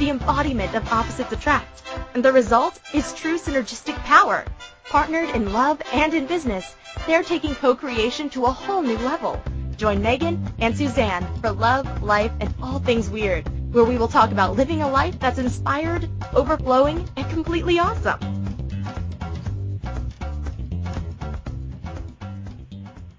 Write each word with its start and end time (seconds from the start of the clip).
the 0.00 0.08
embodiment 0.08 0.74
of 0.74 0.90
opposites 0.90 1.30
attract, 1.30 1.82
and 2.14 2.24
the 2.24 2.32
result 2.32 2.80
is 2.94 3.12
true 3.12 3.38
synergistic 3.38 3.94
power. 3.96 4.46
Partnered 4.86 5.28
in 5.36 5.52
love 5.52 5.78
and 5.92 6.14
in 6.14 6.26
business, 6.26 6.74
they're 7.06 7.22
taking 7.22 7.54
co-creation 7.54 8.30
to 8.30 8.46
a 8.46 8.50
whole 8.50 8.80
new 8.80 8.96
level. 8.96 9.38
Join 9.76 10.00
Megan 10.00 10.42
and 10.58 10.74
Suzanne 10.74 11.26
for 11.42 11.52
Love, 11.52 12.02
Life, 12.02 12.32
and 12.40 12.52
All 12.62 12.78
Things 12.78 13.10
Weird, 13.10 13.46
where 13.74 13.84
we 13.84 13.98
will 13.98 14.08
talk 14.08 14.32
about 14.32 14.56
living 14.56 14.80
a 14.80 14.88
life 14.88 15.18
that's 15.20 15.38
inspired, 15.38 16.08
overflowing, 16.32 17.06
and 17.18 17.28
completely 17.28 17.78
awesome. 17.78 18.18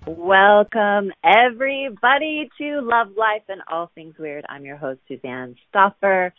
Welcome, 0.08 1.12
everybody, 1.24 2.50
to 2.58 2.82
Love, 2.82 3.10
Life, 3.16 3.44
and 3.50 3.62
All 3.72 3.92
Things 3.94 4.16
Weird. 4.18 4.46
I'm 4.50 4.66
your 4.66 4.78
host, 4.78 5.00
Suzanne 5.08 5.56
Stoffer. 5.72 6.32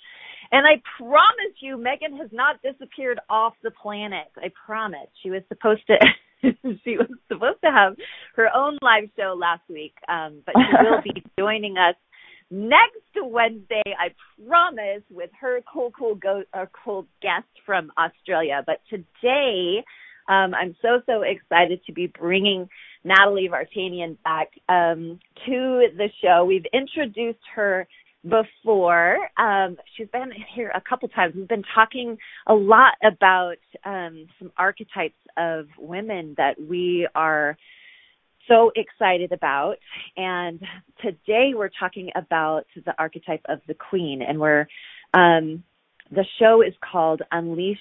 And 0.52 0.66
I 0.66 0.82
promise 0.98 1.56
you, 1.60 1.78
Megan 1.78 2.16
has 2.18 2.28
not 2.30 2.60
disappeared 2.62 3.18
off 3.30 3.54
the 3.62 3.70
planet. 3.70 4.28
I 4.36 4.52
promise. 4.66 5.08
She 5.22 5.30
was 5.30 5.42
supposed 5.48 5.82
to. 5.86 5.96
she 6.84 6.96
was 6.98 7.08
supposed 7.28 7.60
to 7.64 7.70
have 7.70 7.96
her 8.36 8.48
own 8.54 8.76
live 8.82 9.08
show 9.16 9.34
last 9.38 9.62
week, 9.68 9.94
um, 10.08 10.42
but 10.44 10.54
she 10.56 10.88
will 10.88 11.02
be 11.02 11.22
joining 11.38 11.78
us 11.78 11.94
next 12.50 12.98
Wednesday. 13.16 13.82
I 13.86 14.08
promise 14.46 15.02
with 15.10 15.30
her 15.40 15.60
cool, 15.72 15.90
cool, 15.98 16.16
go, 16.16 16.42
uh, 16.52 16.66
cool 16.84 17.06
guest 17.22 17.48
from 17.64 17.90
Australia. 17.96 18.62
But 18.66 18.80
today, 18.90 19.82
um, 20.28 20.52
I'm 20.54 20.76
so 20.82 21.00
so 21.06 21.22
excited 21.22 21.80
to 21.86 21.92
be 21.92 22.08
bringing 22.08 22.68
Natalie 23.04 23.48
Vartanian 23.50 24.18
back 24.22 24.48
um, 24.68 25.18
to 25.46 25.88
the 25.96 26.08
show. 26.22 26.44
We've 26.44 26.66
introduced 26.74 27.40
her 27.54 27.88
before. 28.22 29.16
Um, 29.38 29.76
she's 29.96 30.08
been 30.08 30.30
here 30.54 30.72
a 30.74 30.80
couple 30.80 31.08
times. 31.08 31.34
We've 31.36 31.48
been 31.48 31.64
talking 31.74 32.18
a 32.46 32.54
lot 32.54 32.94
about 33.04 33.56
um, 33.84 34.26
some 34.38 34.52
archetypes 34.56 35.18
of 35.36 35.66
women 35.78 36.34
that 36.36 36.54
we 36.60 37.08
are 37.14 37.56
so 38.48 38.72
excited 38.74 39.32
about. 39.32 39.76
And 40.16 40.60
today 41.00 41.52
we're 41.54 41.70
talking 41.78 42.10
about 42.14 42.64
the 42.74 42.94
archetype 42.98 43.42
of 43.48 43.60
the 43.66 43.74
queen, 43.74 44.22
and 44.26 44.38
we're 44.40 44.66
um, 45.14 45.64
the 46.10 46.24
show 46.38 46.62
is 46.62 46.74
called 46.92 47.22
Unleash 47.30 47.78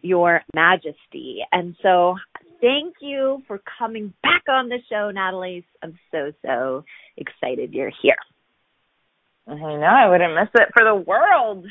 Your 0.00 0.42
Majesty. 0.54 1.40
And 1.52 1.76
so, 1.82 2.16
thank 2.60 2.96
you 3.00 3.42
for 3.46 3.60
coming 3.78 4.12
back 4.22 4.42
on 4.48 4.68
the 4.68 4.78
show, 4.90 5.10
Natalie. 5.10 5.64
I'm 5.82 5.98
so 6.10 6.32
so 6.44 6.84
excited 7.16 7.72
you're 7.72 7.92
here. 8.02 8.16
I 9.48 9.54
know 9.54 9.86
I 9.86 10.08
wouldn't 10.08 10.34
miss 10.34 10.48
it 10.54 10.68
for 10.76 10.84
the 10.84 10.94
world, 10.94 11.66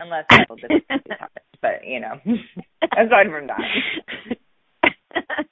unless 0.00 0.24
people 0.30 0.56
did 0.56 0.70
But 1.60 1.86
you 1.86 2.00
know, 2.00 2.14
aside 2.92 3.26
from 3.30 3.46
that. 3.48 3.60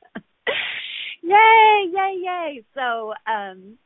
yay! 1.22 1.84
Yay! 1.92 2.22
Yay! 2.22 2.64
So, 2.74 3.12
um, 3.26 3.78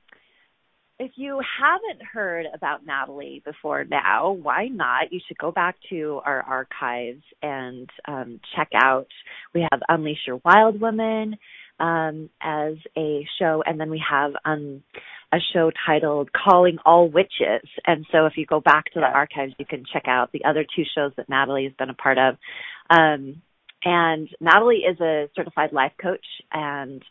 if 0.99 1.13
you 1.17 1.41
haven't 1.61 2.05
heard 2.13 2.47
about 2.53 2.85
Natalie 2.85 3.41
before 3.45 3.85
now, 3.85 4.33
why 4.33 4.67
not? 4.67 5.13
You 5.13 5.21
should 5.27 5.39
go 5.39 5.53
back 5.53 5.77
to 5.91 6.21
our 6.25 6.43
archives 6.43 7.23
and 7.41 7.89
um, 8.07 8.41
check 8.57 8.71
out. 8.75 9.07
We 9.55 9.67
have 9.71 9.81
Unleash 9.89 10.27
Your 10.27 10.41
Wild 10.45 10.81
Woman 10.81 11.37
um, 11.79 12.31
as 12.43 12.75
a 12.97 13.27
show, 13.39 13.63
and 13.65 13.79
then 13.79 13.91
we 13.91 14.03
have 14.11 14.33
um, 14.45 14.83
a 15.33 15.39
show 15.53 15.71
titled 15.87 16.31
Calling 16.33 16.79
All 16.85 17.09
Witches. 17.09 17.69
And 17.87 18.07
so 18.11 18.27
if 18.27 18.35
you 18.37 18.47
go 18.47 18.61
back 18.61 18.87
to 18.93 19.01
the 19.01 19.07
archives, 19.07 19.55
you 19.59 19.67
can 19.67 19.85
check 19.93 20.05
out 20.07 20.33
the 20.33 20.45
other 20.45 20.65
two 20.65 20.85
shows 20.95 21.13
that 21.17 21.29
Natalie 21.29 21.65
has 21.65 21.73
been 21.79 21.91
a 21.91 21.95
part 21.95 22.19
of. 22.19 22.37
Um, 22.91 23.43
and 23.85 24.29
Natalie 24.41 24.85
is 24.89 25.01
a 25.01 25.29
certified 25.37 25.73
life 25.73 25.93
coach 26.01 26.25
and 26.53 27.03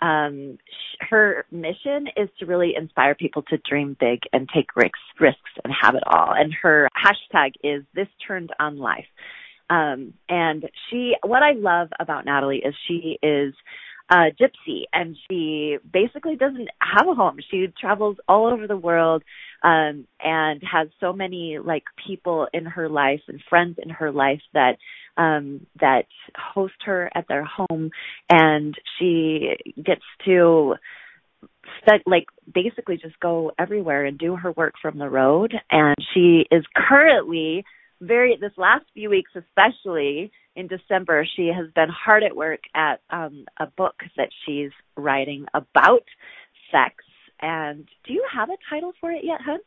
um, 0.00 0.58
her 1.00 1.44
mission 1.52 2.08
is 2.16 2.28
to 2.40 2.46
really 2.46 2.74
inspire 2.76 3.14
people 3.14 3.42
to 3.42 3.58
dream 3.58 3.96
big 3.98 4.20
and 4.32 4.48
take 4.52 4.74
risks, 4.74 4.98
risks 5.20 5.40
and 5.64 5.72
have 5.80 5.94
it 5.94 6.02
all. 6.06 6.34
And 6.36 6.52
her 6.62 6.88
hashtag 6.96 7.52
is 7.62 7.84
this 7.94 8.08
turned 8.26 8.50
on 8.58 8.78
life. 8.78 9.06
Um, 9.70 10.14
and 10.28 10.68
she, 10.90 11.14
what 11.22 11.42
I 11.42 11.52
love 11.52 11.88
about 12.00 12.26
Natalie 12.26 12.62
is 12.64 12.74
she 12.88 13.18
is 13.22 13.54
uh, 14.12 14.28
gypsy, 14.38 14.82
and 14.92 15.16
she 15.26 15.78
basically 15.90 16.36
doesn't 16.36 16.68
have 16.80 17.08
a 17.08 17.14
home. 17.14 17.38
She 17.50 17.68
travels 17.80 18.18
all 18.28 18.52
over 18.52 18.66
the 18.66 18.76
world 18.76 19.22
um, 19.62 20.06
and 20.22 20.60
has 20.70 20.88
so 21.00 21.14
many 21.14 21.56
like 21.64 21.84
people 22.06 22.46
in 22.52 22.66
her 22.66 22.90
life 22.90 23.22
and 23.26 23.40
friends 23.48 23.78
in 23.82 23.88
her 23.88 24.12
life 24.12 24.42
that 24.52 24.76
um 25.16 25.66
that 25.80 26.04
host 26.36 26.74
her 26.84 27.10
at 27.14 27.26
their 27.28 27.44
home 27.44 27.90
and 28.30 28.74
she 28.98 29.50
gets 29.76 30.02
to 30.24 30.74
stud, 31.82 32.00
like 32.06 32.24
basically 32.52 32.96
just 32.96 33.20
go 33.20 33.52
everywhere 33.58 34.06
and 34.06 34.18
do 34.18 34.36
her 34.36 34.52
work 34.52 34.72
from 34.80 34.98
the 34.98 35.08
road 35.10 35.52
and 35.70 35.94
she 36.14 36.44
is 36.50 36.64
currently 36.74 37.62
very 38.00 38.38
this 38.40 38.52
last 38.56 38.86
few 38.94 39.10
weeks 39.10 39.30
especially 39.36 40.32
in 40.56 40.66
December 40.66 41.26
she 41.36 41.48
has 41.48 41.66
been 41.74 41.88
hard 41.88 42.22
at 42.22 42.36
work 42.36 42.60
at 42.74 43.00
um 43.10 43.44
a 43.58 43.66
book 43.66 43.96
that 44.16 44.28
she's 44.44 44.70
writing 44.96 45.46
about 45.54 46.04
sex 46.70 47.04
and 47.42 47.88
do 48.06 48.12
you 48.12 48.24
have 48.32 48.50
a 48.50 48.56
title 48.70 48.92
for 49.00 49.10
it 49.10 49.24
yet, 49.24 49.40
hun? 49.44 49.58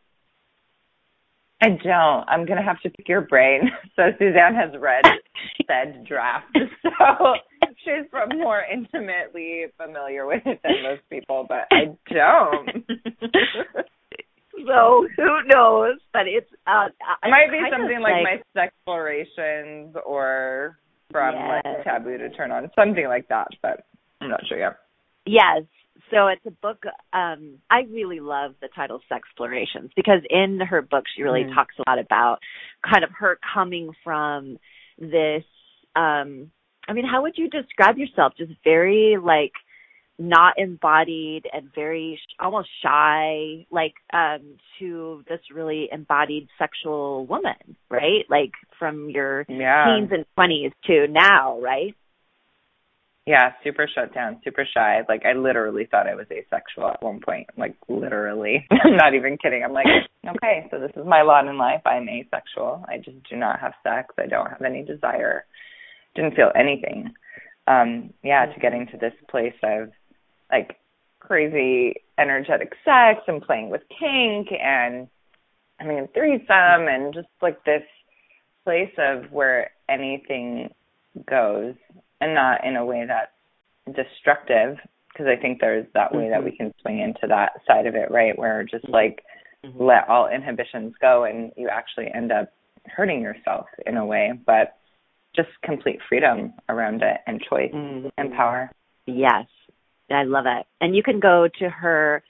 I 1.62 1.70
don't. 1.70 2.30
I'm 2.30 2.46
gonna 2.46 2.64
have 2.64 2.82
to 2.82 2.90
pick 2.90 3.08
your 3.08 3.22
brain. 3.22 3.70
So 3.96 4.04
Suzanne 4.20 4.56
has 4.56 4.72
read 4.78 5.06
said 5.68 6.06
draft, 6.06 6.48
so 6.84 7.34
she's 7.78 8.06
more 8.36 8.62
intimately 8.70 9.68
familiar 9.82 10.26
with 10.26 10.42
it 10.46 10.60
than 10.62 10.84
most 10.84 11.02
people, 11.10 11.46
but 11.48 11.66
I 11.72 11.96
don't. 12.14 12.86
So 14.66 15.08
who 15.16 15.48
knows? 15.48 15.98
But 16.14 16.24
it's 16.28 16.50
uh 16.68 16.88
it 17.24 17.30
might 17.30 17.52
be 17.52 17.60
something 17.72 18.02
like, 18.02 18.24
like 18.24 18.44
my 18.56 18.64
explorations 18.64 19.96
or 20.06 20.78
from 21.12 21.36
yes. 21.36 21.64
like 21.66 21.84
taboo 21.84 22.18
to 22.18 22.30
turn 22.32 22.52
on, 22.52 22.70
something 22.76 23.08
like 23.08 23.28
that. 23.30 23.48
But 23.62 23.86
I'm 24.22 24.30
not 24.30 24.42
sure 24.48 24.60
yet. 24.60 24.78
Yes. 25.26 25.64
So 26.12 26.28
it's 26.28 26.46
a 26.46 26.52
book 26.52 26.84
um 27.14 27.60
I 27.70 27.82
really 27.92 28.20
love 28.20 28.56
the 28.62 28.70
title 28.76 29.02
Sexplorations 29.12 29.92
because 29.96 30.22
in 30.30 30.60
her 30.60 30.82
book 30.82 31.06
she 31.16 31.24
really 31.24 31.44
mm-hmm. 31.44 31.56
talks 31.56 31.76
a 31.80 31.90
lot 31.90 32.00
about 32.00 32.40
kind 32.84 33.04
of 33.04 33.10
her 33.20 33.40
coming 33.54 33.92
from 34.04 34.58
this 35.00 35.44
um 35.96 36.52
I 36.88 36.94
mean 36.94 37.06
how 37.10 37.24
would 37.24 37.38
you 37.38 37.50
describe 37.50 37.98
yourself 37.98 38.34
just 38.38 38.52
very 38.64 39.18
like 39.22 39.54
not 40.18 40.54
embodied 40.58 41.46
and 41.52 41.70
very 41.74 42.20
sh- 42.22 42.36
almost 42.40 42.70
shy 42.82 43.66
like 43.70 43.96
um 44.14 44.58
to 44.80 45.24
this 45.28 45.40
really 45.54 45.90
embodied 45.92 46.48
sexual 46.58 47.26
woman 47.26 47.76
right? 47.90 48.26
Like 48.30 48.52
from 48.80 49.10
your 49.10 49.46
yeah. 49.50 49.86
teens 49.86 50.12
and 50.12 50.26
20s 50.38 50.72
to 50.86 51.12
now 51.12 51.60
right? 51.60 51.96
Yeah 53.26 53.52
super 53.64 53.90
shut 53.94 54.14
down 54.14 54.40
super 54.44 54.66
shy. 54.74 55.02
Like 55.10 55.24
i 55.26 55.34
literally 55.34 55.86
thought 55.90 56.08
i 56.08 56.16
was 56.16 56.28
asexual 56.32 56.88
at 56.88 57.04
one 57.04 57.20
point 57.20 57.48
like 57.58 57.76
literally. 57.90 58.66
I'm 58.72 58.96
not 58.96 59.16
even 59.16 59.38
kidding. 59.42 59.64
I'm 59.66 59.74
like 59.74 59.88
okay 60.38 60.68
so 60.72 60.80
this 60.80 60.92
is 60.96 61.06
my 61.06 61.24
lot 61.24 61.48
in 61.48 61.58
life. 61.58 61.82
I'm 61.86 62.08
asexual. 62.08 62.86
I 62.88 62.98
just 62.98 63.18
do 63.30 63.36
not 63.36 63.60
have 63.60 63.74
sex. 63.84 64.14
I 64.18 64.28
don't 64.28 64.50
have 64.50 64.62
any 64.62 64.84
desire. 64.84 65.44
Didn't 66.16 66.36
feel 66.36 66.52
anything. 66.56 67.14
Um 67.68 68.14
yeah 68.24 68.46
to 68.46 68.60
getting 68.62 68.88
to 68.88 68.98
this 68.98 69.14
place 69.30 69.56
of 69.62 69.90
like 70.52 70.78
crazy 71.20 71.96
energetic 72.18 72.74
sex 72.84 73.22
and 73.28 73.42
playing 73.42 73.70
with 73.70 73.82
kink 73.90 74.48
and 74.52 75.08
I 75.80 75.86
mean 75.86 76.08
threesome 76.14 76.88
and 76.88 77.14
just 77.14 77.28
like 77.42 77.64
this 77.66 77.84
place 78.64 78.94
of 78.98 79.32
where 79.32 79.72
anything 79.90 80.70
goes 81.30 81.76
and 82.22 82.34
not 82.34 82.66
in 82.66 82.76
a 82.76 82.86
way 82.86 83.06
that's 83.08 83.96
destructive 83.96 84.78
because 85.12 85.28
I 85.28 85.40
think 85.40 85.60
there's 85.62 85.86
that 85.94 86.14
way 86.14 86.24
mm-hmm. 86.24 86.32
that 86.32 86.44
we 86.44 86.52
mm-hmm. 86.52 86.66
can 86.66 86.74
swing 86.82 87.00
into 87.00 87.28
that 87.28 87.54
side 87.68 87.86
of 87.86 87.96
it 87.96 88.12
right 88.12 88.38
where 88.38 88.64
just 88.64 88.88
like 88.90 89.24
mm-hmm. 89.66 89.84
let 89.84 90.08
all 90.08 90.30
inhibitions 90.30 90.94
go 91.02 91.24
and 91.24 91.52
you 91.58 91.70
actually 91.70 92.08
end 92.14 92.32
up 92.32 92.52
hurting 92.86 93.22
yourself 93.22 93.66
in 93.86 93.98
a 93.98 94.06
way 94.06 94.32
but 94.46 94.78
just 95.36 95.50
complete 95.64 96.00
freedom 96.08 96.54
around 96.70 97.02
it 97.02 97.18
and 97.28 97.42
choice 97.42 97.72
mm-hmm. 97.74 98.08
and 98.18 98.34
power. 98.34 98.72
Yes. 99.06 99.46
I 100.10 100.24
love 100.24 100.46
it. 100.48 100.66
And 100.82 100.96
you 100.96 101.04
can 101.04 101.20
go 101.20 101.48
to 101.60 101.70
her 101.70 102.24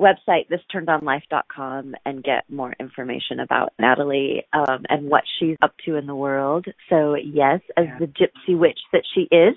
website, 0.00 0.48
thisturnedonlife.com, 0.50 1.94
and 2.04 2.22
get 2.22 2.44
more 2.50 2.74
information 2.78 3.40
about 3.40 3.72
Natalie 3.78 4.44
um, 4.52 4.84
and 4.88 5.08
what 5.08 5.22
she's 5.38 5.56
up 5.62 5.74
to 5.86 5.96
in 5.96 6.06
the 6.06 6.14
world. 6.14 6.66
So, 6.90 7.14
yes, 7.14 7.60
as 7.76 7.86
yeah. 7.86 7.98
the 7.98 8.06
gypsy 8.06 8.58
witch 8.58 8.78
that 8.92 9.02
she 9.14 9.22
is, 9.34 9.56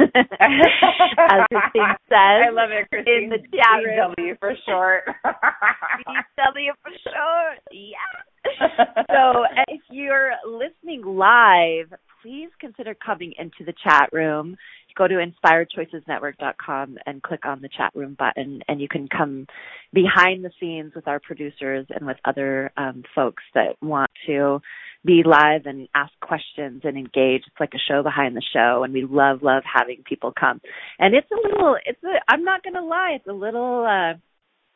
as 0.00 1.46
Christine 1.52 1.94
says, 2.08 2.40
I 2.46 2.50
love 2.50 2.70
it, 2.70 2.88
Christine. 2.90 3.24
in 3.24 3.30
the 3.30 3.38
chat 3.56 3.84
room. 3.84 4.14
BW 4.18 4.38
for 4.38 4.54
short. 4.66 5.04
BW 5.24 6.70
for 6.82 6.92
short. 7.04 7.58
Yeah. 7.70 8.44
so, 9.10 9.44
if 9.68 9.80
you're 9.90 10.32
listening 10.46 11.02
live, 11.04 11.92
please 12.22 12.48
consider 12.60 12.94
coming 12.94 13.34
into 13.38 13.64
the 13.64 13.74
chat 13.84 14.08
room 14.12 14.56
go 14.96 15.06
to 15.08 15.14
inspiredchoicesnetwork.com 15.14 16.98
and 17.06 17.22
click 17.22 17.44
on 17.44 17.60
the 17.60 17.68
chat 17.68 17.92
room 17.94 18.16
button 18.18 18.60
and 18.68 18.80
you 18.80 18.88
can 18.88 19.08
come 19.08 19.46
behind 19.92 20.44
the 20.44 20.50
scenes 20.60 20.92
with 20.94 21.08
our 21.08 21.20
producers 21.20 21.86
and 21.90 22.06
with 22.06 22.16
other 22.24 22.72
um, 22.76 23.02
folks 23.14 23.42
that 23.54 23.76
want 23.82 24.10
to 24.26 24.60
be 25.04 25.22
live 25.24 25.66
and 25.66 25.88
ask 25.94 26.12
questions 26.20 26.82
and 26.84 26.96
engage. 26.96 27.42
It's 27.46 27.60
like 27.60 27.72
a 27.74 27.92
show 27.92 28.02
behind 28.02 28.36
the 28.36 28.42
show 28.52 28.82
and 28.84 28.92
we 28.92 29.04
love, 29.04 29.42
love 29.42 29.62
having 29.64 30.02
people 30.04 30.32
come. 30.38 30.60
And 30.98 31.14
it's 31.14 31.30
a 31.30 31.48
little, 31.48 31.76
it's 31.84 32.02
a, 32.04 32.20
I'm 32.28 32.44
not 32.44 32.62
going 32.62 32.74
to 32.74 32.84
lie, 32.84 33.16
it's 33.16 33.28
a 33.28 33.32
little, 33.32 33.86
uh, 33.86 34.18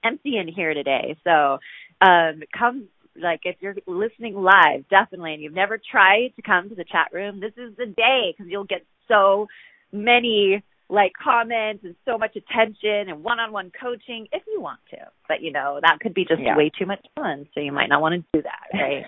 empty 0.05 0.37
in 0.37 0.49
here 0.49 0.75
today. 0.75 1.17
So, 1.25 1.59
um, 2.01 2.43
come 2.57 2.89
like 3.21 3.41
if 3.45 3.57
you're 3.61 3.77
listening 3.87 4.35
live, 4.35 4.89
definitely, 4.91 5.35
and 5.35 5.43
you've 5.43 5.55
never 5.55 5.79
tried 5.79 6.33
to 6.37 6.43
come 6.43 6.69
to 6.69 6.75
the 6.75 6.85
chat 6.85 7.09
room, 7.13 7.41
this 7.41 7.53
is 7.57 7.77
the 7.77 7.87
day 7.87 8.35
because 8.37 8.51
you'll 8.51 8.65
get 8.65 8.85
so 9.09 9.47
many 9.95 10.63
like 10.91 11.13
comments 11.23 11.83
and 11.85 11.95
so 12.05 12.19
much 12.19 12.37
attention 12.37 13.09
and 13.09 13.25
one-on-one 13.25 13.73
coaching 13.81 14.27
if 14.33 14.43
you 14.47 14.61
want 14.61 14.81
to. 14.91 14.99
But 15.29 15.41
you 15.41 15.53
know, 15.53 15.79
that 15.81 16.01
could 16.01 16.13
be 16.15 16.25
just 16.25 16.43
yeah. 16.43 16.57
way 16.57 16.71
too 16.77 16.87
much 16.87 17.05
fun, 17.15 17.47
so 17.55 17.61
you 17.61 17.73
might 17.73 17.89
not 17.89 18.03
want 18.03 18.15
to 18.15 18.25
do 18.33 18.43
that, 18.43 18.69
right? 18.75 19.05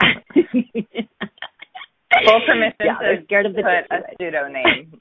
Full 2.26 2.40
permission 2.46 2.76
yeah, 2.80 2.98
to 2.98 3.22
scared 3.24 3.46
of 3.46 3.52
the 3.54 3.62
put 3.62 3.96
a 3.96 4.00
pseudo 4.18 4.48
name. 4.52 4.98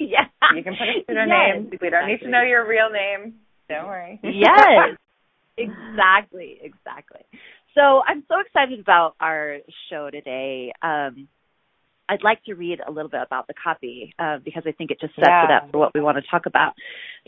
yeah. 0.00 0.26
You 0.54 0.62
can 0.62 0.74
put 0.74 0.88
a 0.88 1.04
pseudo 1.06 1.24
yes, 1.26 1.54
name. 1.54 1.70
We 1.80 1.90
don't 1.90 2.08
need 2.08 2.20
to 2.20 2.28
know 2.28 2.42
your 2.42 2.66
real 2.68 2.90
name. 2.90 3.34
Don't 3.68 3.86
worry. 3.86 4.20
yes. 4.22 4.98
Exactly, 5.58 6.58
exactly. 6.62 7.20
So 7.74 8.00
I'm 8.08 8.24
so 8.26 8.36
excited 8.40 8.80
about 8.80 9.16
our 9.20 9.58
show 9.90 10.08
today. 10.10 10.72
Um, 10.82 11.28
I'd 12.08 12.22
like 12.22 12.42
to 12.44 12.54
read 12.54 12.80
a 12.86 12.90
little 12.90 13.10
bit 13.10 13.22
about 13.24 13.46
the 13.46 13.54
copy 13.54 14.14
uh, 14.18 14.38
because 14.44 14.64
I 14.66 14.72
think 14.72 14.90
it 14.90 15.00
just 15.00 15.14
sets 15.14 15.28
yeah. 15.28 15.44
it 15.44 15.50
up 15.50 15.70
for 15.70 15.78
what 15.78 15.92
we 15.94 16.00
want 16.00 16.18
to 16.18 16.22
talk 16.30 16.46
about. 16.46 16.74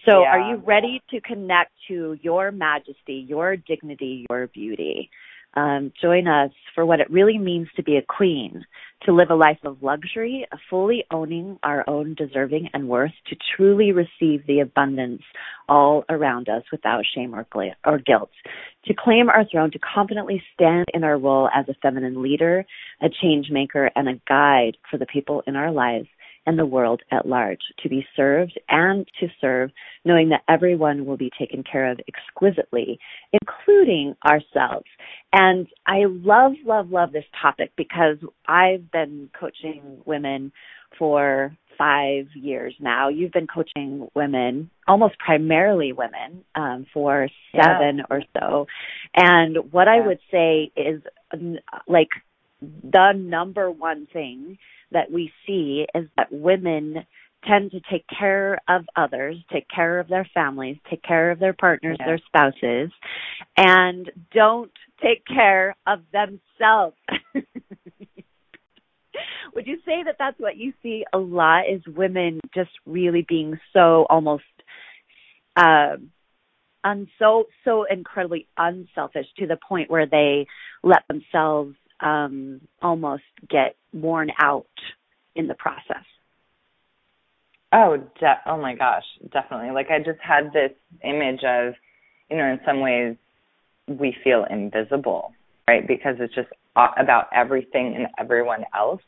So, 0.08 0.22
yeah. 0.22 0.28
are 0.28 0.50
you 0.50 0.56
ready 0.56 1.00
to 1.10 1.20
connect 1.20 1.70
to 1.88 2.18
your 2.20 2.50
majesty, 2.50 3.24
your 3.28 3.56
dignity, 3.56 4.26
your 4.28 4.48
beauty? 4.48 5.10
Um, 5.56 5.92
join 6.02 6.26
us 6.26 6.50
for 6.74 6.84
what 6.84 7.00
it 7.00 7.10
really 7.10 7.38
means 7.38 7.68
to 7.76 7.82
be 7.82 7.96
a 7.96 8.02
queen, 8.02 8.64
to 9.04 9.12
live 9.12 9.30
a 9.30 9.34
life 9.34 9.58
of 9.64 9.82
luxury, 9.82 10.46
fully 10.68 11.04
owning 11.12 11.58
our 11.62 11.88
own 11.88 12.14
deserving 12.14 12.70
and 12.74 12.88
worth, 12.88 13.12
to 13.28 13.36
truly 13.56 13.92
receive 13.92 14.46
the 14.46 14.60
abundance 14.60 15.22
all 15.68 16.04
around 16.08 16.48
us 16.48 16.64
without 16.72 17.04
shame 17.14 17.34
or, 17.34 17.46
or 17.84 17.98
guilt, 17.98 18.30
to 18.86 18.94
claim 18.94 19.28
our 19.28 19.44
throne, 19.48 19.70
to 19.70 19.78
confidently 19.78 20.42
stand 20.54 20.86
in 20.92 21.04
our 21.04 21.18
role 21.18 21.48
as 21.54 21.68
a 21.68 21.74
feminine 21.82 22.22
leader, 22.22 22.64
a 23.00 23.08
change 23.22 23.46
maker, 23.50 23.90
and 23.94 24.08
a 24.08 24.20
guide 24.28 24.76
for 24.90 24.98
the 24.98 25.06
people 25.06 25.42
in 25.46 25.54
our 25.54 25.70
lives 25.70 26.08
and 26.46 26.58
the 26.58 26.66
world 26.66 27.02
at 27.10 27.26
large, 27.26 27.60
to 27.82 27.88
be 27.88 28.06
served 28.14 28.58
and 28.68 29.06
to 29.20 29.28
serve, 29.40 29.70
knowing 30.04 30.28
that 30.30 30.42
everyone 30.48 31.06
will 31.06 31.16
be 31.16 31.30
taken 31.38 31.62
care 31.62 31.90
of 31.90 32.00
exquisitely, 32.08 32.98
including 33.32 34.14
ourselves. 34.26 34.86
And 35.32 35.66
I 35.86 36.04
love, 36.06 36.52
love, 36.64 36.90
love 36.90 37.12
this 37.12 37.24
topic 37.40 37.72
because 37.76 38.18
I've 38.46 38.90
been 38.90 39.30
coaching 39.38 40.02
women 40.04 40.52
for 40.98 41.56
five 41.76 42.26
years 42.34 42.74
now. 42.78 43.08
You've 43.08 43.32
been 43.32 43.46
coaching 43.46 44.08
women, 44.14 44.70
almost 44.86 45.18
primarily 45.18 45.92
women, 45.92 46.44
um, 46.54 46.86
for 46.92 47.28
seven 47.52 47.98
yeah. 47.98 48.04
or 48.10 48.22
so. 48.38 48.66
And 49.14 49.72
what 49.72 49.86
yeah. 49.86 49.94
I 49.94 50.06
would 50.06 50.20
say 50.30 50.70
is 50.76 51.02
like 51.88 52.08
the 52.60 53.12
number 53.16 53.70
one 53.70 54.06
thing 54.12 54.58
that 54.94 55.12
we 55.12 55.30
see 55.46 55.86
is 55.94 56.08
that 56.16 56.28
women 56.32 57.04
tend 57.46 57.70
to 57.72 57.80
take 57.90 58.06
care 58.18 58.58
of 58.68 58.86
others, 58.96 59.36
take 59.52 59.66
care 59.68 59.98
of 60.00 60.08
their 60.08 60.26
families, 60.32 60.78
take 60.90 61.02
care 61.02 61.30
of 61.30 61.38
their 61.38 61.52
partners, 61.52 61.98
yeah. 62.00 62.06
their 62.06 62.20
spouses, 62.26 62.90
and 63.56 64.10
don't 64.32 64.72
take 65.02 65.24
care 65.26 65.76
of 65.86 66.00
themselves. 66.12 66.96
Would 69.54 69.66
you 69.66 69.76
say 69.84 70.02
that 70.04 70.16
that's 70.18 70.40
what 70.40 70.56
you 70.56 70.72
see 70.82 71.04
a 71.12 71.18
lot 71.18 71.64
is 71.70 71.82
women 71.86 72.40
just 72.54 72.70
really 72.86 73.24
being 73.28 73.60
so 73.72 74.06
almost 74.08 74.42
uh, 75.56 75.96
un 76.82 77.08
so 77.18 77.44
so 77.64 77.84
incredibly 77.88 78.48
unselfish 78.56 79.26
to 79.38 79.46
the 79.46 79.56
point 79.68 79.90
where 79.90 80.06
they 80.06 80.46
let 80.82 81.04
themselves 81.08 81.76
um 82.00 82.60
almost 82.82 83.22
get 83.48 83.76
worn 83.92 84.30
out 84.38 84.66
in 85.34 85.46
the 85.46 85.54
process. 85.54 86.04
Oh, 87.72 87.96
de- 88.20 88.40
oh 88.46 88.56
my 88.56 88.74
gosh, 88.74 89.04
definitely. 89.32 89.72
Like 89.72 89.90
I 89.90 89.98
just 89.98 90.20
had 90.20 90.52
this 90.52 90.70
image 91.02 91.42
of, 91.44 91.74
you 92.30 92.36
know, 92.36 92.44
in 92.44 92.60
some 92.64 92.80
ways 92.80 93.16
we 93.88 94.16
feel 94.22 94.44
invisible, 94.48 95.32
right? 95.68 95.86
Because 95.86 96.16
it's 96.20 96.34
just 96.34 96.48
about 96.76 97.26
everything 97.34 97.94
and 97.96 98.06
everyone 98.18 98.64
else. 98.74 99.02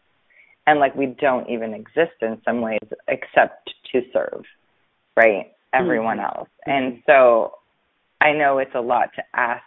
And 0.66 0.80
like 0.80 0.96
we 0.96 1.06
don't 1.06 1.48
even 1.48 1.74
exist 1.74 2.16
in 2.22 2.40
some 2.44 2.60
ways 2.60 2.80
except 3.06 3.70
to 3.92 4.00
serve, 4.12 4.42
right? 5.16 5.52
Everyone 5.72 6.18
mm-hmm. 6.18 6.38
else. 6.38 6.48
And 6.66 7.02
so 7.06 7.52
I 8.20 8.32
know 8.32 8.58
it's 8.58 8.74
a 8.74 8.80
lot 8.80 9.10
to 9.14 9.22
ask 9.32 9.62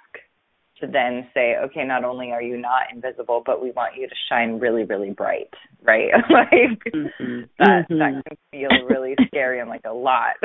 to 0.82 0.88
then 0.88 1.28
say, 1.34 1.56
okay, 1.66 1.84
not 1.84 2.04
only 2.04 2.32
are 2.32 2.42
you 2.42 2.58
not 2.58 2.84
invisible, 2.94 3.42
but 3.46 3.62
we 3.62 3.72
want 3.72 3.96
you 3.96 4.08
to 4.08 4.16
shine 4.30 4.60
really, 4.60 4.84
really 4.84 5.12
bright, 5.12 5.54
right? 5.84 6.12
like 6.30 6.80
mm-hmm. 6.94 7.42
that 7.60 7.86
mm-hmm. 7.90 7.98
that 8.00 8.24
can 8.28 8.38
feel 8.52 8.88
really 8.88 9.16
scary 9.28 9.60
and 9.60 9.70
like 9.70 9.86
a 9.86 9.94
lot. 9.94 10.36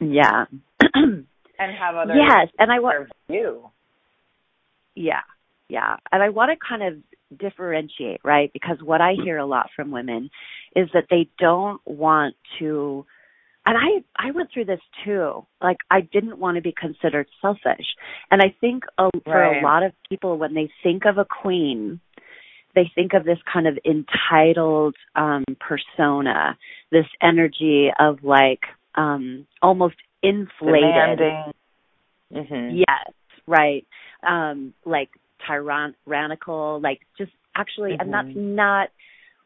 yeah. 0.00 0.44
and 1.60 1.76
have 1.78 1.94
others 1.94 2.16
yes, 2.18 2.48
and 2.58 2.72
I 2.72 2.80
want 2.80 3.08
you. 3.28 3.68
Yeah, 4.94 5.20
yeah, 5.68 5.96
and 6.10 6.22
I 6.22 6.30
want 6.30 6.50
to 6.50 6.66
kind 6.66 6.82
of 6.82 7.38
differentiate, 7.38 8.20
right? 8.24 8.50
Because 8.52 8.78
what 8.82 9.00
I 9.00 9.12
hear 9.22 9.38
a 9.38 9.46
lot 9.46 9.68
from 9.76 9.90
women 9.90 10.30
is 10.74 10.88
that 10.94 11.04
they 11.10 11.28
don't 11.38 11.80
want 11.86 12.34
to 12.58 13.04
and 13.66 13.76
I 13.76 14.28
I 14.28 14.30
went 14.30 14.50
through 14.52 14.66
this 14.66 14.80
too. 15.04 15.46
Like 15.62 15.78
I 15.90 16.00
didn't 16.00 16.38
want 16.38 16.56
to 16.56 16.62
be 16.62 16.74
considered 16.78 17.26
selfish. 17.40 17.86
And 18.30 18.40
I 18.40 18.54
think 18.60 18.84
a, 18.98 19.10
for 19.24 19.42
a 19.42 19.62
lot 19.62 19.82
of 19.82 19.92
people 20.08 20.38
when 20.38 20.54
they 20.54 20.70
think 20.82 21.04
of 21.04 21.18
a 21.18 21.24
queen, 21.24 22.00
they 22.74 22.90
think 22.94 23.12
of 23.12 23.24
this 23.24 23.38
kind 23.52 23.66
of 23.66 23.78
entitled 23.84 24.96
um 25.14 25.44
persona, 25.60 26.56
this 26.90 27.06
energy 27.22 27.90
of 27.98 28.24
like 28.24 28.60
um 28.94 29.46
almost 29.60 29.96
inflated. 30.22 31.20
Mm-hmm. 32.32 32.76
Yes, 32.76 33.12
right. 33.46 33.86
Um 34.26 34.72
like 34.84 35.10
tyrannical, 35.46 36.80
like 36.82 37.00
just 37.18 37.32
actually 37.54 37.92
mm-hmm. 37.92 38.00
and 38.00 38.14
that's 38.14 38.36
not 38.36 38.88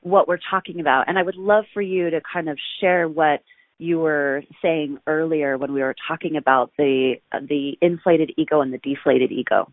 what 0.02 0.28
we're 0.28 0.38
talking 0.50 0.80
about. 0.80 1.09
And 1.09 1.18
I 1.18 1.23
would 1.23 1.37
love 1.37 1.64
for 1.73 1.80
you 1.80 2.11
to 2.11 2.21
kind 2.33 2.49
of 2.49 2.59
share 2.80 3.09
what 3.09 3.40
you 3.78 3.99
were 3.99 4.43
saying 4.62 4.99
earlier 5.07 5.59
when 5.59 5.73
we 5.73 5.83
were 5.83 5.97
talking 6.09 6.37
about 6.37 6.73
the 6.78 7.14
the 7.33 7.76
inflated 7.81 8.33
ego 8.37 8.61
and 8.61 8.73
the 8.73 8.78
deflated 8.78 9.33
ego. 9.33 9.71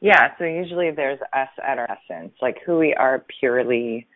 Yeah, 0.00 0.36
so 0.38 0.44
usually 0.44 0.90
there's 0.90 1.20
us 1.32 1.48
at 1.66 1.78
our 1.78 1.88
essence, 1.90 2.32
like 2.42 2.58
who 2.64 2.78
we 2.78 2.94
are 2.94 3.24
purely. 3.40 4.06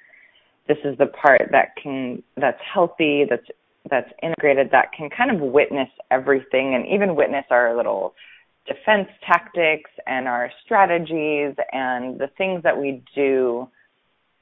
This 0.67 0.77
is 0.85 0.99
the 0.99 1.07
part 1.07 1.49
that 1.53 1.77
can 1.83 2.23
that's 2.37 2.61
healthy, 2.75 3.25
that's 3.29 3.47
that's 3.89 4.11
integrated, 4.23 4.71
that 4.73 4.93
can 4.97 5.09
kind 5.09 5.31
of 5.31 5.41
witness 5.41 5.89
everything 6.11 6.75
and 6.75 6.87
even 6.87 7.17
witness 7.17 7.47
our 7.51 7.75
little 7.75 8.15
defense 8.67 9.09
tactics 9.27 9.91
and 10.07 10.29
our 10.29 10.51
strategies 10.63 11.55
and 11.73 12.19
the 12.19 12.29
things 12.37 12.63
that 12.63 12.79
we 12.79 13.03
do 13.15 13.67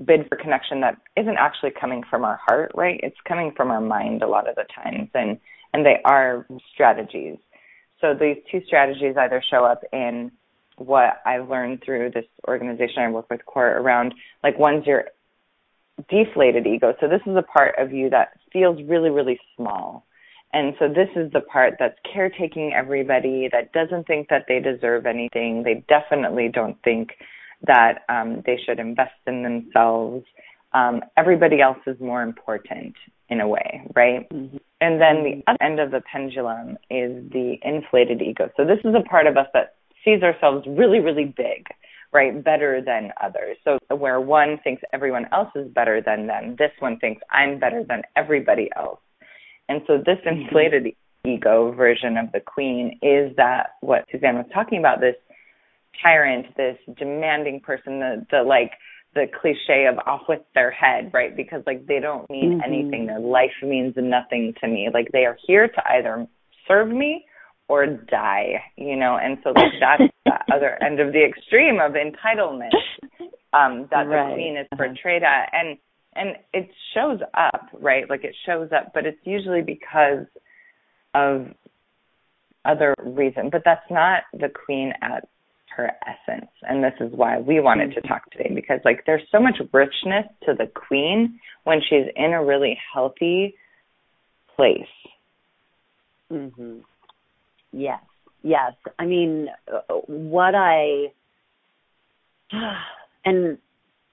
bid 0.05 0.29
for 0.29 0.37
connection 0.37 0.81
that 0.81 0.99
isn't 1.17 1.37
actually 1.39 1.71
coming 1.71 2.03
from 2.09 2.25
our 2.25 2.39
heart, 2.47 2.73
right? 2.75 3.01
It's 3.03 3.17
coming 3.27 3.53
from 3.57 3.71
our 3.71 3.81
mind 3.81 4.23
a 4.23 4.29
lot 4.29 4.49
of 4.49 4.57
the 4.57 4.65
times 4.75 5.11
and 5.15 5.39
and 5.73 5.85
they 5.85 5.97
are 6.05 6.47
strategies. 6.73 7.37
So 8.01 8.15
these 8.15 8.37
two 8.51 8.63
strategies 8.67 9.17
either 9.19 9.43
show 9.51 9.65
up 9.65 9.83
in 9.93 10.31
what 10.77 11.21
I've 11.25 11.49
learned 11.49 11.83
through 11.85 12.11
this 12.11 12.27
organization 12.47 13.03
I 13.03 13.11
work 13.11 13.29
with, 13.31 13.45
Court, 13.47 13.77
around 13.77 14.15
like 14.43 14.59
one's 14.59 14.87
your 14.87 15.07
deflated 16.11 16.67
ego. 16.67 16.95
So 17.01 17.09
this 17.09 17.23
is 17.27 17.37
a 17.37 17.43
part 17.43 17.75
of 17.79 17.93
you 17.93 18.11
that 18.11 18.39
feels 18.53 18.81
really, 18.87 19.11
really 19.11 19.39
small. 19.57 20.05
And 20.53 20.75
so 20.79 20.89
this 20.89 21.09
is 21.17 21.33
the 21.33 21.41
part 21.41 21.75
that's 21.79 21.99
caretaking 22.11 22.73
everybody, 22.75 23.49
that 23.53 23.73
doesn't 23.73 24.07
think 24.07 24.29
that 24.29 24.45
they 24.49 24.61
deserve 24.61 25.07
anything. 25.07 25.63
They 25.63 25.85
definitely 25.89 26.49
don't 26.53 26.81
think 26.83 27.11
that 27.67 28.05
um, 28.09 28.43
they 28.47 28.59
should 28.65 28.79
invest 28.79 29.13
in 29.27 29.43
themselves. 29.43 30.25
Um, 30.73 31.01
everybody 31.17 31.61
else 31.61 31.79
is 31.87 31.99
more 32.01 32.23
important 32.23 32.95
in 33.29 33.41
a 33.41 33.49
way, 33.49 33.87
right? 33.95 34.29
Mm-hmm. 34.31 34.57
And 34.81 35.01
then 35.01 35.25
the 35.25 35.43
other 35.47 35.63
end 35.63 35.81
of 35.81 35.91
the 35.91 36.03
pendulum 36.11 36.77
is 36.91 37.29
the 37.31 37.57
inflated 37.63 38.21
ego. 38.23 38.51
So 38.57 38.65
this 38.65 38.79
is 38.85 38.95
a 38.95 39.09
part 39.09 39.27
of 39.27 39.37
us 39.37 39.47
that 39.55 39.77
sees 40.05 40.23
ourselves 40.23 40.67
really, 40.69 41.01
really 41.01 41.25
big, 41.25 41.67
right? 42.13 42.43
Better 42.45 42.81
than 42.85 43.13
others. 43.23 43.57
So 43.65 43.79
where 43.95 44.21
one 44.21 44.59
thinks 44.63 44.83
everyone 44.93 45.27
else 45.33 45.49
is 45.57 45.69
better 45.69 46.01
than 46.01 46.27
them, 46.27 46.57
this 46.59 46.73
one 46.79 46.99
thinks 46.99 47.23
I'm 47.31 47.59
better 47.59 47.83
than 47.83 48.03
everybody 48.15 48.69
else. 48.77 49.01
And 49.69 49.81
so 49.87 49.99
this 49.99 50.19
mm-hmm. 50.25 50.43
inflated 50.43 50.95
ego 51.25 51.73
version 51.73 52.17
of 52.17 52.31
the 52.33 52.41
queen 52.41 52.99
is 53.03 53.35
that 53.37 53.71
what 53.81 54.05
Suzanne 54.13 54.37
was 54.37 54.47
talking 54.55 54.79
about, 54.79 55.01
this 55.01 55.17
tyrant, 56.03 56.47
this 56.57 56.77
demanding 56.99 57.61
person, 57.61 58.01
the, 58.01 58.27
the 58.31 58.43
like 58.43 58.73
the 59.15 59.27
cliche 59.41 59.87
of 59.87 59.99
off 60.07 60.23
with 60.29 60.43
their 60.55 60.71
head, 60.71 61.11
right? 61.13 61.37
Because 61.37 61.63
like 61.67 61.87
they 61.87 62.01
don't 62.01 62.29
mean 62.31 62.61
mm-hmm. 62.61 62.73
anything. 62.73 63.07
Their 63.07 63.19
life 63.19 63.51
means 63.63 63.95
nothing 63.97 64.55
to 64.61 64.69
me. 64.69 64.89
Like 64.93 65.09
they 65.13 65.25
are 65.25 65.37
here 65.47 65.69
to 65.69 65.83
either 65.91 66.27
serve 66.69 66.89
me 66.89 67.25
or 67.69 67.87
die, 67.87 68.63
you 68.77 68.97
know, 68.97 69.19
and 69.21 69.39
so 69.43 69.51
like 69.51 69.73
that's 69.81 70.13
the 70.25 70.55
other 70.55 70.79
end 70.83 71.01
of 71.01 71.13
the 71.13 71.25
extreme 71.25 71.81
of 71.81 71.93
entitlement 71.93 72.71
um 73.53 73.89
that 73.91 74.07
right. 74.07 74.29
the 74.29 74.35
queen 74.35 74.57
is 74.57 74.67
uh-huh. 74.73 74.85
portrayed 74.85 75.23
at. 75.23 75.49
And 75.53 75.79
and 76.15 76.37
it 76.53 76.69
shows 76.95 77.21
up, 77.35 77.69
right? 77.73 78.09
Like 78.09 78.25
it 78.25 78.35
shows 78.47 78.71
up, 78.73 78.93
but 78.95 79.07
it's 79.07 79.19
usually 79.25 79.63
because 79.63 80.27
of 81.15 81.47
other 82.65 82.95
reason. 83.05 83.49
But 83.51 83.63
that's 83.65 83.89
not 83.91 84.23
the 84.33 84.49
queen 84.49 84.93
at 85.03 85.29
her 85.77 85.91
essence. 86.07 86.51
And 86.63 86.83
this 86.83 86.95
is 87.01 87.13
why 87.13 87.39
we 87.39 87.61
wanted 87.61 87.95
to 87.95 88.01
talk 88.01 88.31
today 88.31 88.51
because 88.55 88.81
like 88.85 89.05
there's 89.07 89.23
so 89.31 89.41
much 89.41 89.57
richness 89.73 90.27
to 90.45 90.55
the 90.55 90.67
queen 90.67 91.39
when 91.65 91.81
she's 91.89 92.07
in 92.17 92.33
a 92.33 92.45
really 92.45 92.79
healthy 92.93 93.55
place. 94.57 94.83
Mhm. 96.33 96.83
Yes. 97.73 98.03
Yes. 98.43 98.73
I 98.99 99.05
mean, 99.05 99.49
what 100.07 100.55
I 100.55 101.13
and 103.25 103.59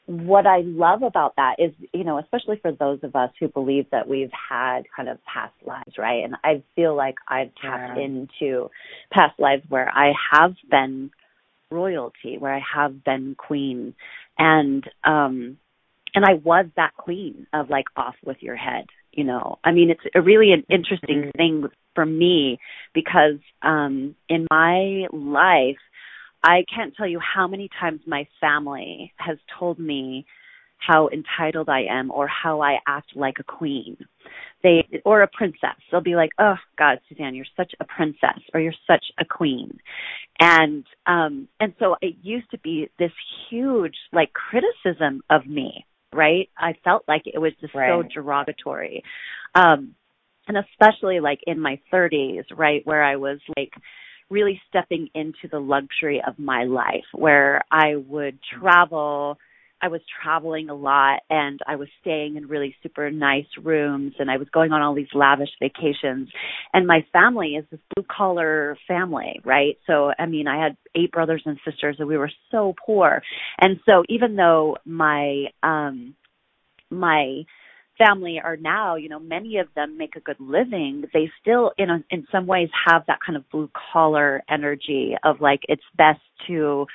what 0.05 0.45
I 0.45 0.61
love 0.65 1.01
about 1.01 1.37
that 1.37 1.55
is, 1.59 1.71
you 1.93 2.03
know, 2.03 2.17
especially 2.17 2.57
for 2.61 2.73
those 2.73 2.99
of 3.03 3.15
us 3.15 3.31
who 3.39 3.47
believe 3.47 3.85
that 3.91 4.07
we've 4.07 4.31
had 4.49 4.81
kind 4.93 5.07
of 5.07 5.17
past 5.23 5.53
lives, 5.65 5.97
right? 5.97 6.25
And 6.25 6.35
I 6.43 6.61
feel 6.75 6.93
like 6.93 7.15
I've 7.27 7.51
tapped 7.61 7.97
yeah. 7.97 8.03
into 8.03 8.69
past 9.11 9.39
lives 9.39 9.63
where 9.69 9.89
I 9.89 10.11
have 10.33 10.55
been 10.69 11.11
royalty, 11.73 12.37
where 12.37 12.53
I 12.53 12.61
have 12.75 13.03
been 13.03 13.35
queen, 13.37 13.95
and 14.37 14.83
um, 15.03 15.57
and 16.15 16.23
I 16.25 16.35
was 16.35 16.65
that 16.75 16.95
queen 16.95 17.47
of 17.53 17.69
like 17.69 17.85
off 17.95 18.15
with 18.23 18.37
your 18.41 18.55
head, 18.55 18.85
you 19.11 19.23
know. 19.23 19.59
I 19.63 19.71
mean, 19.71 19.89
it's 19.89 20.15
a 20.15 20.21
really 20.21 20.51
an 20.53 20.63
interesting 20.69 21.23
mm-hmm. 21.23 21.37
thing 21.37 21.63
for 21.95 22.05
me 22.05 22.59
because 22.93 23.39
um, 23.61 24.15
in 24.29 24.47
my 24.49 25.07
life 25.11 25.77
I 26.43 26.65
can't 26.73 26.93
tell 26.95 27.07
you 27.07 27.19
how 27.19 27.47
many 27.47 27.69
times 27.79 28.01
my 28.05 28.27
family 28.41 29.13
has 29.17 29.37
told 29.57 29.79
me 29.79 30.25
how 30.87 31.09
entitled 31.09 31.69
I 31.69 31.83
am 31.89 32.11
or 32.11 32.27
how 32.27 32.61
I 32.61 32.77
act 32.87 33.15
like 33.15 33.35
a 33.39 33.43
queen. 33.43 33.97
They 34.63 34.87
or 35.05 35.21
a 35.21 35.27
princess. 35.27 35.75
They'll 35.91 36.01
be 36.01 36.15
like, 36.15 36.31
"Oh 36.39 36.55
god, 36.77 36.99
Suzanne, 37.09 37.35
you're 37.35 37.45
such 37.57 37.73
a 37.79 37.85
princess 37.85 38.39
or 38.53 38.59
you're 38.59 38.73
such 38.87 39.05
a 39.19 39.25
queen." 39.25 39.79
And 40.39 40.85
um 41.05 41.47
and 41.59 41.73
so 41.79 41.97
it 42.01 42.15
used 42.21 42.49
to 42.51 42.59
be 42.59 42.89
this 42.97 43.11
huge 43.49 43.95
like 44.11 44.31
criticism 44.33 45.21
of 45.29 45.45
me, 45.45 45.85
right? 46.13 46.49
I 46.57 46.73
felt 46.83 47.03
like 47.07 47.23
it 47.25 47.39
was 47.39 47.53
just 47.59 47.75
right. 47.75 47.89
so 47.89 48.03
derogatory. 48.13 49.03
Um 49.55 49.95
and 50.47 50.57
especially 50.57 51.19
like 51.19 51.39
in 51.47 51.59
my 51.59 51.79
30s, 51.91 52.43
right, 52.55 52.85
where 52.85 53.03
I 53.03 53.15
was 53.15 53.39
like 53.57 53.71
really 54.29 54.61
stepping 54.67 55.09
into 55.13 55.47
the 55.51 55.59
luxury 55.59 56.21
of 56.25 56.37
my 56.39 56.63
life 56.63 57.05
where 57.13 57.61
I 57.71 57.95
would 57.95 58.39
travel. 58.59 59.37
I 59.83 59.89
was 59.89 59.99
traveling 60.23 60.69
a 60.69 60.73
lot 60.73 61.19
and 61.29 61.59
I 61.67 61.75
was 61.75 61.89
staying 61.99 62.37
in 62.37 62.47
really 62.47 62.73
super 62.81 63.11
nice 63.11 63.47
rooms 63.61 64.13
and 64.17 64.31
I 64.31 64.37
was 64.37 64.47
going 64.53 64.71
on 64.71 64.81
all 64.81 64.95
these 64.95 65.13
lavish 65.13 65.49
vacations. 65.59 66.29
And 66.73 66.87
my 66.87 67.05
family 67.11 67.55
is 67.59 67.65
this 67.69 67.81
blue 67.93 68.05
collar 68.09 68.77
family, 68.87 69.41
right? 69.43 69.77
So, 69.85 70.11
I 70.17 70.25
mean, 70.25 70.47
I 70.47 70.63
had 70.63 70.77
eight 70.95 71.11
brothers 71.11 71.43
and 71.45 71.59
sisters 71.69 71.97
and 71.99 72.07
we 72.07 72.17
were 72.17 72.31
so 72.49 72.73
poor. 72.85 73.21
And 73.59 73.81
so 73.85 74.03
even 74.07 74.37
though 74.37 74.77
my, 74.85 75.47
um, 75.61 76.15
my 76.89 77.43
family 77.97 78.39
are 78.41 78.55
now, 78.55 78.95
you 78.95 79.09
know, 79.09 79.19
many 79.19 79.57
of 79.57 79.67
them 79.75 79.97
make 79.97 80.15
a 80.15 80.21
good 80.21 80.39
living, 80.39 81.03
they 81.13 81.29
still 81.41 81.71
in 81.77 81.89
a, 81.89 82.03
in 82.09 82.25
some 82.31 82.47
ways 82.47 82.69
have 82.87 83.03
that 83.07 83.19
kind 83.25 83.35
of 83.35 83.49
blue 83.49 83.69
collar 83.91 84.43
energy 84.49 85.15
of 85.25 85.41
like 85.41 85.59
it's 85.67 85.83
best 85.97 86.21
to 86.47 86.85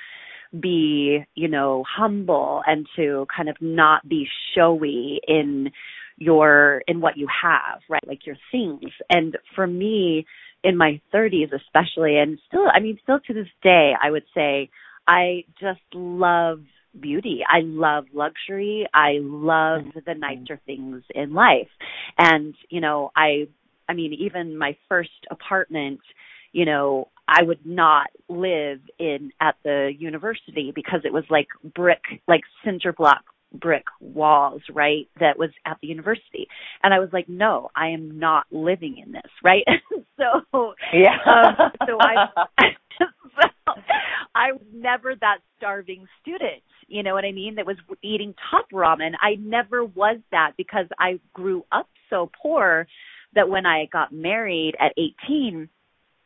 be, 0.57 1.19
you 1.35 1.47
know, 1.47 1.83
humble 1.87 2.61
and 2.65 2.87
to 2.95 3.27
kind 3.35 3.49
of 3.49 3.57
not 3.61 4.07
be 4.07 4.27
showy 4.55 5.19
in 5.27 5.71
your 6.17 6.81
in 6.87 7.01
what 7.01 7.17
you 7.17 7.27
have, 7.43 7.81
right? 7.89 8.05
Like 8.07 8.25
your 8.25 8.37
things. 8.51 8.91
And 9.09 9.37
for 9.55 9.67
me 9.67 10.25
in 10.61 10.75
my 10.75 10.99
30s 11.13 11.53
especially 11.53 12.17
and 12.17 12.37
still 12.47 12.65
I 12.73 12.81
mean 12.81 12.99
still 13.01 13.19
to 13.27 13.33
this 13.33 13.47
day 13.63 13.93
I 14.01 14.11
would 14.11 14.25
say 14.35 14.69
I 15.07 15.45
just 15.59 15.79
love 15.93 16.59
beauty. 16.99 17.41
I 17.47 17.59
love 17.61 18.05
luxury. 18.13 18.87
I 18.93 19.17
love 19.21 19.81
mm-hmm. 19.81 19.99
the 20.05 20.13
nicer 20.15 20.59
things 20.65 21.03
in 21.13 21.33
life. 21.33 21.69
And, 22.17 22.55
you 22.69 22.81
know, 22.81 23.11
I 23.15 23.47
I 23.87 23.93
mean, 23.93 24.13
even 24.13 24.57
my 24.57 24.77
first 24.87 25.09
apartment, 25.31 25.99
you 26.51 26.65
know, 26.65 27.07
I 27.29 27.43
would 27.43 27.65
not 27.65 28.07
live 28.27 28.79
in 28.97 29.31
at 29.39 29.55
the 29.63 29.91
university 29.97 30.71
because 30.73 31.01
it 31.03 31.13
was 31.13 31.23
like 31.29 31.47
brick, 31.75 32.01
like 32.27 32.41
cinder 32.63 32.93
block 32.93 33.23
brick 33.53 33.85
walls, 33.99 34.61
right? 34.73 35.07
That 35.19 35.37
was 35.37 35.49
at 35.65 35.77
the 35.81 35.87
university. 35.87 36.47
And 36.83 36.93
I 36.93 36.99
was 36.99 37.09
like, 37.11 37.27
no, 37.27 37.69
I 37.75 37.89
am 37.89 38.19
not 38.19 38.45
living 38.51 39.01
in 39.03 39.11
this, 39.11 39.31
right? 39.43 39.63
so, 40.17 40.73
yeah. 40.93 41.17
um, 41.25 41.71
so 41.87 41.97
I, 41.99 42.25
so 42.97 43.05
I 44.35 44.51
was 44.51 44.61
never 44.73 45.15
that 45.21 45.39
starving 45.57 46.05
student. 46.21 46.63
You 46.87 47.03
know 47.03 47.13
what 47.13 47.25
I 47.25 47.31
mean? 47.31 47.55
That 47.55 47.65
was 47.65 47.77
eating 48.03 48.33
top 48.49 48.67
ramen. 48.73 49.11
I 49.21 49.35
never 49.39 49.83
was 49.83 50.17
that 50.31 50.53
because 50.57 50.87
I 50.99 51.19
grew 51.33 51.63
up 51.71 51.89
so 52.09 52.31
poor 52.41 52.87
that 53.35 53.49
when 53.49 53.65
I 53.65 53.87
got 53.91 54.11
married 54.11 54.75
at 54.79 54.93
18, 54.97 55.69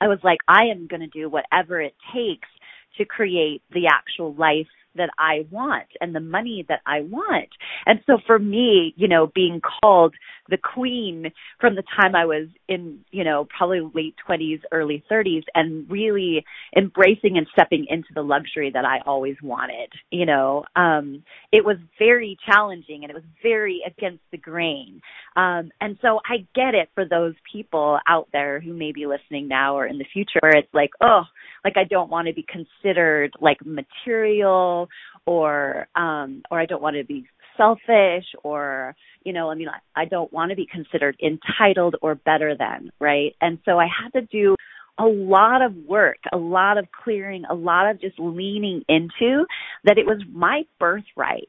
I 0.03 0.09
was 0.09 0.19
like, 0.21 0.39
I 0.49 0.65
am 0.65 0.87
going 0.87 0.99
to 0.99 1.07
do 1.07 1.29
whatever 1.29 1.79
it 1.79 1.95
takes 2.13 2.49
to 2.97 3.05
create 3.05 3.61
the 3.71 3.87
actual 3.87 4.33
life 4.33 4.67
that 4.95 5.09
I 5.17 5.45
want 5.51 5.87
and 5.99 6.15
the 6.15 6.19
money 6.19 6.65
that 6.69 6.81
I 6.85 7.01
want. 7.01 7.49
And 7.85 7.99
so 8.05 8.17
for 8.25 8.39
me, 8.39 8.93
you 8.97 9.07
know, 9.07 9.31
being 9.33 9.61
called 9.61 10.13
the 10.49 10.57
queen 10.57 11.31
from 11.59 11.75
the 11.75 11.83
time 11.99 12.15
I 12.15 12.25
was 12.25 12.47
in, 12.67 12.99
you 13.11 13.23
know, 13.23 13.47
probably 13.55 13.81
late 13.93 14.15
20s, 14.27 14.61
early 14.71 15.03
30s 15.09 15.43
and 15.55 15.89
really 15.89 16.43
embracing 16.75 17.37
and 17.37 17.47
stepping 17.53 17.85
into 17.89 18.09
the 18.13 18.21
luxury 18.21 18.71
that 18.73 18.85
I 18.85 18.99
always 19.05 19.37
wanted, 19.41 19.91
you 20.11 20.25
know, 20.25 20.65
um, 20.75 21.23
it 21.51 21.63
was 21.63 21.77
very 21.97 22.37
challenging 22.45 23.03
and 23.03 23.09
it 23.09 23.13
was 23.13 23.23
very 23.41 23.81
against 23.85 24.23
the 24.31 24.37
grain. 24.37 25.01
Um, 25.35 25.71
and 25.79 25.97
so 26.01 26.19
I 26.25 26.45
get 26.53 26.75
it 26.75 26.89
for 26.93 27.05
those 27.05 27.35
people 27.51 27.99
out 28.07 28.27
there 28.33 28.59
who 28.59 28.73
may 28.73 28.91
be 28.91 29.05
listening 29.05 29.47
now 29.47 29.77
or 29.77 29.87
in 29.87 29.97
the 29.97 30.05
future 30.11 30.39
where 30.41 30.57
it's 30.57 30.73
like, 30.73 30.91
oh, 31.01 31.23
like 31.63 31.77
I 31.77 31.85
don't 31.85 32.09
want 32.09 32.27
to 32.27 32.33
be 32.33 32.45
considered 32.47 33.31
like 33.39 33.65
material 33.65 34.82
or 35.25 35.87
um 35.95 36.43
or 36.49 36.59
I 36.59 36.65
don't 36.65 36.81
want 36.81 36.95
to 36.97 37.03
be 37.03 37.25
selfish 37.55 38.25
or 38.43 38.95
you 39.23 39.31
know 39.31 39.51
i 39.51 39.53
mean 39.53 39.67
I, 39.69 40.01
I 40.01 40.05
don't 40.05 40.33
want 40.33 40.49
to 40.49 40.55
be 40.55 40.65
considered 40.65 41.15
entitled 41.21 41.95
or 42.01 42.15
better 42.15 42.55
than 42.57 42.91
right? 42.99 43.35
And 43.41 43.59
so 43.63 43.77
i 43.77 43.85
had 43.85 44.19
to 44.19 44.25
do 44.25 44.55
a 44.97 45.05
lot 45.05 45.61
of 45.61 45.75
work 45.87 46.17
a 46.31 46.37
lot 46.37 46.79
of 46.79 46.87
clearing 47.03 47.43
a 47.49 47.53
lot 47.53 47.91
of 47.91 48.01
just 48.01 48.15
leaning 48.17 48.83
into 48.89 49.45
that 49.83 49.99
it 49.99 50.05
was 50.07 50.21
my 50.31 50.63
birthright 50.79 51.47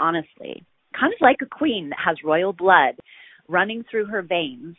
honestly. 0.00 0.64
Kind 0.98 1.12
of 1.12 1.20
like 1.20 1.36
a 1.42 1.46
queen 1.46 1.90
that 1.90 1.98
has 2.04 2.16
royal 2.24 2.52
blood 2.52 2.96
running 3.48 3.84
through 3.90 4.06
her 4.06 4.22
veins 4.22 4.76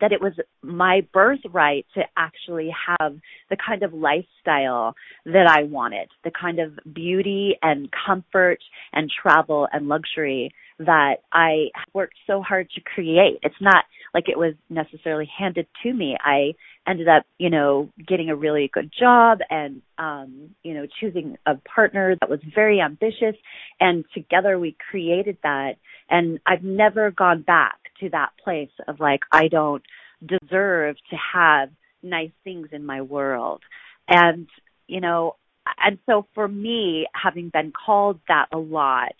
that 0.00 0.12
it 0.12 0.20
was 0.20 0.32
my 0.62 1.06
birthright 1.12 1.86
to 1.94 2.02
actually 2.16 2.70
have 2.98 3.16
the 3.50 3.56
kind 3.56 3.82
of 3.82 3.92
lifestyle 3.92 4.94
that 5.24 5.46
I 5.48 5.64
wanted, 5.64 6.08
the 6.24 6.30
kind 6.30 6.58
of 6.58 6.72
beauty 6.92 7.56
and 7.62 7.88
comfort 8.06 8.58
and 8.92 9.10
travel 9.22 9.68
and 9.72 9.88
luxury 9.88 10.52
that 10.78 11.16
I 11.32 11.68
worked 11.92 12.14
so 12.26 12.40
hard 12.40 12.70
to 12.76 12.80
create. 12.80 13.38
It's 13.42 13.60
not 13.60 13.84
like 14.14 14.28
it 14.28 14.38
was 14.38 14.54
necessarily 14.70 15.28
handed 15.38 15.66
to 15.82 15.92
me. 15.92 16.16
I 16.22 16.52
ended 16.88 17.08
up, 17.08 17.24
you 17.38 17.50
know, 17.50 17.90
getting 18.06 18.30
a 18.30 18.36
really 18.36 18.70
good 18.72 18.90
job 18.98 19.38
and 19.50 19.82
um, 19.98 20.50
you 20.62 20.74
know, 20.74 20.86
choosing 21.00 21.36
a 21.46 21.56
partner 21.56 22.16
that 22.20 22.30
was 22.30 22.40
very 22.54 22.80
ambitious 22.80 23.34
and 23.80 24.04
together 24.14 24.58
we 24.58 24.76
created 24.90 25.36
that 25.42 25.72
and 26.08 26.38
I've 26.46 26.62
never 26.62 27.10
gone 27.10 27.42
back 27.42 27.78
to 28.00 28.10
that 28.10 28.30
place 28.42 28.70
of 28.86 29.00
like 29.00 29.20
I 29.32 29.48
don't 29.48 29.82
deserve 30.24 30.96
to 31.10 31.16
have 31.34 31.70
nice 32.02 32.30
things 32.44 32.68
in 32.72 32.84
my 32.84 33.02
world. 33.02 33.62
And 34.08 34.48
you 34.86 35.00
know, 35.00 35.36
and 35.84 35.98
so 36.06 36.26
for 36.34 36.48
me 36.48 37.06
having 37.14 37.50
been 37.52 37.72
called 37.72 38.20
that 38.28 38.46
a 38.52 38.58
lot 38.58 39.14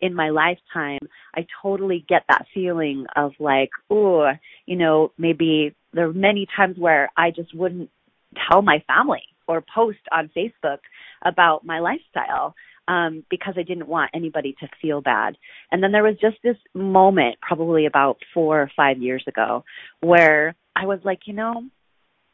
in 0.00 0.14
my 0.14 0.30
lifetime, 0.30 1.00
I 1.34 1.46
totally 1.62 2.04
get 2.08 2.22
that 2.28 2.46
feeling 2.54 3.06
of 3.16 3.32
like, 3.38 3.70
oh, 3.90 4.30
you 4.66 4.76
know, 4.76 5.12
maybe 5.18 5.74
there 5.92 6.08
are 6.08 6.12
many 6.12 6.46
times 6.56 6.76
where 6.78 7.10
I 7.16 7.30
just 7.30 7.54
wouldn't 7.54 7.90
tell 8.50 8.62
my 8.62 8.82
family 8.86 9.22
or 9.46 9.62
post 9.74 9.98
on 10.12 10.30
Facebook 10.36 10.78
about 11.22 11.66
my 11.66 11.80
lifestyle 11.80 12.54
um, 12.88 13.24
because 13.30 13.54
I 13.56 13.62
didn't 13.62 13.88
want 13.88 14.10
anybody 14.14 14.54
to 14.60 14.68
feel 14.80 15.00
bad. 15.00 15.36
And 15.70 15.82
then 15.82 15.92
there 15.92 16.02
was 16.02 16.16
just 16.20 16.36
this 16.42 16.56
moment, 16.74 17.36
probably 17.40 17.86
about 17.86 18.18
four 18.34 18.60
or 18.60 18.70
five 18.76 18.98
years 18.98 19.24
ago, 19.26 19.64
where 20.00 20.54
I 20.74 20.86
was 20.86 21.00
like, 21.04 21.20
you 21.26 21.34
know, 21.34 21.64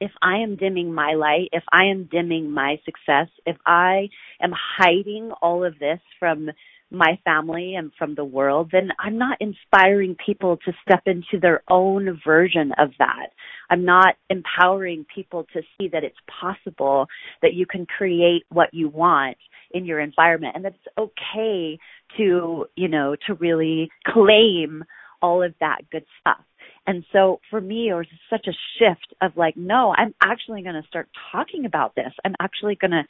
if 0.00 0.10
I 0.20 0.38
am 0.38 0.56
dimming 0.56 0.92
my 0.92 1.14
light, 1.14 1.48
if 1.52 1.64
I 1.72 1.86
am 1.86 2.08
dimming 2.10 2.50
my 2.50 2.78
success, 2.84 3.28
if 3.46 3.56
I 3.64 4.08
am 4.42 4.52
hiding 4.54 5.32
all 5.40 5.64
of 5.64 5.78
this 5.78 6.00
from 6.18 6.50
my 6.90 7.18
family 7.24 7.74
and 7.74 7.90
from 7.98 8.14
the 8.14 8.24
world, 8.24 8.70
then 8.72 8.90
I'm 8.98 9.18
not 9.18 9.38
inspiring 9.40 10.16
people 10.24 10.56
to 10.64 10.72
step 10.82 11.02
into 11.06 11.40
their 11.40 11.62
own 11.68 12.20
version 12.24 12.72
of 12.78 12.90
that. 12.98 13.30
I'm 13.68 13.84
not 13.84 14.14
empowering 14.30 15.04
people 15.12 15.46
to 15.52 15.62
see 15.76 15.88
that 15.88 16.04
it's 16.04 16.16
possible 16.40 17.06
that 17.42 17.54
you 17.54 17.66
can 17.66 17.86
create 17.86 18.44
what 18.50 18.72
you 18.72 18.88
want 18.88 19.36
in 19.72 19.84
your 19.84 20.00
environment 20.00 20.54
and 20.54 20.64
that 20.64 20.74
it's 20.74 20.94
okay 20.98 21.78
to, 22.16 22.66
you 22.76 22.88
know, 22.88 23.16
to 23.26 23.34
really 23.34 23.90
claim 24.06 24.84
all 25.20 25.42
of 25.42 25.54
that 25.60 25.78
good 25.90 26.04
stuff. 26.20 26.44
And 26.86 27.04
so 27.12 27.40
for 27.50 27.60
me, 27.60 27.88
it 27.88 27.94
was 27.94 28.06
such 28.30 28.46
a 28.46 28.52
shift 28.78 29.12
of 29.20 29.36
like, 29.36 29.56
no, 29.56 29.92
I'm 29.96 30.14
actually 30.22 30.62
going 30.62 30.80
to 30.80 30.86
start 30.86 31.08
talking 31.32 31.64
about 31.64 31.96
this. 31.96 32.12
I'm 32.24 32.36
actually 32.40 32.76
going 32.76 32.92
to 32.92 33.02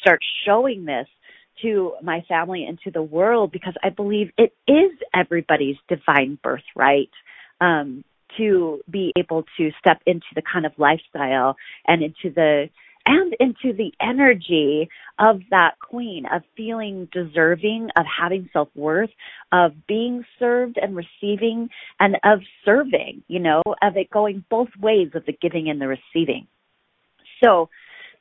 start 0.00 0.20
showing 0.46 0.84
this 0.84 1.08
to 1.62 1.94
my 2.02 2.22
family 2.28 2.64
and 2.64 2.78
to 2.84 2.90
the 2.90 3.02
world 3.02 3.52
because 3.52 3.74
I 3.82 3.90
believe 3.90 4.30
it 4.36 4.54
is 4.66 4.92
everybody's 5.14 5.76
divine 5.88 6.38
birthright 6.42 7.10
um, 7.60 8.04
to 8.36 8.80
be 8.90 9.12
able 9.16 9.44
to 9.58 9.70
step 9.78 10.02
into 10.06 10.26
the 10.34 10.42
kind 10.42 10.66
of 10.66 10.72
lifestyle 10.78 11.56
and 11.86 12.02
into 12.02 12.34
the 12.34 12.68
and 13.06 13.34
into 13.38 13.76
the 13.76 13.92
energy 14.00 14.88
of 15.18 15.42
that 15.50 15.72
queen 15.78 16.24
of 16.32 16.42
feeling 16.56 17.06
deserving 17.12 17.90
of 17.96 18.06
having 18.06 18.48
self-worth 18.52 19.10
of 19.52 19.72
being 19.86 20.24
served 20.38 20.78
and 20.80 20.96
receiving 20.96 21.68
and 22.00 22.16
of 22.24 22.40
serving 22.64 23.22
you 23.28 23.38
know 23.38 23.62
of 23.82 23.96
it 23.96 24.10
going 24.10 24.42
both 24.50 24.70
ways 24.80 25.08
of 25.14 25.24
the 25.26 25.36
giving 25.40 25.68
and 25.68 25.80
the 25.80 25.88
receiving. 25.88 26.46
So 27.42 27.68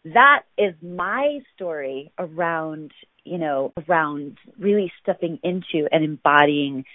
that 0.05 0.43
is 0.57 0.73
my 0.81 1.39
story 1.55 2.11
around 2.19 2.91
you 3.25 3.37
know, 3.37 3.73
around 3.87 4.37
really 4.59 4.91
stepping 5.01 5.39
into 5.43 5.87
and 5.91 6.03
embodying 6.03 6.85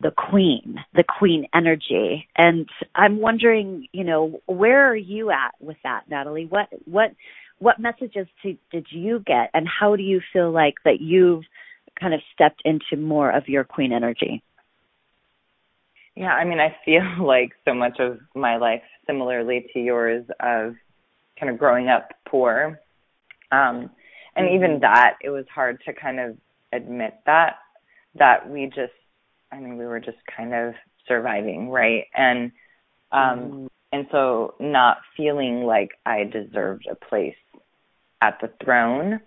the 0.00 0.10
queen, 0.10 0.76
the 0.94 1.04
queen 1.04 1.46
energy. 1.54 2.28
And 2.36 2.68
I'm 2.94 3.20
wondering, 3.20 3.86
you 3.92 4.04
know, 4.04 4.40
where 4.46 4.90
are 4.90 4.96
you 4.96 5.30
at 5.30 5.52
with 5.60 5.76
that, 5.84 6.02
Natalie? 6.08 6.46
What 6.46 6.68
what 6.84 7.12
what 7.58 7.78
messages 7.78 8.26
to, 8.42 8.56
did 8.70 8.86
you 8.90 9.20
get 9.20 9.50
and 9.54 9.66
how 9.68 9.96
do 9.96 10.02
you 10.02 10.20
feel 10.32 10.50
like 10.50 10.74
that 10.84 11.00
you've 11.00 11.44
kind 11.98 12.12
of 12.12 12.20
stepped 12.34 12.60
into 12.64 12.96
more 12.96 13.30
of 13.30 13.48
your 13.48 13.64
queen 13.64 13.92
energy? 13.92 14.42
Yeah, 16.16 16.32
I 16.32 16.44
mean, 16.44 16.60
I 16.60 16.76
feel 16.84 17.02
like 17.26 17.52
so 17.64 17.74
much 17.74 17.98
of 18.00 18.18
my 18.34 18.56
life 18.56 18.82
similarly 19.06 19.66
to 19.72 19.78
yours 19.78 20.24
of 20.40 20.74
kind 21.38 21.50
of 21.50 21.58
growing 21.58 21.88
up 21.88 22.10
poor. 22.28 22.80
Um 23.52 23.90
and 24.36 24.50
even 24.54 24.72
mm-hmm. 24.72 24.80
that 24.80 25.14
it 25.22 25.30
was 25.30 25.44
hard 25.52 25.80
to 25.86 25.92
kind 25.92 26.20
of 26.20 26.36
admit 26.72 27.14
that 27.26 27.56
that 28.16 28.48
we 28.48 28.66
just 28.66 28.92
i 29.52 29.58
mean 29.58 29.76
we 29.76 29.86
were 29.86 30.00
just 30.00 30.18
kind 30.36 30.54
of 30.54 30.74
surviving 31.06 31.68
right 31.70 32.04
and 32.14 32.50
um 33.12 33.38
mm-hmm. 33.38 33.66
and 33.92 34.06
so 34.10 34.54
not 34.58 34.98
feeling 35.16 35.62
like 35.64 35.90
i 36.06 36.24
deserved 36.24 36.86
a 36.90 36.94
place 36.94 37.36
at 38.20 38.38
the 38.40 38.50
throne 38.64 39.20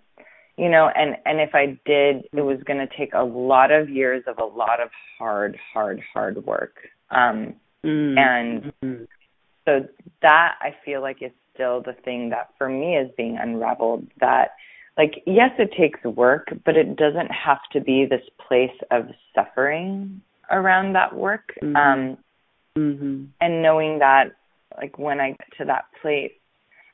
you 0.56 0.68
know 0.68 0.90
and 0.94 1.16
and 1.24 1.40
if 1.40 1.54
i 1.54 1.78
did 1.86 2.24
it 2.32 2.42
was 2.42 2.58
going 2.66 2.78
to 2.78 2.96
take 2.96 3.14
a 3.14 3.22
lot 3.22 3.70
of 3.70 3.88
years 3.88 4.22
of 4.26 4.38
a 4.38 4.44
lot 4.44 4.80
of 4.80 4.90
hard 5.18 5.56
hard 5.72 6.02
hard 6.12 6.44
work 6.44 6.76
um 7.10 7.54
mm-hmm. 7.84 8.18
and 8.18 9.06
so 9.64 9.86
that 10.20 10.54
i 10.60 10.74
feel 10.84 11.00
like 11.00 11.22
is 11.22 11.30
still 11.54 11.82
the 11.82 11.94
thing 12.04 12.30
that 12.30 12.50
for 12.58 12.68
me 12.68 12.96
is 12.96 13.10
being 13.16 13.38
unraveled 13.40 14.06
that 14.20 14.50
like 14.98 15.22
yes 15.24 15.50
it 15.58 15.70
takes 15.78 16.02
work 16.04 16.48
but 16.66 16.76
it 16.76 16.96
doesn't 16.96 17.30
have 17.30 17.60
to 17.72 17.80
be 17.80 18.04
this 18.04 18.24
place 18.46 18.76
of 18.90 19.06
suffering 19.34 20.20
around 20.50 20.94
that 20.94 21.14
work 21.14 21.54
mm-hmm. 21.62 21.76
um 21.76 22.18
mm-hmm. 22.76 23.24
and 23.40 23.62
knowing 23.62 24.00
that 24.00 24.32
like 24.76 24.98
when 24.98 25.20
i 25.20 25.28
get 25.28 25.48
to 25.56 25.64
that 25.64 25.84
place 26.02 26.32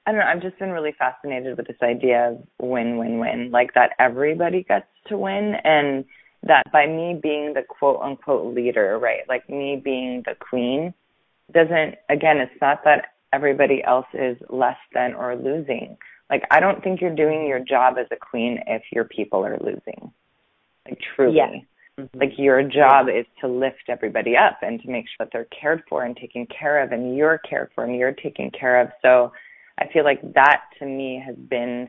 i 0.07 0.13
don't 0.13 0.21
know 0.21 0.27
i've 0.27 0.43
just 0.43 0.59
been 0.59 0.71
really 0.71 0.95
fascinated 0.99 1.57
with 1.57 1.67
this 1.67 1.83
idea 1.83 2.31
of 2.31 2.47
win 2.61 2.99
win 2.99 3.19
win 3.19 3.51
like 3.51 3.73
that 3.75 3.91
everybody 3.99 4.63
gets 4.63 4.87
to 5.09 5.17
win 5.17 5.55
and 5.65 6.05
that 6.43 6.71
by 6.73 6.87
me 6.87 7.19
being 7.21 7.55
the 7.55 7.63
quote 7.67 8.01
unquote 8.03 8.55
leader 8.55 8.99
right 8.99 9.23
like 9.29 9.49
me 9.49 9.81
being 9.83 10.23
the 10.27 10.35
queen 10.39 10.93
doesn't 11.53 11.97
again 12.11 12.39
it's 12.39 12.61
not 12.61 12.85
that 12.85 13.07
everybody 13.33 13.83
else 13.83 14.07
is 14.15 14.37
less 14.49 14.77
than 14.93 15.15
or 15.15 15.35
losing 15.35 15.97
like 16.31 16.43
I 16.51 16.61
don't 16.61 16.83
think 16.83 17.01
you're 17.01 17.15
doing 17.15 17.47
your 17.47 17.61
job 17.61 17.95
as 17.99 18.07
a 18.11 18.17
queen 18.17 18.59
if 18.67 18.83
your 18.93 19.05
people 19.05 19.45
are 19.45 19.59
losing. 19.59 20.13
Like 20.87 20.99
truly. 21.17 21.37
Yeah. 21.37 21.51
Mm-hmm. 21.99 22.19
Like 22.19 22.33
your 22.39 22.63
job 22.63 23.07
is 23.09 23.27
to 23.41 23.49
lift 23.49 23.85
everybody 23.89 24.37
up 24.37 24.59
and 24.63 24.81
to 24.83 24.91
make 24.91 25.05
sure 25.07 25.27
that 25.27 25.31
they're 25.33 25.47
cared 25.61 25.83
for 25.89 26.05
and 26.05 26.17
taken 26.17 26.47
care 26.47 26.83
of 26.83 26.93
and 26.93 27.17
you're 27.17 27.39
cared 27.39 27.71
for 27.75 27.85
and 27.85 27.97
you're 27.97 28.13
taken 28.13 28.51
care 28.51 28.81
of. 28.81 28.89
So 29.01 29.33
I 29.79 29.87
feel 29.93 30.05
like 30.05 30.21
that 30.35 30.63
to 30.81 30.87
me 30.87 31.23
has 31.25 31.37
been 31.37 31.89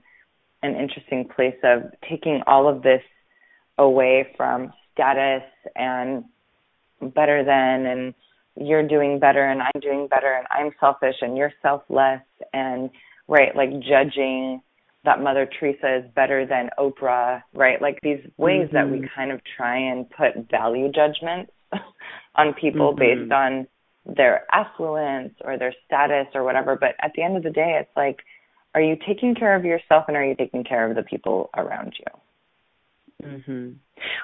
an 0.62 0.76
interesting 0.76 1.28
place 1.36 1.58
of 1.64 1.92
taking 2.10 2.42
all 2.48 2.68
of 2.68 2.84
this 2.84 3.02
away 3.78 4.28
from 4.38 4.72
status 4.94 5.44
and 5.76 6.24
better 7.14 7.44
than 7.44 7.86
and 7.86 8.14
you're 8.56 8.88
doing 8.88 9.20
better 9.20 9.44
and 9.44 9.62
I'm 9.62 9.82
doing 9.82 10.08
better 10.08 10.34
and 10.34 10.48
I'm 10.50 10.72
selfish 10.80 11.16
and 11.22 11.36
you're 11.36 11.52
selfless 11.62 12.22
and 12.54 12.90
right? 13.28 13.56
Like 13.56 13.72
judging 13.80 14.62
that 15.04 15.22
Mother 15.22 15.48
Teresa 15.60 15.98
is 15.98 16.12
better 16.16 16.46
than 16.46 16.70
Oprah, 16.80 17.42
right? 17.54 17.82
Like 17.82 18.00
these 18.02 18.20
ways 18.38 18.68
mm-hmm. 18.68 18.76
that 18.76 18.90
we 18.90 18.98
mm-hmm. 18.98 19.16
kind 19.16 19.32
of 19.32 19.42
try 19.56 19.78
and 19.78 20.10
put 20.10 20.50
value 20.50 20.92
judgments 20.92 21.52
on 22.36 22.54
people 22.60 22.94
mm-hmm. 22.94 23.22
based 23.22 23.32
on 23.32 23.68
their 24.06 24.46
affluence 24.52 25.34
or 25.44 25.58
their 25.58 25.74
status 25.86 26.28
or 26.34 26.44
whatever. 26.44 26.76
But 26.80 26.96
at 27.02 27.12
the 27.16 27.24
end 27.24 27.38
of 27.38 27.44
the 27.44 27.50
day, 27.50 27.78
it's 27.80 27.96
like, 27.96 28.20
are 28.74 28.82
you 28.82 28.98
taking 29.08 29.36
care 29.36 29.56
of 29.56 29.64
yourself 29.64 30.06
and 30.08 30.18
are 30.18 30.26
you 30.26 30.36
taking 30.36 30.64
care 30.64 30.90
of 30.90 30.96
the 30.96 31.04
people 31.04 31.50
around 31.56 31.94
you? 31.98 32.22
Mhm. 33.24 33.76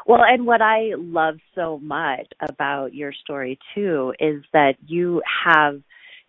Well, 0.06 0.24
and 0.24 0.46
what 0.46 0.62
I 0.62 0.94
love 0.98 1.40
so 1.56 1.80
much 1.80 2.28
about 2.42 2.94
your 2.94 3.14
story 3.14 3.58
too 3.74 4.14
is 4.20 4.44
that 4.52 4.76
you 4.86 5.22
have 5.46 5.82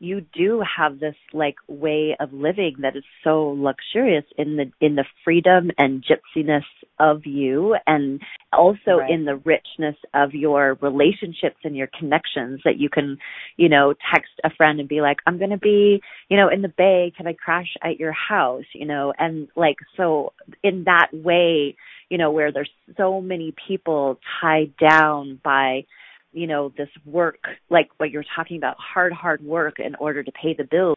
you 0.03 0.21
do 0.35 0.61
have 0.77 0.99
this 0.99 1.15
like 1.33 1.55
way 1.69 2.17
of 2.19 2.33
living 2.33 2.75
that 2.81 2.97
is 2.97 3.05
so 3.23 3.55
luxurious 3.57 4.25
in 4.37 4.57
the 4.57 4.65
in 4.85 4.97
the 4.97 5.05
freedom 5.25 5.71
and 5.79 6.05
gypsiness 6.05 6.65
of 6.99 7.25
you 7.25 7.77
and 7.87 8.21
also 8.53 8.99
right. 8.99 9.11
in 9.11 9.25
the 9.25 9.37
richness 9.37 9.95
of 10.13 10.35
your 10.35 10.77
relationships 10.83 11.59
and 11.63 11.77
your 11.77 11.89
connections 11.97 12.61
that 12.65 12.79
you 12.79 12.89
can 12.91 13.17
you 13.57 13.69
know 13.69 13.95
text 14.13 14.33
a 14.43 14.51
friend 14.51 14.81
and 14.81 14.89
be 14.89 15.01
like 15.01 15.19
i'm 15.27 15.39
going 15.39 15.51
to 15.51 15.57
be 15.57 16.03
you 16.29 16.37
know 16.37 16.49
in 16.49 16.63
the 16.63 16.73
bay 16.77 17.13
can 17.17 17.29
i 17.29 17.33
crash 17.33 17.73
at 17.85 18.01
your 18.01 18.13
house 18.13 18.65
you 18.75 18.85
know 18.85 19.13
and 19.21 19.47
like 19.55 19.77
so 19.97 20.33
in 20.65 20.83
that 20.85 21.11
way 21.13 21.77
you 22.09 22.19
know 22.19 22.33
where 22.33 22.51
there's 22.53 22.71
so 22.97 23.21
many 23.21 23.55
people 23.69 24.19
tied 24.41 24.73
down 24.77 25.41
by 25.45 25.85
you 26.33 26.47
know, 26.47 26.73
this 26.77 26.89
work, 27.05 27.39
like 27.71 27.89
what 27.99 28.11
you're 28.11 28.25
talking 28.37 28.57
about, 28.57 28.77
hard, 28.79 29.13
hard 29.13 29.43
work 29.43 29.79
in 29.79 29.95
order 29.97 30.23
to 30.23 30.33
pay 30.33 30.55
the 30.57 30.65
bills. 30.65 30.97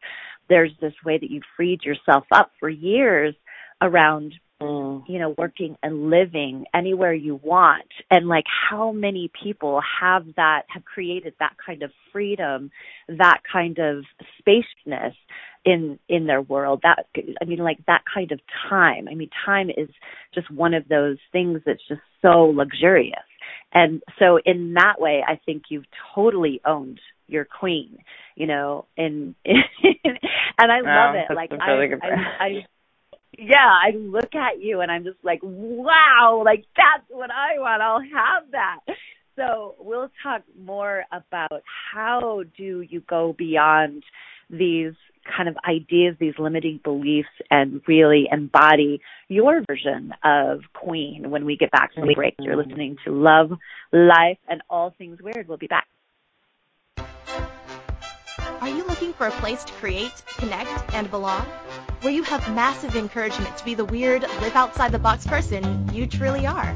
There's 0.49 0.71
this 0.81 0.93
way 1.03 1.17
that 1.17 1.29
you've 1.29 1.43
freed 1.55 1.83
yourself 1.83 2.25
up 2.31 2.51
for 2.59 2.69
years 2.69 3.35
around 3.81 4.33
Mm. 4.61 5.03
you 5.09 5.19
know, 5.19 5.35
working 5.37 5.75
and 5.83 6.09
living 6.09 6.63
anywhere 6.73 7.13
you 7.13 7.35
want. 7.43 7.91
And 8.09 8.29
like 8.29 8.45
how 8.69 8.93
many 8.93 9.29
people 9.43 9.81
have 10.01 10.23
that, 10.37 10.61
have 10.69 10.85
created 10.85 11.33
that 11.39 11.57
kind 11.63 11.83
of 11.83 11.91
freedom, 12.13 12.71
that 13.09 13.41
kind 13.51 13.77
of 13.79 14.05
spaciousness 14.39 15.13
in, 15.65 15.99
in 16.07 16.25
their 16.25 16.41
world. 16.41 16.83
That, 16.83 17.07
I 17.41 17.45
mean, 17.45 17.59
like 17.59 17.79
that 17.87 18.03
kind 18.13 18.31
of 18.31 18.39
time. 18.69 19.09
I 19.11 19.15
mean, 19.15 19.29
time 19.45 19.69
is 19.69 19.89
just 20.33 20.49
one 20.49 20.73
of 20.73 20.87
those 20.87 21.17
things 21.33 21.59
that's 21.65 21.85
just 21.89 22.01
so 22.21 22.45
luxurious. 22.55 23.19
And 23.73 24.01
so 24.19 24.39
in 24.45 24.73
that 24.75 24.99
way, 24.99 25.23
I 25.27 25.39
think 25.45 25.63
you've 25.69 25.85
totally 26.13 26.61
owned 26.65 26.99
your 27.27 27.45
queen, 27.45 27.97
you 28.35 28.47
know, 28.47 28.85
and, 28.97 29.35
and 29.45 30.71
I 30.71 30.81
love 30.81 31.15
it. 31.15 31.33
Like 31.33 31.51
really 31.51 31.93
I, 32.01 32.07
I, 32.07 32.45
I, 32.45 32.65
yeah, 33.37 33.55
I 33.67 33.95
look 33.95 34.33
at 34.35 34.61
you 34.61 34.81
and 34.81 34.91
I'm 34.91 35.03
just 35.03 35.17
like, 35.23 35.39
wow, 35.43 36.41
like 36.45 36.65
that's 36.75 37.03
what 37.09 37.31
I 37.31 37.59
want. 37.59 37.81
I'll 37.81 37.99
have 37.99 38.51
that. 38.51 38.79
So 39.35 39.75
we'll 39.79 40.09
talk 40.23 40.43
more 40.57 41.03
about 41.11 41.61
how 41.93 42.43
do 42.57 42.81
you 42.81 43.01
go 43.01 43.35
beyond 43.37 44.03
these 44.49 44.93
kind 45.25 45.49
of 45.49 45.57
ideas, 45.67 46.15
these 46.19 46.33
limiting 46.37 46.79
beliefs, 46.83 47.29
and 47.49 47.81
really 47.87 48.27
embody 48.31 49.01
your 49.27 49.61
version 49.67 50.13
of 50.23 50.61
queen 50.73 51.29
when 51.29 51.45
we 51.45 51.57
get 51.57 51.71
back 51.71 51.93
from 51.93 52.07
the 52.07 52.13
break. 52.13 52.35
You're 52.39 52.55
listening 52.55 52.97
to 53.05 53.11
Love, 53.11 53.51
Life, 53.91 54.37
and 54.47 54.61
All 54.69 54.93
Things 54.97 55.21
Weird. 55.21 55.47
We'll 55.47 55.57
be 55.57 55.67
back. 55.67 55.87
Are 58.61 58.69
you 58.69 58.85
looking 58.87 59.13
for 59.13 59.27
a 59.27 59.31
place 59.31 59.63
to 59.63 59.73
create, 59.73 60.23
connect, 60.37 60.93
and 60.93 61.09
belong? 61.11 61.45
Where 62.01 62.13
you 62.13 62.23
have 62.23 62.53
massive 62.55 62.95
encouragement 62.95 63.57
to 63.57 63.65
be 63.65 63.73
the 63.73 63.85
weird, 63.85 64.21
live 64.21 64.55
outside 64.55 64.91
the 64.91 64.99
box 64.99 65.25
person 65.25 65.89
you 65.93 66.07
truly 66.07 66.47
are. 66.47 66.75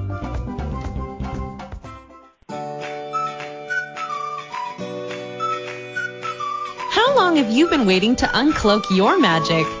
How 7.01 7.15
long 7.15 7.37
have 7.37 7.49
you 7.49 7.67
been 7.67 7.87
waiting 7.87 8.15
to 8.17 8.27
uncloak 8.27 8.95
your 8.95 9.17
magic? 9.17 9.80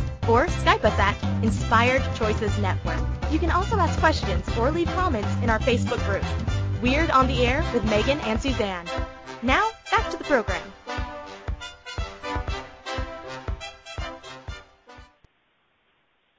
or 0.27 0.47
Skype 0.47 0.83
us 0.83 0.97
at 0.99 1.43
Inspired 1.43 2.03
Choices 2.15 2.57
Network. 2.59 2.99
You 3.31 3.39
can 3.39 3.51
also 3.51 3.77
ask 3.77 3.99
questions 3.99 4.45
or 4.57 4.71
leave 4.71 4.87
comments 4.87 5.29
in 5.41 5.49
our 5.49 5.59
Facebook 5.59 6.03
group. 6.05 6.25
Weird 6.81 7.09
on 7.11 7.27
the 7.27 7.45
Air 7.45 7.63
with 7.73 7.83
Megan 7.85 8.19
and 8.21 8.41
Suzanne. 8.41 8.87
Now, 9.43 9.69
back 9.91 10.09
to 10.11 10.17
the 10.17 10.23
program. 10.23 10.61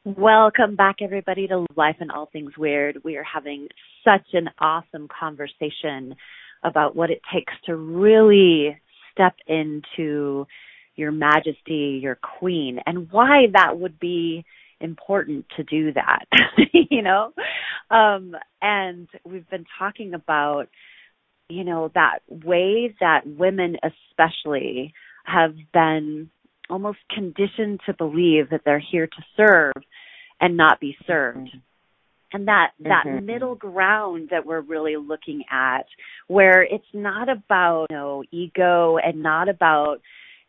Welcome 0.05 0.75
back, 0.75 0.97
everybody, 1.01 1.47
to 1.47 1.65
Life 1.77 1.97
and 2.01 2.11
All 2.11 2.27
Things 2.33 2.59
Weird. 2.59 2.99
We 3.05 3.17
are 3.17 3.25
having 3.25 3.69
such 4.05 4.27
an 4.33 4.49
awesome 4.59 5.07
conversation 5.09 6.17
about 6.65 6.97
what 6.97 7.11
it 7.11 7.21
takes 7.33 7.53
to 7.67 7.77
really 7.77 8.77
step 9.13 9.35
into 9.47 10.47
your 10.97 11.13
majesty, 11.13 12.01
your 12.03 12.17
queen, 12.17 12.81
and 12.87 13.11
why 13.11 13.47
that 13.53 13.79
would 13.79 13.99
be 13.99 14.45
important 14.81 15.47
to 15.57 15.63
do 15.63 15.93
that, 15.93 16.27
you 16.73 17.03
know? 17.03 17.33
Um, 17.91 18.35
and 18.61 19.09
we've 19.25 19.49
been 19.49 19.67
talking 19.79 20.15
about, 20.15 20.69
you 21.49 21.65
know, 21.65 21.91
that 21.95 22.21
way 22.29 22.95
that 23.01 23.21
women 23.27 23.77
especially 23.83 24.93
have 25.25 25.55
been 25.73 26.31
almost 26.69 26.99
conditioned 27.15 27.81
to 27.87 27.95
believe 27.95 28.51
that 28.51 28.63
they're 28.65 28.83
here 28.91 29.07
to 29.07 29.23
serve 29.37 29.73
and 30.41 30.57
not 30.57 30.81
be 30.81 30.97
served. 31.07 31.51
And 32.35 32.49
that 32.49 32.73
that 32.81 33.05
Mhm. 33.05 33.25
middle 33.25 33.55
ground 33.55 34.31
that 34.31 34.47
we're 34.47 34.63
really 34.63 34.97
looking 34.97 35.45
at 35.51 35.87
where 36.29 36.63
it's 36.63 36.95
not 36.95 37.29
about, 37.29 37.91
you 37.91 37.97
know, 37.97 38.25
ego 38.31 38.97
and 38.97 39.23
not 39.23 39.51
about 39.51 40.01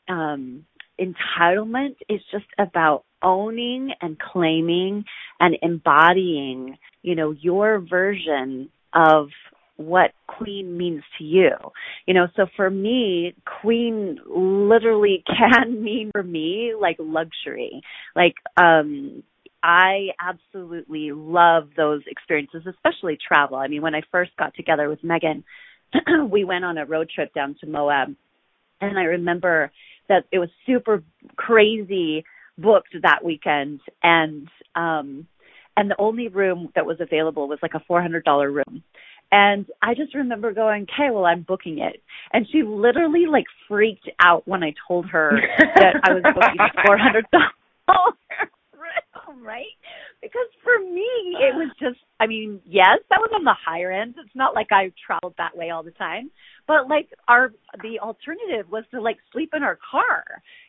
um 0.08 0.66
entitlement, 1.00 1.96
is 2.10 2.22
just 2.32 2.46
about 2.58 3.04
owning 3.22 3.92
and 4.02 4.18
claiming 4.20 5.06
and 5.40 5.58
embodying, 5.62 6.78
you 7.02 7.16
know, 7.16 7.32
your 7.32 7.80
version 7.80 8.70
of 8.94 9.30
what 9.78 10.12
queen 10.28 10.78
means 10.78 11.02
to 11.18 11.24
you. 11.24 11.52
You 12.06 12.14
know, 12.14 12.28
so 12.36 12.46
for 12.56 12.70
me, 12.70 13.34
queen 13.62 14.20
literally 14.28 15.24
can 15.28 15.84
mean 15.84 16.12
for 16.12 16.24
me 16.24 16.74
like 16.80 16.98
luxury. 17.00 17.82
Like 18.16 18.36
um 18.58 19.24
I 19.66 20.10
absolutely 20.20 21.12
love 21.14 21.70
those 21.78 22.02
experiences, 22.06 22.64
especially 22.68 23.18
travel. 23.26 23.56
I 23.56 23.70
mean, 23.70 23.82
when 23.82 23.96
I 23.96 24.02
first 24.12 24.32
got 24.38 24.54
together 24.56 24.90
with 24.90 25.02
Megan, 25.06 25.46
we 26.30 26.44
went 26.44 26.66
on 26.66 26.78
a 26.78 26.86
road 26.86 27.10
trip 27.10 27.34
down 27.34 27.56
to 27.62 27.68
Moab 27.68 28.10
and 28.90 29.00
I 29.00 29.04
remember 29.04 29.72
that 30.10 30.26
it 30.32 30.40
was 30.40 30.50
super 30.66 31.04
crazy 31.36 32.24
booked 32.58 32.96
that 33.02 33.24
weekend. 33.24 33.80
And 34.02 34.48
um 34.76 35.28
and 35.76 35.90
the 35.90 35.96
only 36.00 36.28
room 36.28 36.70
that 36.76 36.86
was 36.86 36.98
available 37.00 37.48
was 37.48 37.60
like 37.62 37.74
a 37.74 37.84
four 37.88 38.02
hundred 38.02 38.24
dollar 38.24 38.52
room. 38.52 38.84
And 39.32 39.66
i 39.82 39.94
just 39.96 40.14
remember 40.14 40.54
going 40.54 40.84
okay 40.84 41.10
well 41.12 41.26
i'm 41.26 41.42
booking 41.42 41.80
it. 41.80 42.02
And 42.32 42.48
she 42.52 42.64
literally 42.64 43.26
like 43.26 43.46
freaked 43.68 44.10
out 44.20 44.48
when 44.48 44.64
i 44.64 44.74
told 44.88 45.08
her 45.08 45.32
that 45.58 45.96
i 46.04 46.14
was 46.14 46.24
booking 46.24 46.84
four 46.86 46.98
hundred 46.98 47.26
dollar 47.32 48.14
room 49.28 49.46
right? 49.46 49.76
Because 50.22 50.48
for 50.64 50.80
me 50.80 51.08
it 51.40 51.56
was 51.56 51.72
just 51.80 52.00
i 52.20 52.28
mean 52.28 52.60
yes 52.66 53.00
that 53.10 53.20
was 53.20 53.32
on 53.34 53.44
the 53.44 53.56
higher 53.66 53.92
end. 53.92 54.16
It's 54.18 54.36
not 54.36 54.56
like 54.56 54.68
i 54.72 54.92
traveled 55.06 55.36
that 55.38 55.56
way 55.56 55.70
all 55.70 55.84
the 55.84 55.92
time. 55.92 56.32
But 56.68 56.88
like 56.90 57.10
our 57.28 57.54
the 57.82 58.00
alternative 58.00 58.72
was 58.72 58.86
to 58.92 59.02
like 59.02 59.18
sleep 59.32 59.52
in 59.56 59.64
our 59.64 59.78
car 59.92 60.24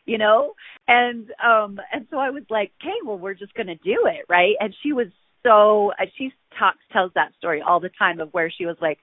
you 0.05 0.17
know? 0.17 0.53
And 0.87 1.29
um 1.43 1.79
and 1.91 2.07
so 2.09 2.17
i 2.17 2.29
was 2.29 2.43
like 2.49 2.71
okay 2.81 2.97
well 3.05 3.17
we're 3.17 3.33
just 3.33 3.53
going 3.53 3.67
to 3.67 3.75
do 3.75 4.05
it 4.05 4.25
right? 4.29 4.55
And 4.59 4.73
she 4.83 4.93
was 4.93 5.07
so 5.43 5.91
uh, 5.99 6.05
she 6.17 6.31
talks 6.57 6.79
tells 6.91 7.11
that 7.15 7.31
story 7.37 7.61
all 7.61 7.79
the 7.79 7.89
time 7.97 8.19
of 8.19 8.33
where 8.33 8.51
she 8.51 8.65
was 8.65 8.77
like 8.81 8.99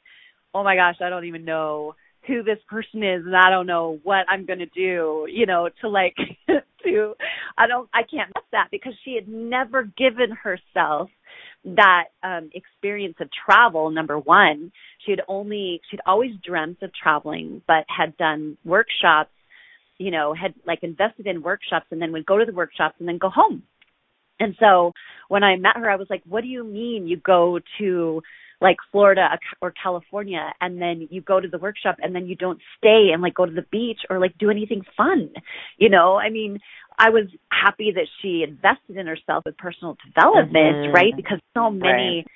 oh 0.55 0.65
my 0.65 0.75
gosh 0.75 0.97
i 1.01 1.09
don't 1.09 1.25
even 1.25 1.45
know 1.45 1.95
who 2.27 2.43
this 2.43 2.59
person 2.69 3.03
is 3.03 3.25
and 3.27 3.35
I 3.35 3.51
don't 3.51 3.67
know 3.67 3.99
what 4.03 4.27
I'm 4.29 4.47
going 4.47 4.61
to 4.61 4.67
do, 4.67 5.27
you 5.29 5.47
know, 5.47 5.69
to 5.81 5.89
like 5.89 6.15
to 6.85 7.15
I 7.57 7.67
don't 7.67 7.89
I 7.93 8.03
can't 8.03 8.31
miss 8.35 8.45
that 8.53 8.69
because 8.71 8.95
she 9.05 9.15
had 9.15 9.29
never 9.29 9.85
given 9.85 10.37
herself 10.43 11.11
that 11.65 12.05
um 12.23 12.51
experience 12.55 13.17
of 13.21 13.29
travel 13.47 13.91
number 13.91 14.19
1 14.19 14.73
she 15.05 15.13
had 15.13 15.21
only 15.29 15.81
she'd 15.91 16.01
always 16.07 16.33
dreamt 16.45 16.83
of 16.83 16.91
traveling 16.95 17.63
but 17.67 17.85
had 17.89 18.17
done 18.17 18.57
workshops 18.65 19.31
you 19.99 20.11
know 20.11 20.35
had 20.35 20.55
like 20.67 20.81
invested 20.83 21.27
in 21.27 21.43
workshops 21.43 21.87
and 21.91 22.03
then 22.03 22.13
would 22.13 22.27
go 22.27 22.39
to 22.39 22.45
the 22.45 22.53
workshops 22.53 22.97
and 22.99 23.09
then 23.09 23.19
go 23.19 23.31
home. 23.31 23.63
And 24.41 24.57
so 24.59 24.93
when 25.29 25.45
I 25.45 25.57
met 25.57 25.77
her 25.77 25.91
I 25.91 25.97
was 25.97 26.09
like 26.11 26.23
what 26.27 26.43
do 26.43 26.49
you 26.49 26.65
mean 26.65 27.07
you 27.07 27.17
go 27.17 27.61
to 27.79 28.23
like 28.63 28.77
Florida 28.91 29.39
or 29.61 29.73
California 29.83 30.53
and 30.61 30.81
then 30.81 31.09
you 31.11 31.21
go 31.21 31.41
to 31.41 31.49
the 31.49 31.59
workshop 31.59 31.97
and 32.01 32.15
then 32.15 32.27
you 32.27 32.37
don't 32.37 32.61
stay 32.79 33.09
and 33.13 33.21
like 33.21 33.35
go 33.35 33.45
to 33.45 33.53
the 33.53 33.67
beach 33.71 34.01
or 34.09 34.19
like 34.21 34.39
do 34.39 34.51
anything 34.51 34.83
fun. 34.97 35.31
You 35.77 35.91
know, 35.91 36.17
I 36.17 36.31
mean, 36.31 36.59
I 36.99 37.11
was 37.11 37.27
happy 37.51 37.93
that 37.95 38.07
she 38.21 38.45
invested 38.47 38.97
in 38.97 39.07
herself 39.07 39.45
with 39.45 39.59
personal 39.59 39.97
development, 40.07 40.77
mm-hmm. 40.77 40.95
right? 40.95 41.13
Because 41.15 41.41
so 41.55 41.71
many 41.71 42.25
right. 42.25 42.27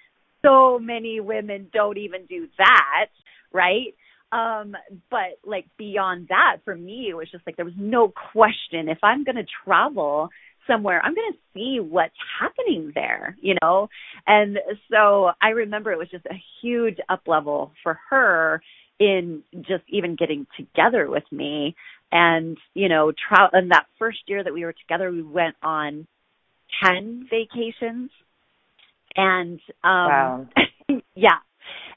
so 0.44 0.78
many 0.78 1.20
women 1.20 1.68
don't 1.72 1.98
even 1.98 2.26
do 2.26 2.48
that, 2.58 3.06
right? 3.52 3.94
Um, 4.32 4.74
but 5.10 5.38
like 5.44 5.66
beyond 5.78 6.28
that, 6.28 6.58
for 6.64 6.74
me, 6.74 7.06
it 7.10 7.14
was 7.14 7.30
just 7.30 7.46
like 7.46 7.56
there 7.56 7.64
was 7.64 7.74
no 7.78 8.12
question. 8.32 8.88
If 8.88 8.98
I'm 9.02 9.22
going 9.22 9.36
to 9.36 9.46
travel, 9.64 10.30
somewhere, 10.66 11.00
I'm 11.02 11.14
going 11.14 11.32
to 11.32 11.38
see 11.54 11.78
what's 11.80 12.14
happening 12.40 12.92
there, 12.94 13.36
you 13.40 13.56
know? 13.62 13.88
And 14.26 14.58
so 14.90 15.30
I 15.40 15.48
remember 15.50 15.92
it 15.92 15.98
was 15.98 16.10
just 16.10 16.26
a 16.26 16.42
huge 16.60 16.98
up 17.08 17.22
level 17.26 17.72
for 17.82 17.98
her 18.10 18.62
in 18.98 19.42
just 19.60 19.84
even 19.88 20.16
getting 20.16 20.46
together 20.56 21.08
with 21.08 21.24
me. 21.30 21.76
And, 22.12 22.56
you 22.74 22.88
know, 22.88 23.12
tra- 23.12 23.58
in 23.58 23.68
that 23.68 23.86
first 23.98 24.18
year 24.26 24.42
that 24.42 24.52
we 24.52 24.64
were 24.64 24.72
together, 24.74 25.10
we 25.10 25.22
went 25.22 25.56
on 25.62 26.06
10 26.84 27.28
vacations. 27.30 28.10
And, 29.16 29.60
um, 29.82 29.90
wow. 30.08 30.46
yeah. 31.14 31.38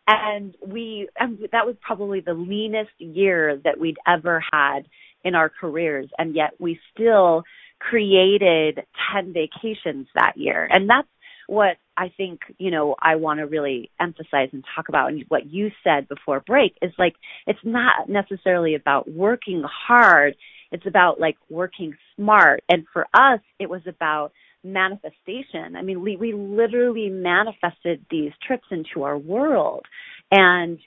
And 0.08 0.56
we, 0.66 1.08
and 1.20 1.38
that 1.52 1.66
was 1.68 1.76
probably 1.82 2.22
the 2.22 2.34
leanest 2.34 2.90
year 2.98 3.62
that 3.64 3.80
we'd 3.80 3.98
ever 4.08 4.44
had 4.52 4.88
in 5.24 5.36
our 5.36 5.50
careers. 5.50 6.10
And 6.18 6.36
yet 6.36 6.52
we 6.60 6.80
still 6.94 7.44
created 7.80 8.84
10 9.14 9.34
vacations 9.34 10.08
that 10.16 10.34
year. 10.36 10.68
And 10.72 10.90
that's 10.90 11.08
what 11.48 11.78
I 11.98 12.14
think, 12.16 12.42
you 12.60 12.70
know, 12.70 12.96
I 13.02 13.16
want 13.16 13.40
to 13.40 13.48
really 13.48 13.90
emphasize 14.00 14.50
and 14.54 14.64
talk 14.76 14.88
about 14.88 15.10
and 15.10 15.26
what 15.30 15.48
you 15.48 15.72
said 15.84 16.08
before 16.08 16.42
break 16.42 16.78
is 16.82 16.92
like 17.00 17.16
it's 17.48 17.60
not 17.64 18.08
necessarily 18.08 18.76
about 18.76 19.10
working 19.10 19.64
hard, 19.66 20.36
it's 20.72 20.86
about 20.86 21.20
like 21.20 21.38
working 21.50 21.96
smart. 22.16 22.64
And 22.70 22.86
for 22.94 23.08
us, 23.14 23.40
it 23.60 23.70
was 23.70 23.82
about 23.88 24.32
manifestation. 24.64 25.76
I 25.76 25.82
mean, 25.82 26.02
we 26.02 26.16
we 26.18 26.34
literally 26.34 27.10
manifested 27.10 28.06
these 28.12 28.32
trips 28.46 28.68
into 28.72 29.04
our 29.04 29.18
world 29.18 29.86
and 30.32 30.78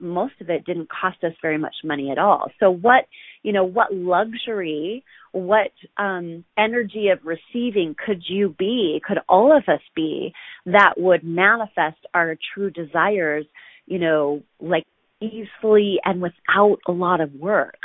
most 0.00 0.34
of 0.40 0.50
it 0.50 0.64
didn't 0.64 0.88
cost 0.90 1.22
us 1.22 1.32
very 1.40 1.58
much 1.58 1.74
money 1.84 2.10
at 2.10 2.18
all. 2.18 2.50
So 2.58 2.70
what, 2.70 3.06
you 3.42 3.52
know, 3.52 3.64
what 3.64 3.94
luxury, 3.94 5.04
what 5.32 5.70
um, 5.96 6.44
energy 6.58 7.08
of 7.08 7.20
receiving 7.24 7.94
could 8.04 8.22
you 8.28 8.54
be, 8.58 9.00
could 9.06 9.18
all 9.28 9.56
of 9.56 9.64
us 9.68 9.82
be 9.94 10.32
that 10.66 10.94
would 10.96 11.22
manifest 11.22 11.98
our 12.14 12.36
true 12.54 12.70
desires, 12.70 13.46
you 13.86 14.00
know, 14.00 14.42
like 14.60 14.86
easily 15.20 15.98
and 16.04 16.20
without 16.20 16.78
a 16.88 16.92
lot 16.92 17.20
of 17.20 17.32
work? 17.34 17.78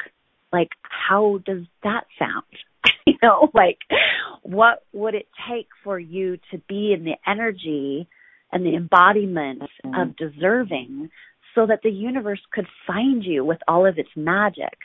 Like, 0.51 0.69
how 0.81 1.39
does 1.45 1.65
that 1.83 2.05
sound? 2.17 2.43
you 3.05 3.15
know, 3.21 3.49
like, 3.53 3.77
what 4.41 4.83
would 4.91 5.13
it 5.13 5.27
take 5.51 5.67
for 5.83 5.99
you 5.99 6.37
to 6.51 6.57
be 6.67 6.93
in 6.97 7.03
the 7.03 7.15
energy 7.27 8.07
and 8.51 8.65
the 8.65 8.75
embodiment 8.75 9.61
mm-hmm. 9.85 9.95
of 9.95 10.15
deserving 10.17 11.09
so 11.53 11.65
that 11.65 11.79
the 11.83 11.89
universe 11.89 12.41
could 12.51 12.67
find 12.85 13.23
you 13.23 13.43
with 13.43 13.59
all 13.67 13.85
of 13.85 13.97
its 13.97 14.09
magic. 14.15 14.77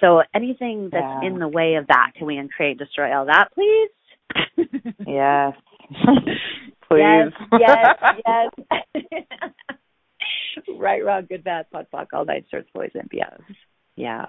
So 0.00 0.22
anything 0.34 0.88
that's 0.90 1.22
yeah. 1.22 1.28
in 1.28 1.38
the 1.38 1.48
way 1.48 1.74
of 1.74 1.86
that, 1.86 2.12
can 2.16 2.26
we 2.26 2.36
uncreate, 2.36 2.78
destroy 2.78 3.16
all 3.16 3.26
that, 3.26 3.48
please? 3.54 3.90
yes. 5.06 5.52
please. 6.88 7.32
Yes, 7.52 7.96
yes, 8.26 8.50
yes. 8.94 9.52
right, 10.78 11.04
wrong, 11.04 11.26
good, 11.28 11.44
bad, 11.44 11.66
fuck, 11.70 11.90
fuck, 11.90 12.08
all 12.12 12.24
nine 12.24 12.44
shorts, 12.50 12.68
boys, 12.74 12.90
and 12.94 13.08
BS. 13.10 13.40
Yeah. 13.96 14.26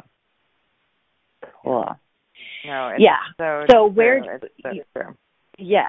Cool. 1.64 1.86
No, 2.66 2.92
yeah. 2.98 3.18
So, 3.38 3.66
so 3.72 3.86
where? 3.86 4.40
So. 4.64 4.70
Yeah, 5.58 5.88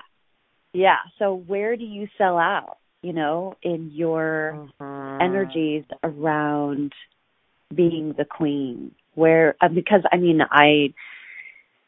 yeah. 0.73 0.97
So 1.19 1.35
where 1.35 1.77
do 1.77 1.85
you 1.85 2.09
sell 2.19 2.39
out? 2.39 2.79
You 3.07 3.13
know, 3.13 3.55
in 3.63 3.93
your 3.95 4.69
mm-hmm. 4.81 5.23
energies 5.23 5.85
around 6.03 6.93
being 7.73 8.15
the 8.19 8.25
queen. 8.25 8.97
Where 9.15 9.55
uh, 9.61 9.69
because 9.69 10.01
I 10.11 10.17
mean 10.17 10.41
I 10.43 10.93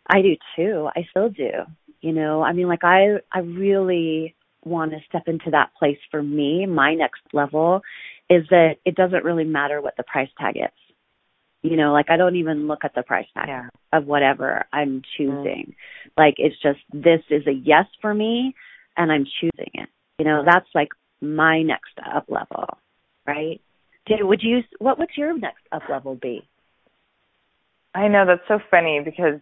I 0.09 0.23
do 0.23 0.37
too. 0.55 0.89
I 0.95 1.09
still 1.11 1.29
do. 1.29 1.51
You 2.01 2.13
know, 2.13 2.43
I 2.43 2.53
mean 2.53 2.69
like 2.69 2.85
I 2.85 3.17
I 3.33 3.41
really 3.41 4.37
want 4.65 4.93
to 4.93 4.99
step 5.09 5.25
into 5.27 5.51
that 5.51 5.73
place 5.77 5.99
for 6.13 6.23
me. 6.23 6.67
My 6.67 6.95
next 6.95 7.23
level 7.33 7.81
is 8.31 8.45
that 8.51 8.77
it 8.85 8.95
doesn't 8.95 9.25
really 9.25 9.45
matter 9.45 9.81
what 9.81 9.97
the 9.97 10.05
price 10.05 10.31
tag 10.41 10.57
is. 10.57 10.95
You 11.63 11.77
know, 11.77 11.93
like 11.93 12.11
I 12.11 12.17
don't 12.17 12.37
even 12.37 12.69
look 12.69 12.85
at 12.85 12.95
the 12.95 13.03
price 13.03 13.27
tag 13.35 13.49
yeah. 13.49 13.69
of 13.93 14.07
whatever 14.07 14.67
I'm 14.73 15.03
choosing. 15.17 15.75
Mm. 15.75 16.11
Like 16.17 16.35
it's 16.39 16.63
just 16.63 16.79
this 16.93 17.23
is 17.29 17.45
a 17.49 17.53
yes 17.53 17.87
for 18.01 18.15
me 18.15 18.55
and 18.97 19.11
I'm 19.11 19.27
choosing 19.41 19.73
it. 19.75 19.89
You 20.19 20.25
know, 20.25 20.43
that's 20.45 20.69
like 20.75 20.89
my 21.21 21.63
next 21.63 21.99
up 22.15 22.27
level, 22.29 22.79
right? 23.27 23.61
Did, 24.07 24.23
would 24.23 24.43
you, 24.43 24.61
what 24.79 24.99
would 24.99 25.11
your 25.17 25.37
next 25.37 25.63
up 25.73 25.83
level 25.91 26.15
be? 26.15 26.49
I 27.95 28.09
know 28.09 28.25
that's 28.27 28.47
so 28.49 28.61
funny 28.71 29.01
because 29.05 29.41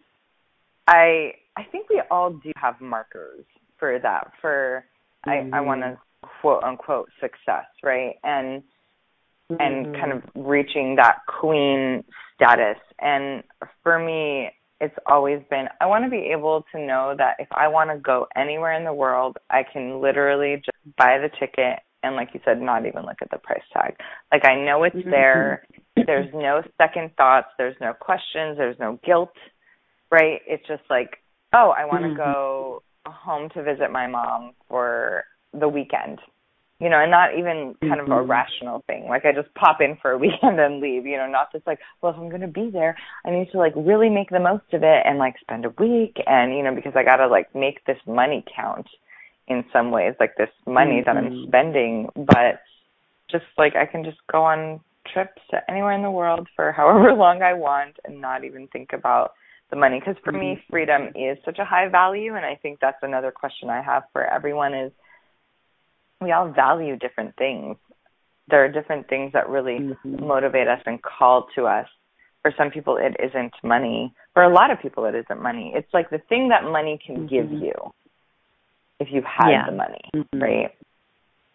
I 0.87 1.33
I 1.57 1.65
think 1.65 1.89
we 1.89 2.03
all 2.11 2.31
do 2.31 2.53
have 2.57 2.81
markers 2.81 3.45
for 3.79 3.99
that 3.99 4.33
for 4.41 4.85
mm-hmm. 5.27 5.53
I 5.55 5.59
I 5.59 5.61
want 5.61 5.83
to 5.83 5.99
quote 6.41 6.63
unquote 6.63 7.11
success, 7.21 7.67
right? 7.83 8.17
And 8.23 8.63
mm-hmm. 9.51 9.57
and 9.61 9.95
kind 9.97 10.13
of 10.13 10.23
reaching 10.35 10.97
that 10.97 11.19
queen 11.27 12.05
status. 12.35 12.79
And 13.01 13.43
for 13.83 13.99
me, 13.99 14.51
it's 14.81 14.95
always 15.07 15.41
been 15.51 15.67
I 15.81 15.87
want 15.87 16.05
to 16.05 16.11
be 16.11 16.31
able 16.33 16.65
to 16.73 16.87
know 16.87 17.15
that 17.17 17.37
if 17.39 17.49
I 17.53 17.69
want 17.69 17.91
to 17.91 17.99
go 17.99 18.27
anywhere 18.37 18.73
in 18.73 18.85
the 18.85 18.93
world, 18.93 19.37
I 19.51 19.63
can 19.71 20.01
literally 20.01 20.57
just 20.57 20.97
buy 20.97 21.19
the 21.19 21.31
ticket 21.41 21.81
and 22.03 22.17
like 22.17 22.29
you 22.35 22.41
said 22.45 22.61
not 22.61 22.87
even 22.87 23.05
look 23.05 23.19
at 23.23 23.31
the 23.31 23.39
price 23.39 23.63
tag. 23.73 23.95
Like 24.33 24.45
I 24.45 24.55
know 24.55 24.85
it's 24.85 24.97
mm-hmm. 24.97 25.11
there. 25.11 25.67
There's 26.07 26.33
no 26.35 26.63
second 26.79 27.11
thoughts, 27.17 27.49
there's 27.57 27.77
no 27.81 27.95
questions, 27.95 28.59
there's 28.59 28.79
no 28.79 29.01
guilt, 29.05 29.33
right? 30.11 30.41
It's 30.47 30.67
just 30.69 30.83
like, 30.91 31.23
"Oh, 31.55 31.73
I 31.77 31.87
want 31.87 32.03
to 32.03 32.09
mm-hmm. 32.09 32.17
go 32.19 32.83
home 33.07 33.49
to 33.55 33.63
visit 33.63 33.91
my 33.91 34.07
mom 34.07 34.53
for 34.69 35.25
the 35.59 35.69
weekend." 35.69 36.21
You 36.79 36.91
know, 36.91 37.01
and 37.01 37.11
not 37.11 37.39
even 37.39 37.75
kind 37.81 38.01
of 38.01 38.07
a 38.07 38.11
mm-hmm. 38.11 38.31
rational 38.31 38.85
thing. 38.87 39.07
Like 39.09 39.25
I 39.25 39.33
just 39.33 39.53
pop 39.55 39.81
in 39.81 39.97
for 40.01 40.13
a 40.13 40.19
weekend 40.25 40.61
and 40.61 40.81
leave, 40.81 41.07
you 41.07 41.17
know, 41.17 41.27
not 41.27 41.53
just 41.53 41.67
like, 41.67 41.79
well, 42.01 42.13
if 42.13 42.19
I'm 42.19 42.29
going 42.29 42.43
to 42.43 42.49
be 42.49 42.71
there, 42.71 42.97
I 43.25 43.31
need 43.31 43.49
to 43.53 43.59
like 43.59 43.73
really 43.77 44.11
make 44.11 44.31
the 44.31 44.41
most 44.41 44.73
of 44.73 44.83
it 44.83 45.03
and 45.05 45.19
like 45.19 45.35
spend 45.41 45.65
a 45.65 45.71
week 45.79 46.17
and, 46.27 46.55
you 46.55 46.63
know, 46.63 46.75
because 46.75 46.93
I 46.95 47.03
got 47.03 47.17
to 47.17 47.29
like 47.29 47.55
make 47.55 47.85
this 47.87 47.99
money 48.07 48.45
count 48.55 48.87
in 49.49 49.65
some 49.73 49.91
ways, 49.91 50.15
like 50.21 50.37
this 50.37 50.51
money 50.67 51.01
mm-hmm. 51.01 51.07
that 51.07 51.17
I'm 51.17 51.31
mm-hmm. 51.33 51.49
spending, 51.49 52.09
but 52.15 52.61
just 53.31 53.45
like 53.57 53.75
I 53.75 53.87
can 53.87 54.05
just 54.05 54.19
go 54.31 54.43
on 54.43 54.81
trips 55.13 55.41
to 55.51 55.59
anywhere 55.71 55.93
in 55.93 56.03
the 56.03 56.11
world 56.11 56.49
for 56.57 56.73
however 56.77 57.15
long 57.15 57.43
I 57.43 57.55
want 57.55 57.97
and 58.05 58.21
not 58.21 58.45
even 58.45 58.69
think 58.69 58.93
about 58.93 59.33
the 59.71 59.77
money 59.77 59.99
because 59.99 60.17
for 60.23 60.33
mm-hmm. 60.33 60.41
me 60.41 60.63
freedom 60.71 61.09
is 61.15 61.39
such 61.45 61.59
a 61.59 61.65
high 61.65 61.89
value 61.89 62.35
and 62.35 62.45
I 62.45 62.55
think 62.57 62.79
that's 62.81 62.99
another 63.03 63.33
question 63.33 63.71
I 63.71 63.83
have 63.83 64.05
for 64.13 64.25
everyone 64.25 64.75
is 64.75 64.93
we 66.21 66.33
all 66.33 66.51
value 66.51 66.97
different 66.97 67.37
things. 67.37 67.77
There 68.49 68.65
are 68.65 68.69
different 68.69 69.09
things 69.09 69.33
that 69.33 69.49
really 69.49 69.79
mm-hmm. 69.79 70.27
motivate 70.27 70.69
us 70.69 70.81
and 70.87 71.01
call 71.03 71.49
to 71.57 71.67
us. 71.67 71.87
For 72.43 72.53
some 72.57 72.71
people, 72.71 72.97
it 72.97 73.17
isn't 73.23 73.53
money. 73.65 74.15
For 74.35 74.45
a 74.45 74.53
lot 74.53 74.71
of 74.71 74.81
people, 74.81 75.05
it 75.07 75.15
isn't 75.17 75.43
money. 75.43 75.73
It's 75.75 75.93
like 75.93 76.11
the 76.11 76.21
thing 76.29 76.51
that 76.51 76.63
money 76.63 76.99
can 77.05 77.27
mm-hmm. 77.27 77.27
give 77.27 77.51
you 77.51 77.73
if 79.01 79.09
you 79.11 79.23
had 79.23 79.51
yeah. 79.51 79.67
the 79.67 79.77
money, 79.77 80.01
mm-hmm. 80.15 80.41
right? 80.41 80.71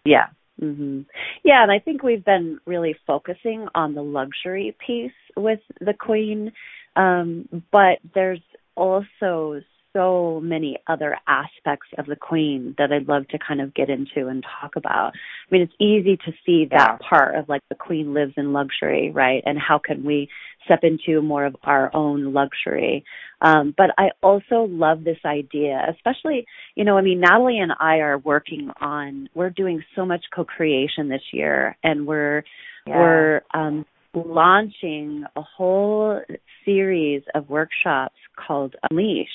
Yeah. 0.05 0.27
Mhm. 0.61 1.05
Yeah, 1.43 1.63
and 1.63 1.71
I 1.71 1.79
think 1.79 2.03
we've 2.03 2.23
been 2.23 2.59
really 2.65 2.95
focusing 3.07 3.67
on 3.73 3.95
the 3.95 4.03
luxury 4.03 4.75
piece 4.85 5.11
with 5.35 5.59
the 5.79 5.93
queen. 5.93 6.51
Um, 6.95 7.63
but 7.71 7.99
there's 8.13 8.41
also 8.75 9.61
so 9.93 10.39
many 10.41 10.77
other 10.87 11.17
aspects 11.27 11.87
of 11.97 12.05
the 12.05 12.15
queen 12.15 12.75
that 12.77 12.91
I'd 12.91 13.07
love 13.07 13.27
to 13.29 13.37
kind 13.37 13.61
of 13.61 13.73
get 13.73 13.89
into 13.89 14.27
and 14.27 14.43
talk 14.61 14.75
about. 14.75 15.13
I 15.13 15.47
mean, 15.49 15.61
it's 15.61 15.73
easy 15.79 16.17
to 16.17 16.31
see 16.45 16.65
that 16.71 16.99
Yeah. 17.01 17.07
part 17.09 17.35
of 17.35 17.49
like 17.49 17.61
the 17.69 17.75
queen 17.75 18.13
lives 18.13 18.33
in 18.37 18.53
luxury, 18.53 19.11
right? 19.11 19.43
And 19.45 19.59
how 19.59 19.79
can 19.79 20.03
we 20.03 20.29
step 20.65 20.83
into 20.83 21.21
more 21.21 21.45
of 21.45 21.55
our 21.63 21.93
own 21.95 22.33
luxury? 22.33 23.03
Um, 23.41 23.73
but 23.75 23.91
I 23.97 24.11
also 24.21 24.67
love 24.69 25.03
this 25.03 25.19
idea, 25.25 25.85
especially, 25.89 26.45
you 26.75 26.83
know, 26.83 26.97
I 26.97 27.01
mean, 27.01 27.19
Natalie 27.19 27.59
and 27.59 27.73
I 27.79 27.97
are 27.97 28.17
working 28.17 28.71
on, 28.79 29.29
we're 29.33 29.49
doing 29.49 29.83
so 29.95 30.05
much 30.05 30.23
co-creation 30.33 31.09
this 31.09 31.33
year 31.33 31.75
and 31.83 32.05
we're, 32.07 32.43
Yeah. 32.87 32.97
we're, 32.97 33.41
um, 33.53 33.85
launching 34.13 35.23
a 35.37 35.41
whole 35.41 36.21
series 36.65 37.23
of 37.33 37.49
workshops 37.49 38.17
called 38.35 38.75
Unleash. 38.89 39.29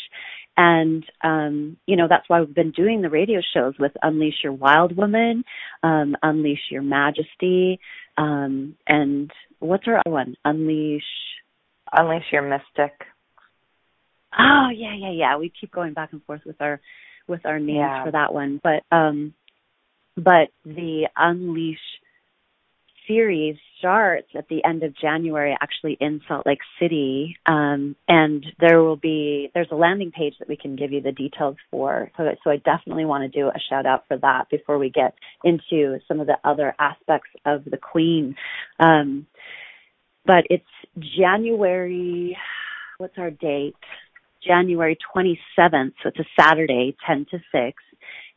And 0.57 1.05
um, 1.23 1.77
you 1.87 1.97
know, 1.97 2.07
that's 2.09 2.29
why 2.29 2.40
we've 2.40 2.55
been 2.55 2.71
doing 2.71 3.03
the 3.03 3.11
radio 3.11 3.40
shows 3.55 3.75
with 3.79 3.92
Unleash 4.03 4.42
Your 4.42 4.53
Wild 4.53 4.97
Woman, 4.97 5.45
um, 5.83 6.16
Unleash 6.23 6.71
Your 6.71 6.83
Majesty, 6.83 7.79
um, 8.16 8.77
and 8.87 9.31
what's 9.59 9.87
our 9.87 9.99
other 9.99 10.11
one? 10.11 10.37
Unleash 10.45 11.03
Unleash 11.92 12.25
your 12.33 12.42
mystic. 12.42 12.92
Oh 14.37 14.69
yeah, 14.75 14.95
yeah, 14.99 15.12
yeah. 15.12 15.37
We 15.38 15.53
keep 15.59 15.71
going 15.71 15.95
back 15.95 16.12
and 16.12 16.23
forth 16.25 16.42
with 16.45 16.61
our 16.61 16.81
with 17.29 17.47
our 17.47 17.59
names 17.59 17.79
Yeah. 17.79 18.05
for 18.05 18.11
that 18.12 18.35
one. 18.35 18.61
But 18.62 18.83
um 18.95 19.35
but 20.16 20.49
the 20.64 21.09
Unleash 21.16 21.79
series 23.07 23.57
starts 23.79 24.29
at 24.37 24.49
the 24.49 24.64
end 24.64 24.83
of 24.83 24.97
January 24.97 25.57
actually 25.61 25.97
in 26.01 26.21
Salt 26.27 26.47
Lake 26.47 26.61
City. 26.81 27.37
Um 27.47 27.97
and 28.09 28.45
there 28.61 28.83
will 28.83 28.97
be 28.97 29.51
there's 29.55 29.71
a 29.71 29.77
landing 29.77 30.11
page 30.11 30.35
that 30.38 30.49
we 30.49 30.57
can 30.57 30.77
give 30.77 30.92
you 30.92 31.01
the 31.01 31.12
details 31.12 31.57
for. 31.71 32.11
So 32.16 32.25
so 32.42 32.51
I 32.51 32.57
definitely 32.57 33.05
want 33.05 33.31
to 33.31 33.40
do 33.40 33.49
a 33.49 33.61
shout 33.71 33.87
out 33.87 34.05
for 34.09 34.16
that 34.19 34.49
before 34.51 34.79
we 34.79 34.90
get 34.90 35.14
into 35.45 35.99
some 36.09 36.21
of 36.21 36.27
the 36.27 36.38
other 36.45 36.75
aspects 36.79 37.31
of 37.45 37.64
the 37.64 37.79
Queen. 37.79 38.37
Um 38.81 39.27
but 40.25 40.45
it's 40.51 40.64
January 41.19 42.37
what's 42.99 43.19
our 43.19 43.31
date? 43.31 43.77
January 44.47 44.97
27th, 45.14 45.92
so 46.03 46.09
it's 46.09 46.19
a 46.21 46.40
Saturday, 46.40 46.97
10 47.07 47.27
to 47.31 47.38
6, 47.51 47.83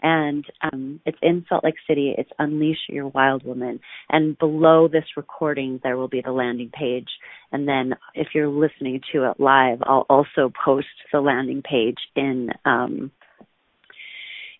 and 0.01 0.45
um, 0.61 0.99
it's 1.05 1.17
in 1.21 1.45
Salt 1.49 1.63
Lake 1.63 1.75
City. 1.87 2.13
It's 2.17 2.29
Unleash 2.39 2.77
Your 2.87 3.07
Wild 3.07 3.43
Woman, 3.43 3.79
and 4.09 4.37
below 4.37 4.87
this 4.87 5.05
recording 5.17 5.79
there 5.83 5.97
will 5.97 6.07
be 6.07 6.21
the 6.21 6.31
landing 6.31 6.71
page. 6.71 7.09
And 7.51 7.67
then 7.67 7.95
if 8.13 8.29
you're 8.33 8.47
listening 8.47 9.01
to 9.11 9.29
it 9.29 9.39
live, 9.39 9.79
I'll 9.83 10.05
also 10.09 10.51
post 10.63 10.87
the 11.11 11.21
landing 11.21 11.61
page 11.61 11.97
in 12.15 12.49
um, 12.65 13.11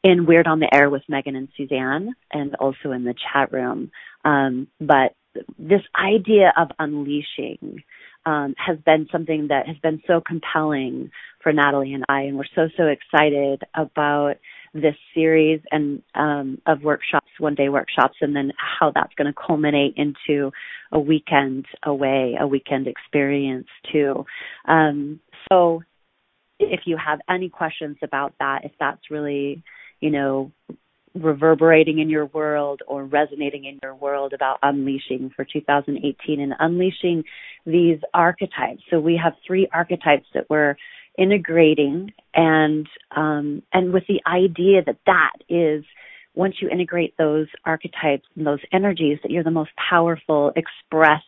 in 0.03 0.25
Weird 0.25 0.47
on 0.47 0.59
the 0.59 0.73
Air 0.73 0.89
with 0.89 1.03
Megan 1.09 1.35
and 1.35 1.49
Suzanne, 1.57 2.15
and 2.31 2.55
also 2.55 2.91
in 2.91 3.03
the 3.03 3.15
chat 3.33 3.51
room. 3.51 3.91
Um, 4.25 4.67
but 4.79 5.13
this 5.57 5.81
idea 5.95 6.53
of 6.57 6.69
unleashing 6.79 7.83
um, 8.25 8.55
has 8.57 8.77
been 8.85 9.07
something 9.11 9.47
that 9.49 9.67
has 9.67 9.77
been 9.77 10.01
so 10.07 10.21
compelling 10.25 11.11
for 11.41 11.53
Natalie 11.53 11.93
and 11.93 12.05
I, 12.09 12.21
and 12.21 12.37
we're 12.37 12.43
so 12.55 12.67
so 12.75 12.87
excited 12.87 13.63
about 13.73 14.35
this 14.73 14.95
series 15.13 15.61
and 15.71 16.01
um, 16.15 16.61
of 16.65 16.81
workshops, 16.83 17.27
one 17.39 17.55
day 17.55 17.69
workshops, 17.69 18.15
and 18.21 18.35
then 18.35 18.51
how 18.57 18.91
that's 18.93 19.13
going 19.15 19.31
to 19.31 19.39
culminate 19.47 19.95
into 19.97 20.51
a 20.91 20.99
weekend 20.99 21.65
away, 21.83 22.35
a 22.39 22.47
weekend 22.47 22.87
experience 22.87 23.67
too. 23.91 24.25
Um, 24.67 25.19
so, 25.51 25.81
if 26.59 26.81
you 26.85 26.97
have 26.97 27.19
any 27.29 27.49
questions 27.49 27.97
about 28.03 28.33
that, 28.39 28.65
if 28.65 28.71
that's 28.79 29.09
really, 29.09 29.63
you 30.01 30.11
know, 30.11 30.51
reverberating 31.15 31.99
in 31.99 32.09
your 32.09 32.25
world 32.27 32.81
or 32.87 33.03
resonating 33.03 33.65
in 33.65 33.79
your 33.81 33.95
world 33.95 34.33
about 34.33 34.59
unleashing 34.61 35.31
for 35.35 35.45
2018 35.45 36.39
and 36.39 36.53
unleashing 36.59 37.23
these 37.65 37.99
archetypes. 38.13 38.81
So 38.89 38.99
we 38.99 39.19
have 39.21 39.33
three 39.45 39.67
archetypes 39.73 40.27
that 40.33 40.49
we're 40.49 40.75
integrating 41.19 42.13
and 42.33 42.87
um, 43.15 43.61
and 43.73 43.93
with 43.93 44.03
the 44.07 44.21
idea 44.25 44.81
that 44.85 44.97
that 45.05 45.33
is 45.49 45.83
once 46.35 46.55
you 46.61 46.69
integrate 46.69 47.17
those 47.17 47.47
archetypes 47.65 48.25
and 48.35 48.45
those 48.47 48.59
energies 48.71 49.17
that 49.23 49.31
you're 49.31 49.43
the 49.43 49.51
most 49.51 49.71
powerful 49.89 50.51
expressed 50.55 51.25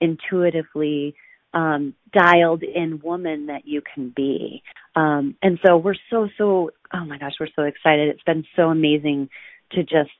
intuitively 0.00 1.14
um, 1.54 1.94
dialed 2.12 2.62
in 2.62 3.00
woman 3.02 3.46
that 3.46 3.66
you 3.66 3.80
can 3.94 4.12
be. 4.14 4.62
Um, 4.94 5.36
and 5.42 5.58
so 5.66 5.76
we're 5.76 5.94
so, 6.10 6.28
so, 6.36 6.70
oh 6.92 7.04
my 7.04 7.18
gosh, 7.18 7.32
we're 7.40 7.48
so 7.56 7.62
excited. 7.62 8.08
It's 8.08 8.22
been 8.22 8.44
so 8.56 8.64
amazing 8.64 9.30
to 9.72 9.82
just 9.82 10.10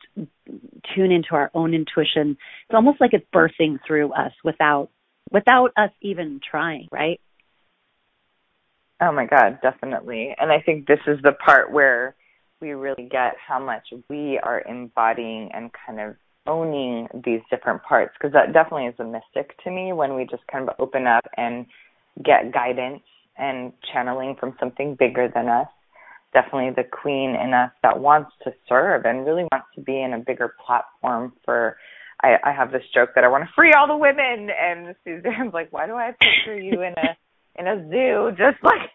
tune 0.95 1.13
into 1.13 1.33
our 1.33 1.51
own 1.55 1.75
intuition. 1.75 2.37
It's 2.69 2.75
almost 2.75 3.01
like 3.01 3.13
it's 3.13 3.27
bursting 3.33 3.79
through 3.87 4.13
us 4.13 4.33
without, 4.45 4.91
without 5.31 5.71
us 5.77 5.91
even 6.01 6.41
trying, 6.49 6.89
right? 6.91 7.21
Oh 9.01 9.13
my 9.13 9.27
God, 9.27 9.59
definitely. 9.63 10.35
And 10.39 10.53
I 10.53 10.61
think 10.61 10.87
this 10.87 11.01
is 11.07 11.19
the 11.23 11.33
part 11.33 11.73
where 11.73 12.15
we 12.61 12.73
really 12.73 13.09
get 13.11 13.35
how 13.47 13.59
much 13.59 13.89
we 14.09 14.39
are 14.43 14.63
embodying 14.69 15.51
and 15.55 15.71
kind 15.87 16.01
of 16.01 16.17
owning 16.47 17.09
these 17.25 17.41
different 17.51 17.83
parts 17.83 18.13
because 18.19 18.33
that 18.33 18.53
definitely 18.53 18.87
is 18.87 18.95
a 18.99 19.05
mystic 19.05 19.57
to 19.65 19.71
me 19.71 19.93
when 19.93 20.15
we 20.15 20.25
just 20.25 20.47
kind 20.51 20.69
of 20.69 20.75
open 20.79 21.07
up 21.07 21.25
and 21.37 21.67
get 22.25 22.53
guidance 22.53 23.03
and 23.39 23.73
channeling 23.93 24.37
from 24.39 24.55
something 24.61 24.97
bigger 24.99 25.31
than 25.35 25.49
us. 25.49 25.69
Definitely 26.33 26.71
the 26.77 26.89
queen 26.89 27.31
in 27.31 27.55
us 27.55 27.71
that 27.83 27.99
wants 27.99 28.31
to 28.45 28.53
serve 28.69 29.05
and 29.05 29.25
really 29.27 29.45
wants 29.51 29.69
to 29.75 29.81
be 29.81 30.01
in 30.01 30.13
a 30.13 30.19
bigger 30.19 30.55
platform 30.65 31.33
for 31.45 31.77
I, 32.23 32.37
I 32.45 32.53
have 32.53 32.71
this 32.71 32.83
joke 32.95 33.11
that 33.15 33.25
I 33.25 33.29
want 33.29 33.45
to 33.45 33.51
free 33.57 33.73
all 33.73 33.87
the 33.87 33.97
women 33.97 34.51
and 34.51 34.95
Suzanne's 35.05 35.55
like, 35.55 35.73
Why 35.73 35.87
do 35.87 35.95
I 35.95 36.13
picture 36.21 36.59
you 36.61 36.83
in 36.83 36.93
a 36.93 37.17
in 37.61 37.67
a 37.67 37.89
zoo 37.91 38.31
just 38.31 38.63
like 38.65 38.91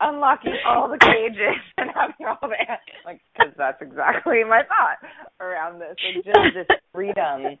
unlocking 0.00 0.56
all 0.66 0.88
the 0.88 0.98
cages 0.98 1.60
and 1.76 1.90
having 1.94 2.26
all 2.26 2.48
the 2.48 2.56
like 3.04 3.20
because 3.32 3.52
that's 3.56 3.80
exactly 3.82 4.42
my 4.44 4.62
thought 4.62 4.98
around 5.40 5.80
this 5.80 5.96
like 6.14 6.24
just 6.24 6.54
this 6.54 6.78
freedom 6.92 7.58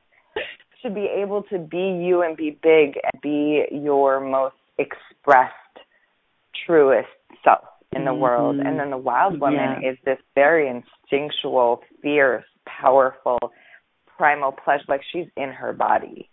to 0.82 0.90
be 0.90 1.08
able 1.20 1.42
to 1.42 1.58
be 1.58 2.04
you 2.04 2.22
and 2.22 2.36
be 2.36 2.50
big 2.62 2.94
and 3.02 3.20
be 3.22 3.64
your 3.72 4.20
most 4.20 4.54
expressed 4.78 5.52
truest 6.66 7.08
self 7.44 7.64
in 7.92 8.04
the 8.04 8.10
mm-hmm. 8.10 8.20
world 8.20 8.56
and 8.58 8.78
then 8.78 8.90
the 8.90 8.96
wild 8.96 9.40
woman 9.40 9.82
yeah. 9.82 9.90
is 9.90 9.98
this 10.04 10.18
very 10.34 10.68
instinctual 10.68 11.80
fierce 12.00 12.44
powerful 12.66 13.38
primal 14.16 14.52
pleasure 14.52 14.84
like 14.88 15.00
she's 15.12 15.26
in 15.36 15.50
her 15.50 15.72
body 15.72 16.28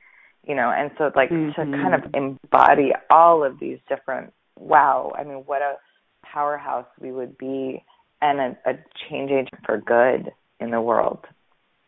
you 0.47 0.55
know 0.55 0.71
and 0.75 0.91
so 0.97 1.11
like 1.15 1.29
mm-hmm. 1.29 1.49
to 1.49 1.77
kind 1.77 1.95
of 1.95 2.09
embody 2.13 2.91
all 3.09 3.43
of 3.43 3.59
these 3.59 3.79
different 3.89 4.33
wow 4.57 5.11
i 5.17 5.23
mean 5.23 5.43
what 5.45 5.61
a 5.61 5.75
powerhouse 6.23 6.87
we 6.99 7.11
would 7.11 7.37
be 7.37 7.83
and 8.21 8.39
a, 8.39 8.69
a 8.69 8.73
change 9.09 9.31
agent 9.31 9.49
for 9.65 9.77
good 9.77 10.31
in 10.59 10.71
the 10.71 10.81
world. 10.81 11.25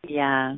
Yeah. 0.06 0.56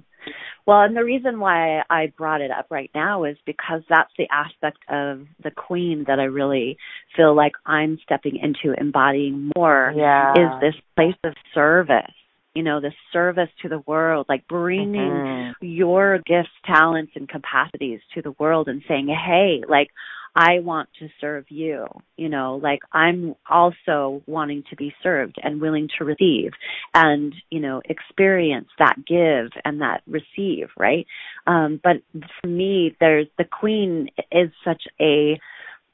Well, 0.66 0.82
and 0.82 0.96
the 0.96 1.04
reason 1.04 1.40
why 1.40 1.82
I 1.88 2.12
brought 2.16 2.42
it 2.42 2.50
up 2.50 2.66
right 2.70 2.90
now 2.94 3.24
is 3.24 3.36
because 3.46 3.80
that's 3.88 4.12
the 4.18 4.28
aspect 4.30 4.78
of 4.88 5.26
the 5.42 5.50
queen 5.50 6.04
that 6.06 6.20
I 6.20 6.24
really 6.24 6.76
feel 7.16 7.34
like 7.34 7.52
I'm 7.64 7.98
stepping 8.04 8.36
into 8.36 8.78
embodying 8.78 9.50
more 9.56 9.94
yeah. 9.96 10.32
is 10.32 10.60
this 10.60 10.74
place 10.94 11.16
of 11.24 11.32
service. 11.54 12.12
You 12.54 12.64
know, 12.64 12.80
the 12.80 12.92
service 13.12 13.48
to 13.62 13.68
the 13.68 13.82
world, 13.86 14.26
like 14.28 14.48
bringing 14.48 14.94
mm-hmm. 14.94 15.64
your 15.64 16.18
gifts, 16.18 16.48
talents, 16.66 17.12
and 17.14 17.28
capacities 17.28 18.00
to 18.14 18.22
the 18.22 18.34
world 18.38 18.68
and 18.68 18.82
saying, 18.88 19.06
hey, 19.06 19.62
like, 19.68 19.88
I 20.34 20.60
want 20.60 20.88
to 21.00 21.08
serve 21.20 21.46
you. 21.48 21.86
You 22.16 22.28
know, 22.28 22.60
like 22.62 22.80
I'm 22.92 23.34
also 23.48 24.22
wanting 24.26 24.64
to 24.70 24.76
be 24.76 24.94
served 25.02 25.36
and 25.42 25.60
willing 25.60 25.88
to 25.98 26.04
receive 26.04 26.52
and, 26.94 27.34
you 27.50 27.60
know, 27.60 27.82
experience 27.84 28.68
that 28.78 28.96
give 29.06 29.50
and 29.64 29.80
that 29.80 30.02
receive, 30.06 30.68
right? 30.78 31.06
Um, 31.46 31.80
but 31.82 31.96
for 32.40 32.46
me, 32.46 32.96
there's 33.00 33.26
the 33.38 33.44
queen 33.44 34.08
is 34.30 34.50
such 34.64 34.82
a 35.00 35.40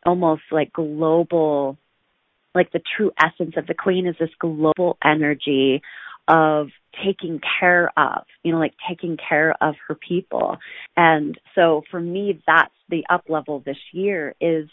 almost 0.05 0.43
like 0.51 0.73
global, 0.73 1.79
like 2.55 2.73
the 2.73 2.83
true 2.97 3.13
essence 3.19 3.55
of 3.57 3.67
the 3.67 3.75
queen 3.75 4.07
is 4.07 4.17
this 4.21 4.31
global 4.39 4.99
energy 5.03 5.83
of 6.29 6.69
taking 7.05 7.41
care 7.61 7.91
of, 7.97 8.25
you 8.43 8.53
know, 8.53 8.59
like 8.59 8.75
taking 8.89 9.17
care 9.17 9.55
of 9.61 9.75
her 9.87 9.95
people. 9.95 10.57
And 10.97 11.39
so 11.55 11.83
for 11.91 12.01
me, 12.01 12.43
that's 12.47 12.73
the 12.89 13.05
up 13.11 13.25
level 13.29 13.63
this 13.65 13.77
year 13.93 14.35
is 14.41 14.69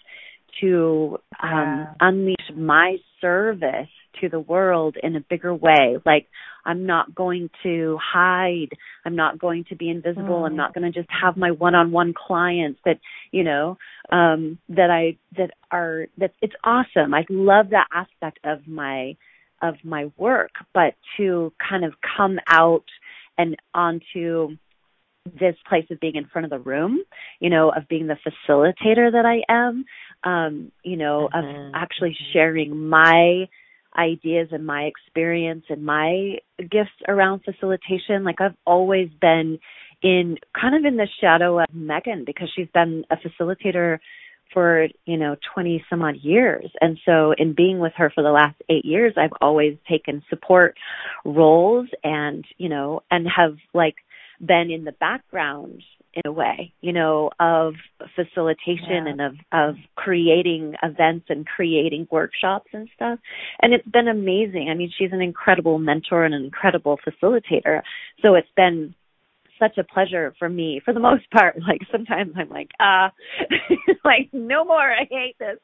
to 0.62 1.18
um 1.42 1.88
unleash 2.00 2.52
my 2.56 2.98
service 3.20 3.90
to 4.22 4.30
the 4.30 4.40
world 4.40 4.96
in 5.02 5.16
a 5.16 5.20
bigger 5.20 5.54
way. 5.54 5.98
Like 6.06 6.28
I'm 6.66 6.86
not 6.86 7.14
going 7.16 7.50
to 7.64 7.98
hide. 8.02 8.70
I'm 9.04 9.16
not 9.16 9.40
going 9.40 9.66
to 9.70 9.76
be 9.76 9.90
invisible. 9.90 10.42
Mm. 10.42 10.48
I'm 10.48 10.56
not 10.56 10.74
going 10.74 10.90
to 10.90 10.98
just 10.98 11.10
have 11.22 11.36
my 11.36 11.52
one-on-one 11.52 12.14
clients 12.14 12.80
that, 12.86 13.00
you 13.32 13.44
know, 13.44 13.78
um 14.12 14.60
that 14.70 14.90
I 14.92 15.18
that 15.38 15.52
are 15.72 16.06
that 16.20 16.34
it's 16.42 16.56
awesome. 16.64 17.14
I 17.14 17.26
love 17.30 17.72
that 17.72 17.88
aspect 17.92 18.40
of 18.44 18.68
my 18.68 19.16
of 19.64 19.76
my 19.84 20.12
work, 20.18 20.52
but 20.74 20.94
to 21.18 21.52
kind 21.68 21.84
of 21.84 21.94
come 22.18 22.38
out 22.48 22.86
and 23.38 23.56
onto 23.74 24.58
this 25.26 25.56
place 25.68 25.86
of 25.90 26.00
being 26.00 26.16
in 26.16 26.26
front 26.26 26.46
of 26.46 26.52
the 26.52 26.60
room, 26.60 27.00
you 27.40 27.50
know, 27.50 27.70
of 27.70 27.88
being 27.88 28.08
the 28.08 28.18
facilitator 28.18 29.12
that 29.12 29.26
I 29.26 29.42
am, 29.52 29.86
um, 30.24 30.72
you 30.84 30.98
know, 30.98 31.30
mm-hmm. 31.34 31.68
of 31.68 31.72
actually 31.74 32.16
sharing 32.34 32.90
my 32.90 33.48
ideas 33.98 34.50
and 34.52 34.66
my 34.66 34.84
experience 34.84 35.64
and 35.70 35.86
my 35.86 36.38
gifts 36.60 36.92
around 37.08 37.44
facilitation. 37.46 38.24
Like 38.24 38.42
I've 38.42 38.58
always 38.66 39.10
been 39.22 39.60
in 40.02 40.38
kind 40.60 40.76
of 40.76 40.84
in 40.86 40.98
the 40.98 41.08
shadow 41.22 41.60
of 41.60 41.68
Megan 41.74 42.26
because 42.26 42.52
she's 42.54 42.68
been 42.74 43.06
a 43.10 43.16
facilitator 43.16 44.00
for, 44.54 44.88
you 45.06 45.18
know, 45.18 45.36
20 45.54 45.84
some 45.90 46.02
odd 46.02 46.18
years. 46.22 46.70
And 46.82 46.98
so 47.06 47.34
in 47.38 47.54
being 47.54 47.80
with 47.80 47.94
her 47.98 48.12
for 48.14 48.24
the 48.24 48.32
last 48.32 48.56
eight 48.70 48.86
years, 48.86 49.14
I've 49.18 49.34
always 49.42 49.78
taken 49.90 50.24
support 50.30 50.76
roles 51.26 51.88
and, 52.04 52.46
you 52.58 52.70
know, 52.70 53.02
and 53.12 53.28
have 53.36 53.58
like 53.74 53.96
been 54.40 54.70
in 54.72 54.84
the 54.84 54.92
background 54.92 55.84
in 56.14 56.22
a 56.26 56.32
way, 56.32 56.72
you 56.82 56.94
know, 56.94 57.32
of 57.40 57.74
facilitation 58.16 59.06
yeah. 59.06 59.08
and 59.08 59.22
of 59.22 59.34
of 59.52 59.76
creating 59.96 60.76
events 60.84 61.26
and 61.30 61.46
creating 61.46 62.08
workshops 62.12 62.70
and 62.74 62.88
stuff. 62.96 63.20
And 63.62 63.74
it's 63.74 63.88
been 63.88 64.08
amazing. 64.08 64.70
I 64.70 64.76
mean, 64.76 64.92
she's 64.96 65.12
an 65.12 65.22
incredible 65.22 65.80
mentor 65.80 66.24
and 66.24 66.36
an 66.36 66.44
incredible 66.44 67.00
facilitator. 67.08 67.82
So 68.22 68.36
it's 68.36 68.48
been 68.56 68.94
such 69.60 69.78
a 69.78 69.84
pleasure 69.84 70.34
for 70.40 70.50
me 70.50 70.82
for 70.84 70.94
the 70.94 71.00
most 71.10 71.30
part. 71.32 71.56
Like 71.68 71.82
sometimes 71.92 72.34
I'm 72.38 72.50
like, 72.50 72.70
ah, 72.80 73.08
uh, 73.08 73.56
like 74.06 74.30
no 74.34 74.66
more. 74.66 74.92
I 74.92 75.08
hate 75.10 75.38
this. 75.40 75.60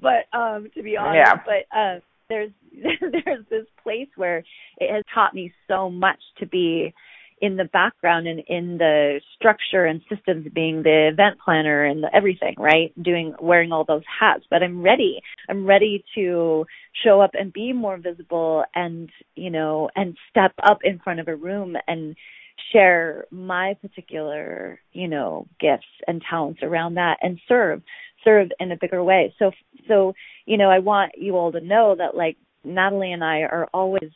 But 0.00 0.36
um 0.36 0.68
to 0.74 0.82
be 0.82 0.96
honest, 0.96 1.26
yeah. 1.26 1.34
but 1.44 1.76
uh 1.76 2.00
there's 2.28 2.52
there's 3.24 3.44
this 3.50 3.66
place 3.82 4.08
where 4.16 4.38
it 4.78 4.92
has 4.92 5.04
taught 5.14 5.34
me 5.34 5.52
so 5.68 5.90
much 5.90 6.20
to 6.38 6.46
be 6.46 6.94
in 7.40 7.56
the 7.56 7.64
background 7.64 8.26
and 8.26 8.42
in 8.48 8.76
the 8.78 9.20
structure 9.34 9.86
and 9.86 10.02
systems 10.14 10.46
being 10.54 10.82
the 10.82 11.08
event 11.10 11.38
planner 11.42 11.84
and 11.84 12.02
the 12.02 12.14
everything, 12.14 12.54
right? 12.58 12.92
Doing 13.02 13.34
wearing 13.40 13.72
all 13.72 13.84
those 13.84 14.02
hats. 14.20 14.44
But 14.50 14.62
I'm 14.62 14.82
ready. 14.82 15.20
I'm 15.48 15.64
ready 15.64 16.04
to 16.16 16.66
show 17.02 17.20
up 17.20 17.30
and 17.34 17.52
be 17.52 17.72
more 17.72 17.96
visible 17.96 18.64
and, 18.74 19.10
you 19.36 19.50
know, 19.50 19.88
and 19.96 20.16
step 20.28 20.52
up 20.62 20.80
in 20.84 20.98
front 20.98 21.20
of 21.20 21.28
a 21.28 21.36
room 21.36 21.76
and 21.88 22.14
share 22.72 23.26
my 23.30 23.74
particular, 23.80 24.80
you 24.92 25.08
know, 25.08 25.46
gifts 25.58 25.86
and 26.06 26.22
talents 26.28 26.60
around 26.62 26.94
that 26.94 27.18
and 27.22 27.40
serve 27.48 27.82
serve 28.24 28.48
in 28.58 28.70
a 28.72 28.76
bigger 28.80 29.02
way. 29.02 29.34
So 29.38 29.50
so, 29.88 30.14
you 30.46 30.56
know, 30.56 30.70
I 30.70 30.78
want 30.78 31.12
you 31.16 31.36
all 31.36 31.52
to 31.52 31.60
know 31.60 31.94
that 31.96 32.16
like 32.16 32.36
Natalie 32.64 33.12
and 33.12 33.24
I 33.24 33.40
are 33.40 33.68
always 33.72 34.10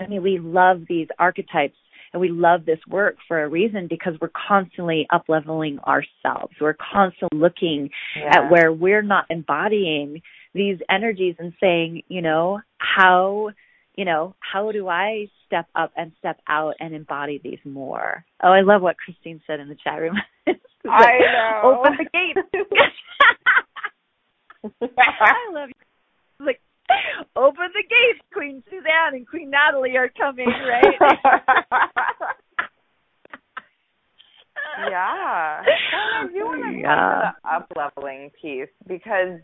I 0.00 0.06
mean, 0.06 0.22
we 0.22 0.38
love 0.38 0.82
these 0.88 1.08
archetypes 1.18 1.76
and 2.12 2.20
we 2.20 2.28
love 2.28 2.64
this 2.64 2.78
work 2.88 3.16
for 3.26 3.42
a 3.42 3.48
reason 3.48 3.86
because 3.88 4.14
we're 4.20 4.30
constantly 4.48 5.06
up 5.10 5.24
leveling 5.28 5.78
ourselves. 5.80 6.54
We're 6.60 6.76
constantly 6.92 7.38
looking 7.38 7.90
yeah. 8.16 8.30
at 8.36 8.50
where 8.50 8.72
we're 8.72 9.02
not 9.02 9.26
embodying 9.30 10.22
these 10.54 10.78
energies 10.90 11.36
and 11.38 11.52
saying, 11.60 12.02
you 12.08 12.20
know, 12.20 12.60
how 12.76 13.50
you 13.96 14.04
know, 14.04 14.34
how 14.40 14.72
do 14.72 14.88
I 14.88 15.28
step 15.46 15.66
up 15.74 15.92
and 15.96 16.12
step 16.18 16.38
out 16.48 16.74
and 16.80 16.94
embody 16.94 17.40
these 17.42 17.58
more? 17.64 18.24
Oh, 18.42 18.48
I 18.48 18.62
love 18.62 18.82
what 18.82 18.96
Christine 18.96 19.40
said 19.46 19.60
in 19.60 19.68
the 19.68 19.76
chat 19.82 20.00
room. 20.00 20.16
like, 20.46 20.58
I 20.86 21.18
know. 21.62 21.78
Open 21.78 21.98
the 21.98 22.04
gate. 22.12 22.36
I 25.20 25.52
love 25.52 25.68
you. 25.68 26.46
Like 26.46 26.60
open 27.36 27.68
the 27.74 27.82
gates, 27.82 28.24
Queen 28.32 28.62
Suzanne 28.70 29.14
and 29.14 29.28
Queen 29.28 29.50
Natalie 29.50 29.96
are 29.96 30.08
coming, 30.08 30.46
right? 30.46 30.84
yeah. 34.90 35.60
Well, 35.60 35.76
I 36.20 36.26
do 36.32 36.44
want 36.44 36.62
to 36.64 36.80
yeah. 36.80 37.32
talk 37.44 37.68
to 37.68 37.74
the 37.74 37.80
up 37.80 37.92
leveling 37.96 38.30
piece 38.40 38.68
because 38.86 39.40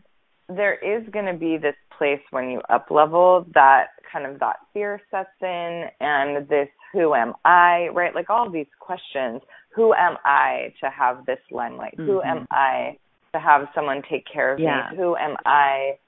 there 0.48 0.74
is 0.74 1.06
going 1.10 1.26
to 1.26 1.34
be 1.34 1.58
this 1.58 1.74
place 1.96 2.20
when 2.30 2.50
you 2.50 2.60
up 2.70 2.86
level 2.90 3.46
that 3.54 3.88
kind 4.10 4.26
of 4.26 4.38
that 4.40 4.56
fear 4.72 5.00
sets 5.10 5.28
in 5.42 5.84
and 6.00 6.48
this 6.48 6.68
who 6.92 7.14
am 7.14 7.34
I, 7.44 7.88
right? 7.92 8.14
Like 8.14 8.30
all 8.30 8.50
these 8.50 8.66
questions. 8.80 9.42
Who 9.74 9.92
am 9.92 10.16
I 10.24 10.72
to 10.80 10.90
have 10.90 11.26
this 11.26 11.38
limelight? 11.50 11.94
Mm-hmm. 11.98 12.10
Who 12.10 12.22
am 12.22 12.46
I 12.50 12.96
to 13.34 13.40
have 13.40 13.68
someone 13.74 14.02
take 14.10 14.24
care 14.32 14.54
of 14.54 14.58
yeah. 14.58 14.88
me? 14.90 14.96
Who 14.96 15.16
am 15.16 15.36
I 15.44 15.98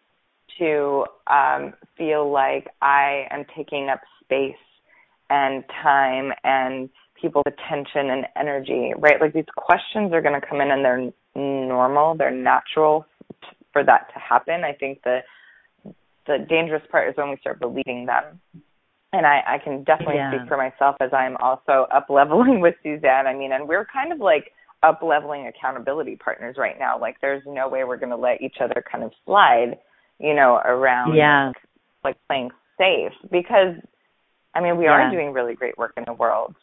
to 0.58 1.04
um, 1.26 1.74
feel 1.98 2.30
like 2.32 2.68
I 2.80 3.26
am 3.30 3.44
taking 3.56 3.88
up 3.88 4.00
space 4.24 4.54
and 5.28 5.62
time 5.82 6.32
and 6.42 6.88
people's 7.20 7.44
attention 7.46 8.10
and 8.10 8.26
energy, 8.36 8.92
right? 8.96 9.20
Like 9.20 9.34
these 9.34 9.44
questions 9.54 10.12
are 10.12 10.22
going 10.22 10.40
to 10.40 10.46
come 10.46 10.60
in 10.60 10.70
and 10.70 10.84
they're 10.84 11.12
normal, 11.36 12.16
they're 12.16 12.30
natural 12.30 13.06
for 13.72 13.84
that 13.84 14.08
to 14.12 14.18
happen. 14.18 14.64
I 14.64 14.72
think 14.72 15.02
the 15.02 15.20
the 16.26 16.44
dangerous 16.48 16.82
part 16.90 17.08
is 17.08 17.16
when 17.16 17.30
we 17.30 17.36
start 17.40 17.60
believing 17.60 18.06
them. 18.06 18.40
And 19.12 19.26
I, 19.26 19.40
I 19.54 19.58
can 19.58 19.82
definitely 19.82 20.16
yeah. 20.16 20.30
speak 20.30 20.48
for 20.48 20.56
myself 20.56 20.94
as 21.00 21.10
I'm 21.12 21.36
also 21.38 21.86
up 21.94 22.06
leveling 22.08 22.60
with 22.60 22.74
Suzanne. 22.82 23.26
I 23.26 23.34
mean, 23.34 23.52
and 23.52 23.66
we're 23.66 23.86
kind 23.86 24.12
of 24.12 24.20
like 24.20 24.52
up 24.82 25.00
leveling 25.02 25.48
accountability 25.48 26.16
partners 26.16 26.56
right 26.58 26.78
now. 26.78 27.00
Like 27.00 27.16
there's 27.20 27.42
no 27.46 27.68
way 27.68 27.84
we're 27.84 27.96
going 27.96 28.10
to 28.10 28.16
let 28.16 28.40
each 28.40 28.56
other 28.60 28.84
kind 28.90 29.02
of 29.02 29.12
slide 29.26 29.78
you 30.20 30.34
know, 30.34 30.60
around 30.64 31.16
yeah. 31.16 31.48
like, 31.48 31.56
like 32.04 32.16
playing 32.28 32.50
safe 32.78 33.12
because 33.32 33.74
I 34.54 34.60
mean 34.60 34.76
we 34.76 34.84
yeah. 34.84 34.92
are 34.92 35.10
doing 35.10 35.32
really 35.32 35.54
great 35.54 35.76
work 35.78 35.94
in 35.96 36.04
the 36.06 36.12
world. 36.12 36.54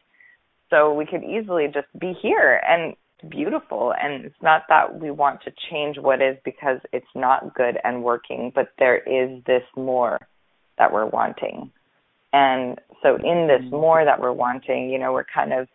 So 0.69 0.93
we 0.93 1.05
could 1.05 1.23
easily 1.23 1.65
just 1.73 1.87
be 1.99 2.13
here 2.21 2.61
and 2.67 2.95
beautiful 3.29 3.93
and 4.01 4.25
it's 4.25 4.41
not 4.41 4.63
that 4.69 4.99
we 4.99 5.11
want 5.11 5.41
to 5.43 5.51
change 5.69 5.97
what 5.97 6.21
is 6.21 6.37
because 6.45 6.79
it's 6.93 7.05
not 7.15 7.55
good 7.55 7.77
and 7.83 8.03
working, 8.03 8.51
but 8.53 8.69
there 8.79 8.97
is 8.97 9.43
this 9.45 9.63
more 9.75 10.19
that 10.77 10.91
we're 10.91 11.05
wanting. 11.05 11.71
And 12.33 12.79
so 13.01 13.15
in 13.15 13.47
this 13.47 13.61
mm-hmm. 13.61 13.75
more 13.75 14.05
that 14.05 14.19
we're 14.19 14.33
wanting, 14.33 14.89
you 14.89 14.99
know, 14.99 15.13
we're 15.13 15.25
kind 15.33 15.53
of 15.53 15.67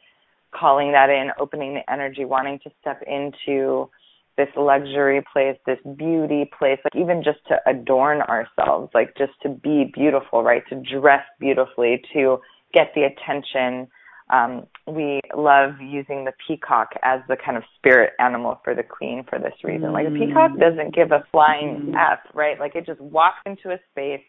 calling 0.55 0.93
that 0.93 1.11
in, 1.11 1.30
opening 1.40 1.74
the 1.74 1.93
energy, 1.93 2.24
wanting 2.24 2.59
to 2.64 2.70
step 2.80 3.03
into 3.07 3.88
this 4.36 4.49
luxury 4.57 5.22
place, 5.32 5.57
this 5.66 5.78
beauty 5.97 6.49
place, 6.59 6.78
like 6.84 6.97
even 6.97 7.22
just 7.22 7.38
to 7.49 7.57
adorn 7.66 8.22
ourselves, 8.22 8.90
like 8.95 9.14
just 9.16 9.32
to 9.43 9.49
be 9.49 9.90
beautiful, 9.95 10.43
right? 10.43 10.62
To 10.70 10.76
dress 10.76 11.24
beautifully, 11.38 12.03
to 12.14 12.38
get 12.72 12.93
the 12.95 13.03
attention. 13.03 13.88
Um, 14.30 14.66
we 14.87 15.20
love 15.37 15.74
using 15.80 16.24
the 16.24 16.33
peacock 16.47 16.91
as 17.03 17.20
the 17.28 17.37
kind 17.37 17.57
of 17.57 17.62
spirit 17.76 18.12
animal 18.18 18.61
for 18.64 18.74
the 18.74 18.83
queen 18.83 19.24
for 19.28 19.39
this 19.39 19.55
reason. 19.62 19.93
Like 19.93 20.07
a 20.07 20.11
peacock 20.11 20.53
mm. 20.53 20.61
doesn't 20.61 20.95
give 20.95 21.12
a 21.12 21.24
flying 21.30 21.95
f, 21.97 22.18
right? 22.35 22.59
Like 22.59 22.74
it 22.74 22.87
just 22.87 23.01
walks 23.01 23.39
into 23.47 23.70
a 23.70 23.78
space, 23.93 24.22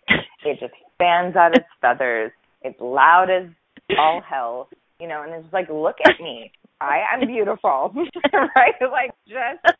it 0.45 0.59
just 0.59 0.73
fans 0.97 1.35
out 1.35 1.55
its 1.55 1.65
feathers, 1.81 2.31
it's 2.61 2.79
loud 2.79 3.29
as 3.29 3.49
all 3.97 4.21
hell, 4.27 4.69
you 4.99 5.07
know, 5.07 5.23
and 5.23 5.33
it's 5.33 5.53
like, 5.53 5.69
look 5.69 5.97
at 6.05 6.21
me. 6.21 6.51
I 6.79 6.99
am 7.13 7.27
beautiful, 7.27 7.93
right? 8.33 8.75
Like 8.81 9.11
just 9.27 9.75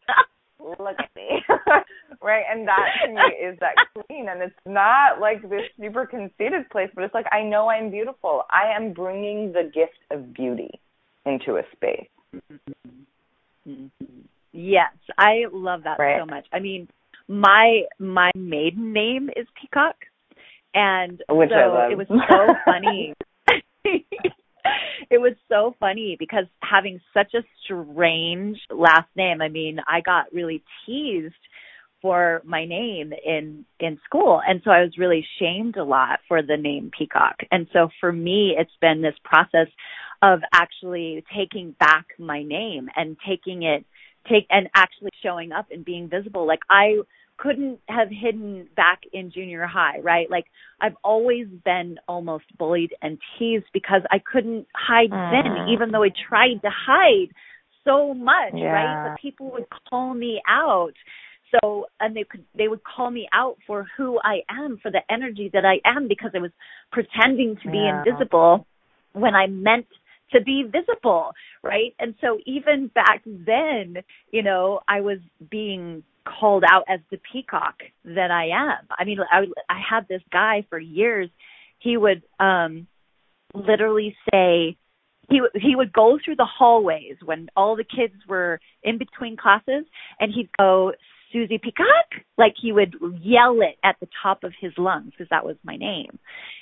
look 0.59 0.95
at 0.99 1.09
me, 1.15 1.41
right? 2.21 2.43
And 2.49 2.67
that 2.67 2.85
to 3.05 3.13
me 3.13 3.21
is 3.43 3.57
that 3.59 3.75
queen, 3.93 4.27
and 4.29 4.41
it's 4.41 4.55
not 4.65 5.19
like 5.19 5.41
this 5.41 5.63
super 5.79 6.05
conceited 6.05 6.69
place, 6.71 6.89
but 6.95 7.03
it's 7.03 7.13
like 7.13 7.25
I 7.31 7.43
know 7.43 7.69
I'm 7.69 7.91
beautiful. 7.91 8.43
I 8.49 8.75
am 8.75 8.93
bringing 8.93 9.51
the 9.51 9.63
gift 9.73 9.99
of 10.11 10.33
beauty 10.33 10.79
into 11.25 11.57
a 11.57 11.63
space. 11.75 12.07
Mm-hmm. 13.67 14.03
Yes, 14.51 14.93
I 15.17 15.45
love 15.51 15.83
that 15.83 15.99
right? 15.99 16.21
so 16.21 16.25
much. 16.25 16.45
I 16.51 16.59
mean, 16.59 16.87
my 17.27 17.83
my 17.99 18.31
maiden 18.35 18.93
name 18.93 19.29
is 19.35 19.47
Peacock, 19.59 19.95
and 20.73 21.21
Which 21.29 21.49
so 21.49 21.87
it 21.91 21.97
was 21.97 22.07
so 22.07 22.53
funny. 22.65 23.13
it 25.09 25.19
was 25.19 25.33
so 25.49 25.75
funny 25.79 26.15
because 26.17 26.45
having 26.61 26.99
such 27.13 27.33
a 27.33 27.43
strange 27.63 28.57
last 28.69 29.09
name, 29.15 29.41
I 29.41 29.49
mean, 29.49 29.79
I 29.87 30.01
got 30.01 30.33
really 30.33 30.63
teased 30.85 31.33
for 32.01 32.41
my 32.43 32.65
name 32.65 33.13
in 33.25 33.65
in 33.79 33.97
school 34.03 34.41
and 34.45 34.61
so 34.65 34.71
I 34.71 34.81
was 34.81 34.97
really 34.97 35.25
shamed 35.39 35.77
a 35.77 35.85
lot 35.85 36.19
for 36.27 36.41
the 36.41 36.57
name 36.57 36.91
Peacock. 36.95 37.35
And 37.49 37.65
so 37.71 37.87
for 38.01 38.11
me 38.11 38.55
it's 38.59 38.75
been 38.81 39.01
this 39.01 39.15
process 39.23 39.67
of 40.21 40.41
actually 40.53 41.23
taking 41.33 41.75
back 41.79 42.07
my 42.19 42.43
name 42.43 42.89
and 42.97 43.15
taking 43.25 43.63
it 43.63 43.85
take 44.29 44.45
and 44.49 44.69
actually 44.75 45.11
showing 45.21 45.53
up 45.53 45.67
and 45.71 45.85
being 45.85 46.09
visible. 46.09 46.45
Like 46.45 46.61
I 46.69 46.97
couldn't 47.43 47.79
have 47.89 48.07
hidden 48.09 48.69
back 48.75 49.01
in 49.11 49.29
junior 49.29 49.67
high, 49.67 49.99
right? 49.99 50.31
Like 50.31 50.45
I've 50.79 50.95
always 51.03 51.47
been 51.65 51.97
almost 52.07 52.45
bullied 52.57 52.93
and 53.01 53.17
teased 53.37 53.65
because 53.73 54.01
I 54.11 54.19
couldn't 54.19 54.65
hide 54.73 55.11
mm. 55.11 55.31
then, 55.31 55.67
even 55.73 55.91
though 55.91 56.03
I 56.03 56.09
tried 56.29 56.61
to 56.61 56.69
hide 56.69 57.33
so 57.83 58.13
much, 58.13 58.53
yeah. 58.55 58.67
right? 58.67 59.09
But 59.09 59.21
people 59.21 59.51
would 59.51 59.65
call 59.89 60.13
me 60.13 60.41
out. 60.47 60.93
So 61.51 61.85
and 61.99 62.15
they 62.15 62.23
could 62.23 62.45
they 62.57 62.69
would 62.69 62.81
call 62.83 63.11
me 63.11 63.27
out 63.33 63.57
for 63.67 63.85
who 63.97 64.19
I 64.23 64.39
am, 64.49 64.79
for 64.81 64.89
the 64.89 65.01
energy 65.09 65.49
that 65.53 65.65
I 65.65 65.81
am 65.85 66.07
because 66.07 66.31
I 66.33 66.39
was 66.39 66.51
pretending 66.91 67.57
to 67.63 67.69
be 67.69 67.77
yeah. 67.77 68.03
invisible 68.05 68.65
when 69.11 69.35
I 69.35 69.47
meant 69.47 69.87
to 70.31 70.41
be 70.41 70.63
visible, 70.63 71.31
right? 71.61 71.93
And 71.99 72.15
so 72.21 72.39
even 72.45 72.89
back 72.95 73.21
then, 73.25 73.97
you 74.31 74.41
know, 74.41 74.79
I 74.87 75.01
was 75.01 75.19
being 75.51 76.03
called 76.25 76.63
out 76.67 76.83
as 76.87 76.99
the 77.11 77.19
peacock 77.31 77.75
that 78.05 78.31
I 78.31 78.47
am. 78.47 78.87
I 78.97 79.03
mean, 79.03 79.19
I 79.31 79.45
I 79.69 79.79
had 79.89 80.07
this 80.07 80.21
guy 80.31 80.65
for 80.69 80.79
years. 80.79 81.29
He 81.79 81.97
would 81.97 82.23
um 82.39 82.87
literally 83.53 84.15
say 84.31 84.77
he 85.29 85.41
he 85.55 85.75
would 85.75 85.93
go 85.93 86.17
through 86.23 86.35
the 86.35 86.47
hallways 86.47 87.15
when 87.23 87.47
all 87.55 87.75
the 87.75 87.83
kids 87.83 88.15
were 88.27 88.59
in 88.83 88.97
between 88.97 89.37
classes 89.37 89.85
and 90.19 90.33
he'd 90.33 90.49
go 90.57 90.93
Susie 91.31 91.57
Peacock 91.57 92.23
like 92.37 92.53
he 92.61 92.71
would 92.71 92.95
yell 93.21 93.59
it 93.61 93.77
at 93.83 93.95
the 93.99 94.07
top 94.21 94.43
of 94.43 94.53
his 94.59 94.71
lungs 94.77 95.11
because 95.11 95.27
that 95.31 95.45
was 95.45 95.55
my 95.63 95.75
name. 95.75 96.19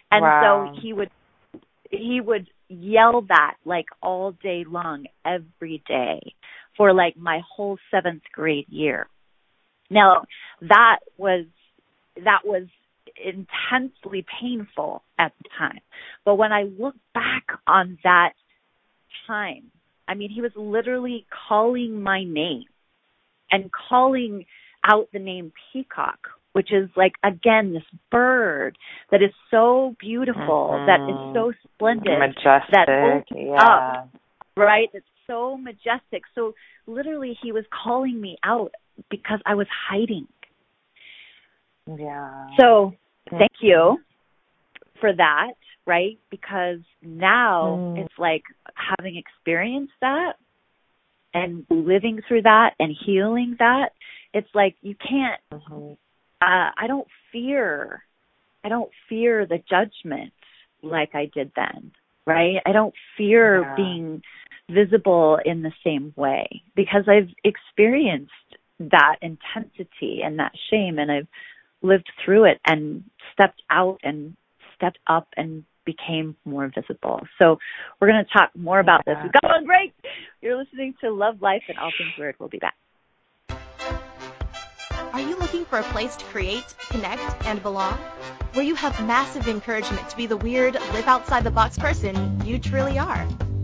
And 0.09 0.23
wow. 0.23 0.71
so 0.73 0.81
he 0.81 0.93
would 0.93 1.11
he 1.91 2.21
would 2.21 2.49
yell 2.69 3.23
that 3.27 3.55
like 3.65 3.87
all 4.01 4.31
day 4.31 4.63
long 4.67 5.05
every 5.25 5.83
day 5.87 6.33
for 6.77 6.93
like 6.93 7.17
my 7.17 7.41
whole 7.55 7.77
7th 7.93 8.21
grade 8.33 8.67
year. 8.69 9.07
Now, 9.91 10.23
that 10.61 10.99
was 11.17 11.45
that 12.15 12.39
was 12.45 12.63
intensely 13.23 14.25
painful 14.41 15.03
at 15.19 15.33
the 15.43 15.49
time. 15.57 15.81
But 16.25 16.35
when 16.35 16.51
I 16.51 16.63
look 16.63 16.95
back 17.13 17.59
on 17.67 17.97
that 18.03 18.33
time, 19.27 19.71
I 20.07 20.15
mean, 20.15 20.29
he 20.29 20.41
was 20.41 20.51
literally 20.55 21.25
calling 21.47 22.01
my 22.01 22.23
name 22.23 22.65
and 23.51 23.69
calling 23.89 24.45
out 24.83 25.09
the 25.13 25.19
name 25.19 25.51
Peacock, 25.71 26.19
which 26.53 26.71
is 26.71 26.89
like 26.95 27.13
again 27.23 27.73
this 27.73 27.99
bird 28.11 28.77
that 29.11 29.21
is 29.21 29.31
so 29.49 29.95
beautiful, 29.99 30.71
mm-hmm. 30.73 30.85
that 30.85 31.01
is 31.09 31.35
so 31.35 31.53
splendid, 31.75 32.17
majestic, 32.17 32.71
that 32.71 33.23
yeah. 33.35 33.55
up, 33.55 34.09
right? 34.55 34.89
It's 34.93 35.05
so 35.27 35.57
majestic. 35.57 36.23
So 36.33 36.53
literally, 36.87 37.37
he 37.41 37.51
was 37.51 37.65
calling 37.83 38.19
me 38.19 38.37
out 38.43 38.71
because 39.09 39.39
I 39.45 39.55
was 39.55 39.67
hiding. 39.89 40.27
Yeah. 41.87 42.47
So 42.59 42.93
thank 43.29 43.51
you 43.61 43.97
for 44.99 45.13
that, 45.13 45.53
right? 45.85 46.19
Because 46.29 46.79
now 47.01 47.95
mm. 47.95 48.03
it's 48.03 48.13
like 48.17 48.43
having 48.75 49.17
experienced 49.17 49.93
that 50.01 50.33
and 51.33 51.65
living 51.69 52.21
through 52.27 52.43
that 52.43 52.71
and 52.79 52.95
healing 53.05 53.55
that, 53.59 53.89
it's 54.33 54.49
like 54.53 54.75
you 54.81 54.95
can't 54.95 55.41
mm-hmm. 55.51 55.93
uh 56.41 56.71
I 56.77 56.87
don't 56.87 57.07
fear 57.31 58.03
I 58.63 58.69
don't 58.69 58.91
fear 59.09 59.45
the 59.45 59.57
judgment 59.69 60.33
like 60.83 61.15
I 61.15 61.29
did 61.33 61.51
then, 61.55 61.91
right? 62.25 62.57
I 62.65 62.71
don't 62.71 62.93
fear 63.17 63.61
yeah. 63.61 63.75
being 63.75 64.21
visible 64.69 65.39
in 65.43 65.63
the 65.63 65.71
same 65.83 66.13
way 66.15 66.63
because 66.75 67.03
I've 67.07 67.29
experienced 67.43 68.31
that 68.89 69.17
intensity 69.21 70.21
and 70.23 70.39
that 70.39 70.51
shame 70.69 70.99
and 70.99 71.11
I've 71.11 71.27
lived 71.81 72.09
through 72.23 72.45
it 72.45 72.59
and 72.65 73.03
stepped 73.33 73.61
out 73.69 73.99
and 74.03 74.35
stepped 74.75 74.99
up 75.07 75.27
and 75.37 75.63
became 75.85 76.35
more 76.45 76.71
visible. 76.73 77.21
So 77.39 77.57
we're 77.99 78.07
going 78.07 78.23
to 78.23 78.31
talk 78.31 78.51
more 78.55 78.79
about 78.79 79.05
this. 79.05 79.15
We've 79.21 79.31
got 79.31 79.43
one 79.43 79.65
break. 79.65 79.93
You're 80.41 80.57
listening 80.57 80.93
to 81.01 81.11
Love 81.11 81.41
Life 81.41 81.63
and 81.67 81.77
All 81.77 81.91
Things 81.97 82.11
Weird. 82.17 82.35
We'll 82.39 82.49
be 82.49 82.59
back. 82.59 82.75
Are 85.13 85.19
you 85.19 85.35
looking 85.37 85.65
for 85.65 85.79
a 85.79 85.83
place 85.83 86.15
to 86.15 86.25
create, 86.25 86.73
connect, 86.89 87.45
and 87.45 87.61
belong? 87.61 87.97
Where 88.53 88.65
you 88.65 88.75
have 88.75 89.05
massive 89.05 89.47
encouragement 89.47 90.09
to 90.09 90.17
be 90.17 90.25
the 90.25 90.37
weird, 90.37 90.75
live 90.93 91.07
outside 91.07 91.43
the 91.43 91.51
box 91.51 91.77
person 91.77 92.45
you 92.45 92.59
truly 92.59 92.97
are. 92.97 93.27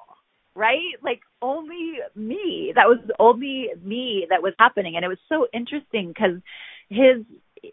right? 0.56 0.96
Like 1.02 1.22
only 1.42 2.00
me. 2.16 2.74
That 2.76 2.88
was 2.88 3.00
only 3.18 3.70
me 3.82 4.28
that 4.30 4.42
was 4.42 4.54
happening. 4.60 4.96
And 4.98 5.06
it 5.06 5.08
was 5.08 5.18
so 5.30 5.48
interesting 5.54 6.10
because 6.10 6.42
his, 6.90 7.24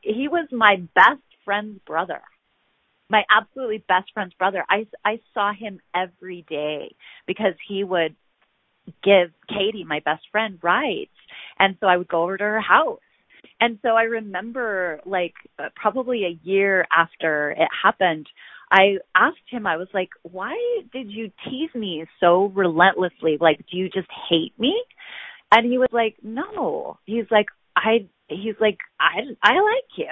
he 0.02 0.28
was 0.28 0.46
my 0.52 0.76
best 0.94 1.22
friend's 1.44 1.80
brother. 1.84 2.20
My 3.08 3.22
absolutely 3.30 3.84
best 3.86 4.10
friend's 4.12 4.34
brother. 4.34 4.64
I, 4.68 4.86
I 5.04 5.20
saw 5.32 5.52
him 5.52 5.80
every 5.94 6.44
day 6.48 6.94
because 7.26 7.54
he 7.68 7.84
would 7.84 8.16
give 9.02 9.30
Katie, 9.48 9.84
my 9.84 10.00
best 10.04 10.24
friend, 10.32 10.58
rides. 10.62 11.10
And 11.58 11.76
so 11.80 11.86
I 11.86 11.96
would 11.96 12.08
go 12.08 12.22
over 12.22 12.36
to 12.36 12.44
her 12.44 12.60
house. 12.60 13.00
And 13.60 13.78
so 13.82 13.90
I 13.90 14.02
remember 14.02 15.00
like 15.06 15.34
uh, 15.58 15.68
probably 15.74 16.24
a 16.24 16.38
year 16.46 16.86
after 16.94 17.52
it 17.52 17.68
happened, 17.82 18.26
I 18.70 18.98
asked 19.14 19.36
him, 19.48 19.66
I 19.66 19.76
was 19.76 19.88
like, 19.94 20.10
why 20.22 20.56
did 20.92 21.10
you 21.10 21.30
tease 21.44 21.74
me 21.74 22.04
so 22.20 22.46
relentlessly? 22.54 23.38
Like, 23.40 23.58
do 23.70 23.78
you 23.78 23.88
just 23.88 24.08
hate 24.28 24.52
me? 24.58 24.74
And 25.52 25.70
he 25.70 25.78
was 25.78 25.88
like, 25.92 26.16
no. 26.22 26.98
He's 27.04 27.26
like, 27.30 27.46
I, 27.76 28.08
he's 28.28 28.56
like, 28.60 28.78
I, 28.98 29.20
I 29.42 29.52
like 29.60 29.90
you. 29.96 30.08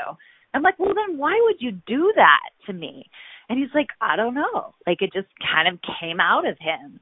I'm 0.54 0.62
like, 0.62 0.78
well, 0.78 0.94
then 0.94 1.18
why 1.18 1.38
would 1.44 1.56
you 1.60 1.72
do 1.72 2.12
that 2.16 2.50
to 2.66 2.72
me? 2.72 3.10
And 3.48 3.58
he's 3.58 3.74
like, 3.74 3.88
I 4.00 4.16
don't 4.16 4.34
know. 4.34 4.74
Like, 4.86 5.02
it 5.02 5.12
just 5.12 5.28
kind 5.52 5.68
of 5.68 5.78
came 6.00 6.20
out 6.20 6.46
of 6.46 6.56
him. 6.58 7.00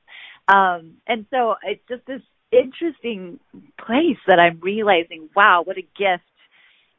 Um, 0.48 0.94
and 1.06 1.26
so 1.30 1.54
it's 1.62 1.82
just 1.88 2.06
this 2.06 2.22
interesting 2.50 3.38
place 3.78 4.18
that 4.26 4.38
I'm 4.38 4.60
realizing, 4.60 5.28
wow, 5.36 5.62
what 5.64 5.78
a 5.78 5.82
gift 5.82 6.24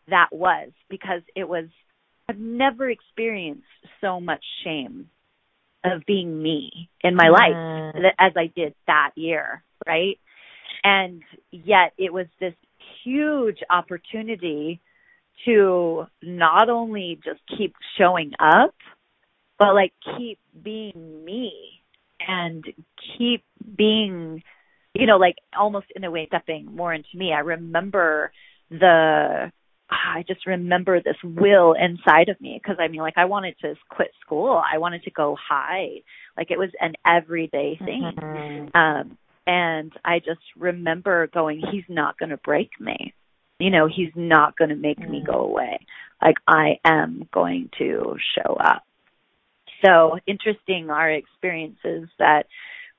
that 0.09 0.29
was 0.31 0.69
because 0.89 1.21
it 1.35 1.47
was 1.47 1.65
I've 2.29 2.37
never 2.37 2.89
experienced 2.89 3.63
so 4.01 4.19
much 4.19 4.43
shame 4.63 5.09
of 5.83 6.05
being 6.07 6.41
me 6.41 6.89
in 7.03 7.15
my 7.15 7.25
mm. 7.25 7.93
life 7.93 8.13
as 8.17 8.31
I 8.37 8.47
did 8.55 8.73
that 8.87 9.11
year, 9.15 9.61
right? 9.85 10.17
And 10.83 11.21
yet 11.51 11.93
it 11.97 12.13
was 12.13 12.27
this 12.39 12.53
huge 13.03 13.59
opportunity 13.69 14.79
to 15.45 16.05
not 16.21 16.69
only 16.69 17.19
just 17.23 17.39
keep 17.57 17.73
showing 17.97 18.31
up, 18.39 18.75
but 19.59 19.73
like 19.73 19.93
keep 20.17 20.39
being 20.63 21.23
me 21.25 21.51
and 22.27 22.63
keep 23.17 23.43
being, 23.77 24.43
you 24.93 25.05
know, 25.05 25.17
like 25.17 25.35
almost 25.57 25.87
in 25.95 26.03
a 26.03 26.11
way 26.11 26.27
stepping 26.27 26.65
more 26.65 26.93
into 26.93 27.09
me. 27.15 27.33
I 27.33 27.39
remember 27.39 28.31
the 28.69 29.51
I 29.89 30.23
just 30.27 30.45
remember 30.45 30.99
this 31.01 31.17
will 31.23 31.73
inside 31.73 32.29
of 32.29 32.39
me 32.41 32.59
because 32.61 32.77
I 32.79 32.87
mean, 32.87 33.01
like, 33.01 33.17
I 33.17 33.25
wanted 33.25 33.55
to 33.61 33.75
quit 33.89 34.11
school. 34.25 34.61
I 34.73 34.77
wanted 34.77 35.03
to 35.03 35.11
go 35.11 35.37
hide. 35.39 36.01
Like, 36.37 36.51
it 36.51 36.57
was 36.57 36.69
an 36.79 36.93
everyday 37.05 37.77
thing. 37.77 38.11
Mm-hmm. 38.17 38.77
Um, 38.77 39.17
and 39.45 39.91
I 40.03 40.19
just 40.19 40.41
remember 40.57 41.27
going, 41.27 41.61
he's 41.71 41.83
not 41.89 42.17
going 42.17 42.29
to 42.29 42.37
break 42.37 42.71
me. 42.79 43.13
You 43.63 43.69
know, 43.69 43.87
he's 43.87 44.11
not 44.13 44.57
going 44.57 44.71
to 44.71 44.75
make 44.75 44.99
mm-hmm. 44.99 45.11
me 45.11 45.23
go 45.25 45.39
away. 45.39 45.79
Like, 46.21 46.35
I 46.45 46.79
am 46.83 47.29
going 47.33 47.69
to 47.77 48.17
show 48.35 48.55
up. 48.55 48.83
So 49.85 50.17
interesting 50.27 50.89
our 50.89 51.09
experiences 51.09 52.09
that 52.19 52.43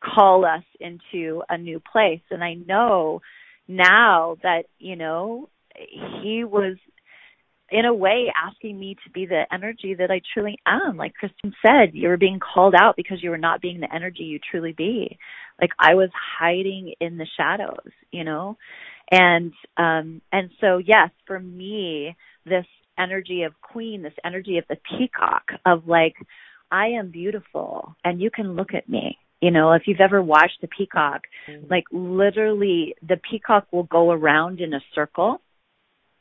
call 0.03 0.47
us 0.47 0.65
into 0.81 1.43
a 1.51 1.59
new 1.59 1.81
place. 1.81 2.23
And 2.31 2.43
I 2.43 2.55
know 2.55 3.21
now 3.69 4.37
that, 4.43 4.65
you 4.79 4.97
know, 4.97 5.51
he 6.23 6.45
was 6.45 6.77
in 7.71 7.85
a 7.85 7.93
way 7.93 8.33
asking 8.35 8.79
me 8.79 8.97
to 9.05 9.11
be 9.11 9.27
the 9.27 9.45
energy 9.53 9.95
that 9.95 10.11
I 10.11 10.23
truly 10.33 10.59
am. 10.67 10.97
Like 10.97 11.13
Kristen 11.13 11.55
said, 11.61 11.93
you 11.93 12.09
were 12.09 12.17
being 12.17 12.41
called 12.41 12.75
out 12.75 12.97
because 12.97 13.23
you 13.23 13.31
were 13.31 13.39
not 13.39 13.61
being 13.61 13.81
the 13.81 13.95
energy 13.95 14.23
you 14.23 14.39
truly 14.39 14.73
be. 14.73 15.19
Like 15.61 15.73
I 15.79 15.95
was 15.95 16.11
hiding 16.39 16.95
in 17.01 17.19
the 17.19 17.27
shadows, 17.37 17.93
you 18.11 18.25
know? 18.25 18.57
And 19.11 19.53
um 19.77 20.23
and 20.33 20.51
so 20.61 20.79
yes, 20.79 21.11
for 21.27 21.39
me, 21.39 22.17
this 22.45 22.67
energy 22.99 23.43
of 23.43 23.53
queen, 23.61 24.03
this 24.03 24.15
energy 24.25 24.59
of 24.59 24.65
the 24.69 24.77
peacock 24.77 25.49
of 25.67 25.87
like 25.87 26.15
I 26.71 26.89
am 26.99 27.11
beautiful 27.11 27.95
and 28.05 28.21
you 28.21 28.31
can 28.31 28.57
look 28.57 28.75
at 28.75 28.89
me. 28.89 29.19
You 29.41 29.51
know, 29.51 29.73
if 29.73 29.83
you've 29.87 30.01
ever 30.01 30.23
watched 30.23 30.61
the 30.63 30.69
peacock, 30.69 31.23
mm-hmm. 31.49 31.67
like 31.71 31.85
literally 31.93 32.95
the 33.07 33.21
peacock 33.31 33.67
will 33.73 33.83
go 33.85 34.11
around 34.11 34.61
in 34.61 34.73
a 34.73 34.81
circle 34.95 35.41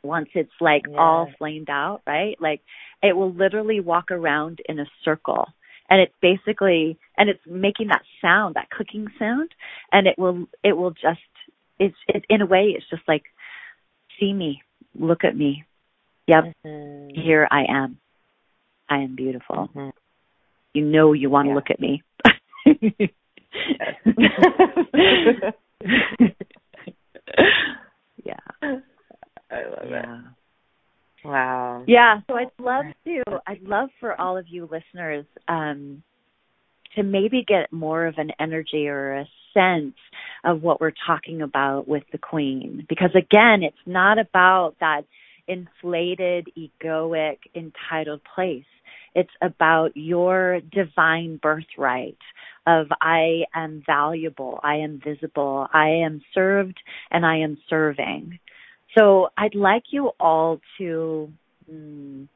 once 0.04 0.28
it's 0.34 0.52
like 0.60 0.84
yeah. 0.90 0.98
all 0.98 1.30
flamed 1.38 1.70
out, 1.70 2.02
right? 2.06 2.36
Like 2.40 2.62
it 3.02 3.16
will 3.16 3.34
literally 3.34 3.80
walk 3.80 4.12
around 4.12 4.60
in 4.68 4.80
a 4.80 4.86
circle. 5.04 5.48
And 5.90 6.02
it's 6.02 6.14
basically 6.22 6.98
and 7.18 7.30
it's 7.30 7.40
making 7.46 7.88
that 7.88 8.02
sound, 8.22 8.56
that 8.56 8.70
clicking 8.70 9.08
sound, 9.20 9.50
and 9.92 10.08
it 10.08 10.16
will 10.18 10.48
it 10.64 10.74
will 10.74 10.92
just 10.92 11.20
it's 11.80 11.96
it, 12.08 12.26
in 12.30 12.42
a 12.42 12.46
way 12.46 12.74
it's 12.76 12.90
just 12.90 13.04
like 13.08 13.24
see 14.20 14.34
me, 14.34 14.62
look 14.98 15.24
at 15.24 15.36
me. 15.36 15.66
Yep. 16.28 16.54
Mm-hmm. 16.66 17.22
Here 17.22 17.48
I 17.50 17.66
am. 17.70 17.98
I 18.90 19.00
am 19.00 19.16
beautiful. 19.16 19.70
Mm-hmm. 19.76 19.90
You 20.74 20.86
know 20.86 21.14
you 21.14 21.30
want 21.30 21.46
to 21.46 21.50
yeah. 21.50 21.56
look 21.56 21.70
at 21.70 21.80
me. 21.80 22.04
yeah. 28.24 28.38
I 29.52 29.64
love 29.70 29.90
yeah. 29.90 30.16
it. 30.16 30.22
Wow. 31.26 31.84
Yeah. 31.88 32.20
So 32.28 32.36
I'd 32.36 32.52
love 32.60 32.86
to 33.06 33.24
I'd 33.48 33.64
love 33.64 33.90
for 34.00 34.20
all 34.20 34.38
of 34.38 34.46
you 34.48 34.64
listeners 34.70 35.26
um 35.48 36.04
to 36.96 37.04
maybe 37.04 37.44
get 37.48 37.72
more 37.72 38.06
of 38.06 38.16
an 38.18 38.32
energy 38.40 38.88
or 38.88 39.14
a 39.14 39.28
sense 39.54 39.96
of 40.44 40.62
what 40.62 40.82
we're 40.82 40.94
talking 41.08 41.42
about 41.42 41.88
with 41.88 42.04
the 42.12 42.18
queen. 42.18 42.86
Because 42.90 43.12
again 43.16 43.64
it's 43.64 43.76
not 43.86 44.18
about 44.20 44.76
that 44.80 45.04
inflated 45.48 46.50
egoic 46.58 47.38
entitled 47.56 48.22
place. 48.36 48.66
It's 49.16 49.30
about 49.42 49.96
your 49.96 50.60
divine 50.72 51.38
birthright 51.42 52.18
of 52.66 52.88
I 53.02 53.44
am 53.54 53.84
valuable, 53.86 54.60
I 54.64 54.78
am 54.78 55.02
visible, 55.04 55.68
I 55.72 56.04
am 56.06 56.22
served, 56.34 56.80
and 57.12 57.26
I 57.26 57.38
am 57.40 57.58
serving. 57.70 58.40
So 58.98 59.30
I'd 59.38 59.56
like 59.56 59.84
you 59.92 60.12
all 60.20 60.62
to 60.78 61.32
mm, 61.72 62.28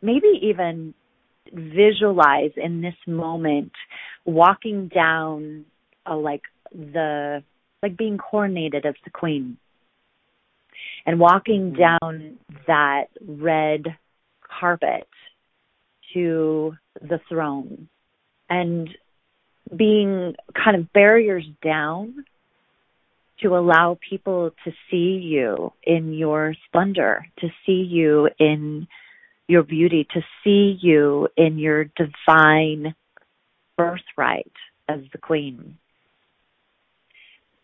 maybe 0.00 0.28
even 0.42 0.94
visualize 1.52 2.52
in 2.56 2.80
this 2.80 2.94
moment 3.06 3.72
walking 4.24 4.88
down 4.88 5.64
a, 6.06 6.14
like 6.14 6.42
the 6.72 7.42
like 7.82 7.96
being 7.96 8.18
coronated 8.18 8.86
as 8.86 8.94
the 9.04 9.10
queen 9.10 9.56
and 11.04 11.18
walking 11.18 11.72
mm-hmm. 11.72 12.04
down 12.04 12.38
that 12.66 13.06
red 13.26 13.84
carpet 14.60 15.06
to 16.14 16.74
the 17.00 17.20
throne 17.28 17.88
and 18.48 18.88
being 19.74 20.34
kind 20.52 20.76
of 20.76 20.92
barriers 20.92 21.44
down 21.62 22.24
to 23.42 23.56
allow 23.56 23.98
people 24.08 24.52
to 24.64 24.70
see 24.90 25.18
you 25.22 25.72
in 25.82 26.12
your 26.12 26.54
splendor, 26.66 27.26
to 27.40 27.48
see 27.66 27.86
you 27.88 28.28
in 28.38 28.86
your 29.52 29.62
beauty, 29.62 30.06
to 30.14 30.20
see 30.42 30.78
you 30.80 31.28
in 31.36 31.58
your 31.58 31.84
divine 31.84 32.94
birthright 33.76 34.52
as 34.88 35.00
the 35.12 35.18
queen. 35.18 35.76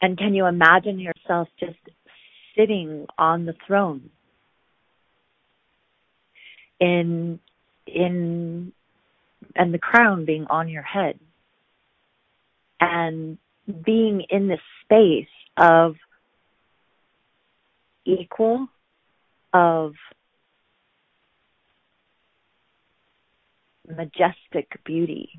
And 0.01 0.16
can 0.16 0.34
you 0.34 0.47
imagine 0.47 1.01
yourself 1.01 1.49
just 1.59 1.78
sitting 2.57 3.07
on 3.18 3.47
the 3.47 3.55
throne 3.66 4.11
in 6.78 7.41
in 7.86 8.72
and 9.57 9.72
the 9.72 9.78
crown 9.78 10.24
being 10.24 10.47
on 10.51 10.68
your 10.68 10.82
head 10.82 11.18
and 12.80 13.39
being 13.84 14.24
in 14.28 14.49
this 14.49 14.61
space 14.84 15.26
of 15.57 15.97
equal, 18.05 18.68
of 19.53 19.95
majestic 23.89 24.68
beauty. 24.84 25.30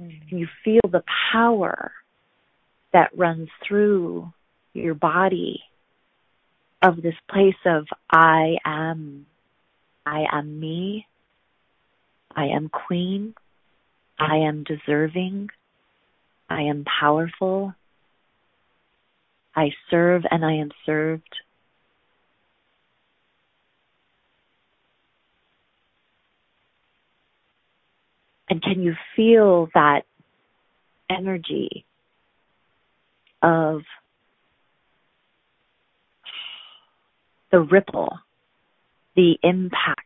Mm. 0.00 0.20
You 0.30 0.46
feel 0.64 0.80
the 0.90 1.02
power 1.32 1.92
that 2.92 3.10
runs 3.16 3.48
through 3.66 4.32
your 4.72 4.94
body 4.94 5.62
of 6.82 7.02
this 7.02 7.14
place 7.30 7.54
of 7.66 7.86
I 8.10 8.56
am, 8.64 9.26
I 10.06 10.24
am 10.32 10.60
me, 10.60 11.06
I 12.34 12.46
am 12.46 12.68
queen, 12.68 13.34
I 14.18 14.36
am 14.36 14.64
deserving, 14.64 15.48
I 16.48 16.62
am 16.62 16.84
powerful, 16.84 17.74
I 19.54 19.70
serve 19.90 20.22
and 20.30 20.44
I 20.44 20.54
am 20.54 20.70
served. 20.86 21.34
And 28.50 28.62
can 28.62 28.82
you 28.82 28.94
feel 29.14 29.68
that 29.74 30.02
energy 31.10 31.84
of 33.42 33.82
the 37.50 37.60
ripple, 37.60 38.18
the 39.16 39.38
impact 39.42 40.00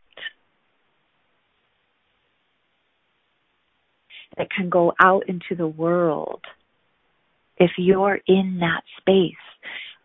that 4.37 4.51
can 4.51 4.71
go 4.71 4.93
out 5.01 5.29
into 5.29 5.55
the 5.57 5.67
world 5.67 6.41
if 7.59 7.73
you're 7.79 8.19
in 8.27 8.59
that 8.61 8.83
space 8.99 9.35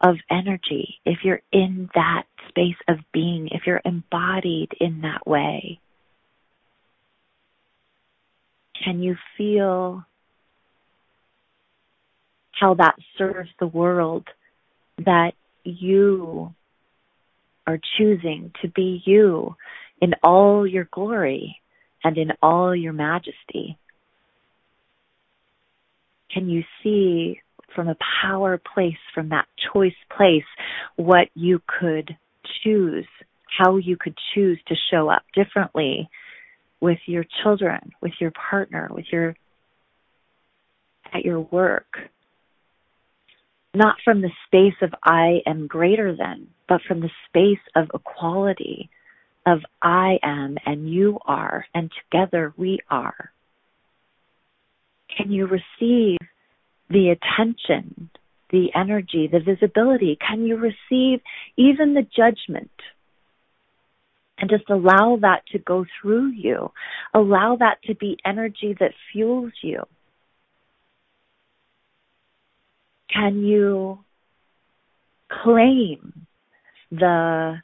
of 0.02 0.16
energy, 0.30 1.00
if 1.06 1.20
you're 1.24 1.42
in 1.52 1.90
that 1.96 2.24
space 2.50 2.76
of 2.88 2.98
being, 3.12 3.50
if 3.52 3.64
you're 3.66 3.82
embodied 3.84 4.70
in 4.80 5.02
that 5.02 5.26
way. 5.26 5.80
Can 8.84 9.02
you 9.02 9.16
feel 9.38 10.06
how 12.52 12.74
that 12.76 12.96
serves 13.18 13.50
the 13.60 13.68
world 13.68 14.28
that 14.98 15.34
you 15.64 16.54
are 17.66 17.80
choosing 17.98 18.52
to 18.62 18.70
be 18.70 19.02
you 19.06 19.56
in 20.02 20.14
all 20.24 20.66
your 20.66 20.88
glory 20.92 21.58
and 22.04 22.18
in 22.18 22.32
all 22.42 22.76
your 22.76 22.94
majesty? 22.94 23.78
Can 26.34 26.50
you 26.50 26.64
see 26.84 27.40
from 27.76 27.88
a 27.88 27.98
power 28.24 28.60
place, 28.74 28.98
from 29.14 29.30
that 29.30 29.46
choice 29.74 29.94
place, 30.16 30.44
what 30.96 31.28
you 31.36 31.62
could 31.80 32.16
choose, 32.64 33.06
how 33.60 33.78
you 33.78 33.98
could 34.00 34.16
choose 34.34 34.60
to 34.68 34.76
show 34.92 35.10
up 35.10 35.24
differently 35.36 36.10
with 36.80 37.00
your 37.06 37.26
children, 37.44 37.92
with 38.02 38.14
your 38.20 38.32
partner, 38.32 38.90
with 38.92 39.06
your 39.12 39.36
at 41.14 41.24
your 41.24 41.42
work. 41.42 41.98
Not 43.74 43.96
from 44.04 44.22
the 44.22 44.32
space 44.46 44.76
of 44.82 44.94
I 45.04 45.42
am 45.46 45.68
greater 45.68 46.16
than, 46.16 46.48
but 46.68 46.82
from 46.88 47.02
the 47.02 47.12
space 47.28 47.64
of 47.76 47.90
equality, 47.94 48.90
of 49.46 49.60
I 49.82 50.20
am 50.24 50.58
and 50.66 50.92
you 50.92 51.20
are, 51.26 51.66
and 51.74 51.92
together 52.12 52.54
we 52.58 52.80
are. 52.90 53.32
Can 55.16 55.32
you 55.32 55.48
receive 55.48 56.18
the 56.90 57.10
attention, 57.10 58.10
the 58.50 58.68
energy, 58.76 59.30
the 59.32 59.40
visibility? 59.40 60.18
Can 60.28 60.44
you 60.44 60.58
receive 60.58 61.22
even 61.58 61.94
the 61.94 62.06
judgment? 62.16 62.72
And 64.40 64.50
just 64.50 64.70
allow 64.70 65.18
that 65.22 65.42
to 65.52 65.60
go 65.60 65.86
through 66.00 66.32
you. 66.32 66.72
Allow 67.14 67.58
that 67.60 67.82
to 67.86 67.96
be 67.96 68.18
energy 68.24 68.76
that 68.80 68.92
fuels 69.12 69.54
you. 69.64 69.84
Can 73.12 73.44
you 73.44 74.00
claim 75.44 76.28
the 76.92 77.56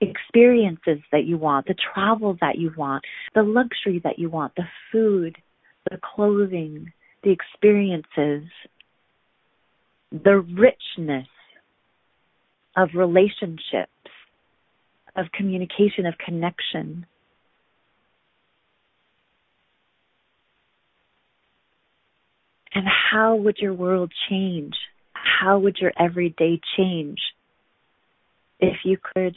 experiences 0.00 0.98
that 1.12 1.24
you 1.24 1.36
want, 1.36 1.66
the 1.66 1.74
travel 1.74 2.36
that 2.40 2.56
you 2.58 2.72
want, 2.76 3.04
the 3.34 3.42
luxury 3.42 4.00
that 4.04 4.18
you 4.18 4.28
want, 4.28 4.54
the 4.56 4.64
food, 4.90 5.36
the 5.90 5.98
clothing, 6.14 6.92
the 7.22 7.30
experiences, 7.30 8.48
the 10.10 10.38
richness 10.38 11.28
of 12.76 12.90
relationships, 12.94 13.90
of 15.16 15.26
communication, 15.32 16.06
of 16.06 16.14
connection. 16.18 17.06
And 22.74 22.86
how 23.12 23.36
would 23.36 23.58
your 23.58 23.74
world 23.74 24.12
change? 24.28 24.74
How 25.12 25.58
would 25.58 25.76
your 25.80 25.92
everyday 25.98 26.60
change 26.76 27.18
if 28.58 28.78
you 28.84 28.98
could 29.14 29.36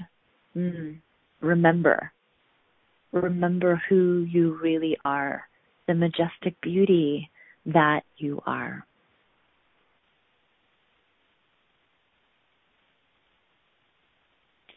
mm, 0.55 0.97
remember? 1.41 2.11
Remember 3.11 3.81
who 3.87 4.25
you 4.29 4.57
really 4.61 4.97
are, 5.05 5.47
the 5.87 5.93
majestic 5.93 6.59
beauty 6.61 7.29
that 7.67 8.01
you 8.17 8.41
are. 8.45 8.86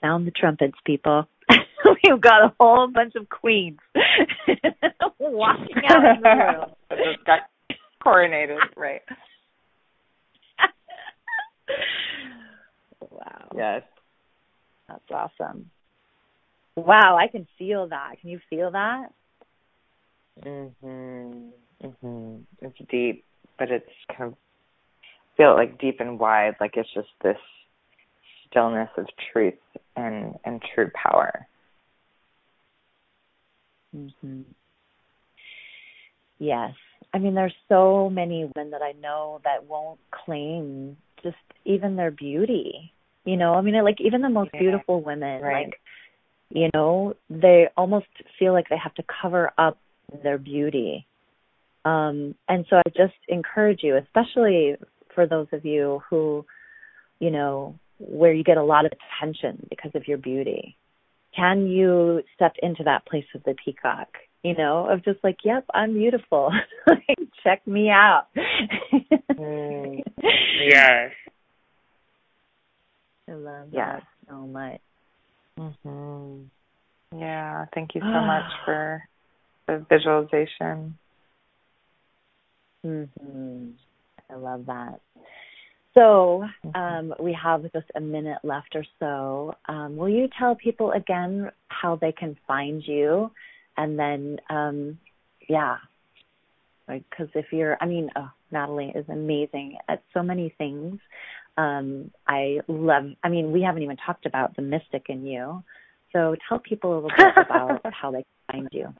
Sound 0.00 0.26
the 0.26 0.30
trumpets, 0.30 0.76
people. 0.84 1.26
We've 2.04 2.20
got 2.20 2.44
a 2.44 2.52
whole 2.58 2.88
bunch 2.88 3.14
of 3.16 3.28
queens 3.28 3.78
walking 5.18 5.82
out 5.88 6.16
in 6.16 6.22
the 6.22 6.28
room. 6.28 6.64
Just 7.14 7.24
got 7.26 7.40
coronated, 8.04 8.58
right? 8.76 9.02
wow. 13.10 13.48
Yes. 13.54 13.82
That's 14.88 15.10
awesome. 15.10 15.70
Wow, 16.76 17.16
I 17.20 17.28
can 17.28 17.46
feel 17.58 17.88
that. 17.88 18.20
Can 18.20 18.30
you 18.30 18.40
feel 18.48 18.70
that? 18.70 19.12
Mhm. 20.44 21.50
Mhm. 21.82 22.42
It's 22.62 22.78
deep, 22.90 23.24
but 23.58 23.70
it's 23.70 23.90
kind 24.16 24.32
of 24.32 24.38
feel 25.36 25.54
like 25.54 25.78
deep 25.78 26.00
and 26.00 26.18
wide, 26.18 26.56
like 26.60 26.76
it's 26.76 26.92
just 26.94 27.08
this 27.22 27.36
stillness 28.50 28.90
of 28.96 29.06
truth 29.32 29.54
and 29.96 30.34
and 30.44 30.62
true 30.74 30.90
power. 30.94 31.46
Mhm. 33.96 34.44
Yes. 36.38 36.74
I 37.12 37.18
mean 37.18 37.34
there's 37.34 37.54
so 37.68 38.08
many 38.10 38.50
women 38.54 38.70
that 38.70 38.82
I 38.82 38.92
know 38.92 39.40
that 39.44 39.64
won't 39.64 39.98
claim 40.10 40.96
just 41.22 41.36
even 41.64 41.96
their 41.96 42.10
beauty. 42.10 42.92
You 43.24 43.36
know, 43.36 43.54
I 43.54 43.60
mean 43.60 43.82
like 43.84 44.00
even 44.00 44.22
the 44.22 44.28
most 44.28 44.50
Yeah. 44.54 44.60
beautiful 44.60 45.00
women 45.00 45.42
Right. 45.42 45.66
like 45.66 45.80
you 46.52 46.68
know, 46.74 47.14
they 47.28 47.68
almost 47.76 48.08
feel 48.38 48.52
like 48.52 48.68
they 48.68 48.76
have 48.76 48.94
to 48.94 49.04
cover 49.04 49.52
up 49.56 49.78
their 50.22 50.38
beauty. 50.38 51.06
Um, 51.84 52.34
and 52.48 52.66
so 52.68 52.76
I 52.76 52.82
just 52.90 53.14
encourage 53.28 53.82
you, 53.82 53.96
especially 53.96 54.76
for 55.14 55.26
those 55.26 55.46
of 55.52 55.64
you 55.64 56.02
who, 56.10 56.44
you 57.20 57.30
know, 57.30 57.78
where 58.00 58.32
you 58.32 58.42
get 58.42 58.56
a 58.56 58.62
lot 58.64 58.86
of 58.86 58.92
attention 58.92 59.66
because 59.68 59.92
of 59.94 60.08
your 60.08 60.18
beauty. 60.18 60.76
Can 61.36 61.66
you 61.66 62.22
step 62.34 62.54
into 62.62 62.82
that 62.84 63.06
place 63.06 63.26
of 63.34 63.42
the 63.44 63.54
peacock? 63.64 64.08
You 64.42 64.56
know, 64.56 64.88
of 64.88 65.04
just 65.04 65.22
like, 65.22 65.36
yep, 65.44 65.66
I'm 65.74 65.92
beautiful. 65.92 66.50
like, 66.86 67.18
check 67.44 67.66
me 67.66 67.90
out. 67.90 68.26
Mm. 69.38 70.02
Yes. 70.62 71.12
I 73.28 73.32
love 73.32 73.68
Yes. 73.72 74.02
that 74.02 74.02
so 74.28 74.34
much. 74.46 74.80
Mhm. 75.58 76.46
Yeah, 77.16 77.64
thank 77.74 77.94
you 77.94 78.00
so 78.00 78.06
much 78.20 78.50
for 78.64 79.02
the 79.66 79.84
visualization. 79.88 80.98
hmm 82.82 83.70
I 84.30 84.34
love 84.34 84.66
that. 84.66 85.00
So 85.94 86.44
um, 86.74 87.14
we 87.18 87.36
have 87.42 87.62
just 87.72 87.90
a 87.96 88.00
minute 88.00 88.38
left 88.44 88.76
or 88.76 88.84
so. 89.00 89.54
Um, 89.68 89.96
will 89.96 90.08
you 90.08 90.28
tell 90.38 90.54
people 90.54 90.92
again 90.92 91.50
how 91.68 91.96
they 91.96 92.12
can 92.12 92.36
find 92.46 92.82
you, 92.86 93.30
and 93.76 93.98
then 93.98 94.38
um, 94.50 94.98
yeah, 95.48 95.78
because 96.86 97.28
if 97.34 97.46
you're, 97.52 97.76
I 97.80 97.86
mean, 97.86 98.08
oh, 98.16 98.30
Natalie 98.52 98.92
is 98.94 99.04
amazing 99.08 99.78
at 99.88 100.02
so 100.14 100.22
many 100.22 100.54
things. 100.58 100.98
Um, 101.56 102.10
I 102.26 102.60
love. 102.68 103.04
I 103.24 103.28
mean, 103.28 103.52
we 103.52 103.62
haven't 103.62 103.82
even 103.82 103.96
talked 103.96 104.26
about 104.26 104.54
the 104.56 104.62
mystic 104.62 105.06
in 105.08 105.26
you. 105.26 105.62
So 106.12 106.36
tell 106.48 106.58
people 106.58 106.92
a 106.92 106.94
little 106.94 107.10
bit 107.16 107.34
about 107.36 107.80
how 107.92 108.10
they 108.12 108.24
can 108.48 108.62
find 108.62 108.68
you. 108.72 108.94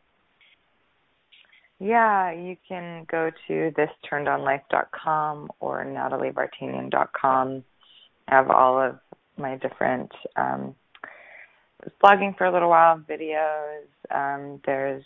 Yeah, 1.80 2.32
you 2.32 2.58
can 2.68 3.06
go 3.10 3.30
to 3.48 3.72
thisturnedonlife.com 3.72 5.50
or 5.60 5.84
natalievartanian.com. 5.86 7.64
I 8.28 8.34
have 8.34 8.50
all 8.50 8.78
of 8.80 8.98
my 9.38 9.56
different 9.56 10.12
um 10.36 10.74
blogging 12.04 12.36
for 12.36 12.44
a 12.44 12.52
little 12.52 12.68
while, 12.68 12.98
videos. 12.98 13.86
Um 14.10 14.60
there's 14.66 15.02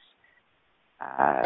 uh 1.01 1.43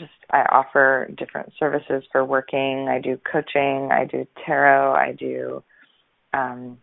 just 0.00 0.10
I 0.32 0.46
offer 0.50 1.08
different 1.16 1.52
services 1.56 2.02
for 2.10 2.24
working. 2.24 2.88
I 2.90 2.98
do 2.98 3.20
coaching, 3.30 3.90
I 3.92 4.04
do 4.04 4.26
tarot, 4.44 4.94
I 4.94 5.12
do 5.12 5.62
um 6.34 6.78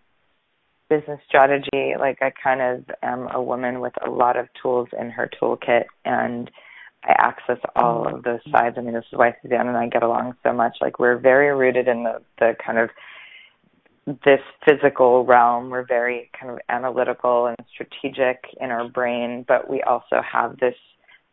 business 0.89 1.20
strategy. 1.28 1.95
Like 1.99 2.20
I 2.22 2.32
kind 2.41 2.61
of 2.61 2.86
am 3.03 3.28
a 3.34 3.43
woman 3.43 3.82
with 3.82 3.93
a 4.07 4.09
lot 4.09 4.38
of 4.38 4.47
tools 4.61 4.88
in 4.97 5.09
her 5.09 5.30
toolkit 5.41 5.84
and 6.05 6.49
I 7.04 7.16
access 7.18 7.58
all 7.76 8.08
of 8.08 8.22
mm. 8.22 8.24
those 8.24 8.52
sides. 8.52 8.76
I 8.78 8.82
mean, 8.82 8.93
this 8.93 9.06
is 9.12 9.18
why 9.18 9.36
Suzanne 9.41 9.68
and 9.68 9.78
I 9.78 9.88
get 9.88 10.04
along 10.04 10.36
so 10.43 10.52
much. 10.54 10.78
Like 10.82 11.00
we're 11.00 11.18
very 11.18 11.56
rooted 11.56 11.88
in 11.88 12.04
the 12.04 12.22
the 12.39 12.56
kind 12.64 12.78
of 12.78 12.89
this 14.26 14.41
physical 14.68 15.26
realm. 15.26 15.70
We're 15.70 15.86
very 15.86 16.30
kind 16.39 16.52
of 16.52 16.60
analytical 16.68 17.47
and 17.47 17.58
strategic 17.72 18.43
in 18.60 18.72
our 18.72 18.88
brain, 18.88 19.45
but 19.47 19.70
we 19.70 19.82
also 19.84 20.22
have 20.22 20.58
this 20.60 20.76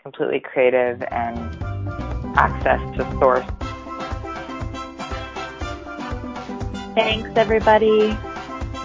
completely 0.03 0.41
creative 0.41 1.03
and 1.11 1.39
access 2.37 2.81
to 2.97 3.19
source. 3.19 3.47
Thanks, 6.95 7.31
everybody. 7.37 8.11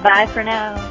Bye 0.04 0.28
for 0.34 0.44
now. 0.44 0.91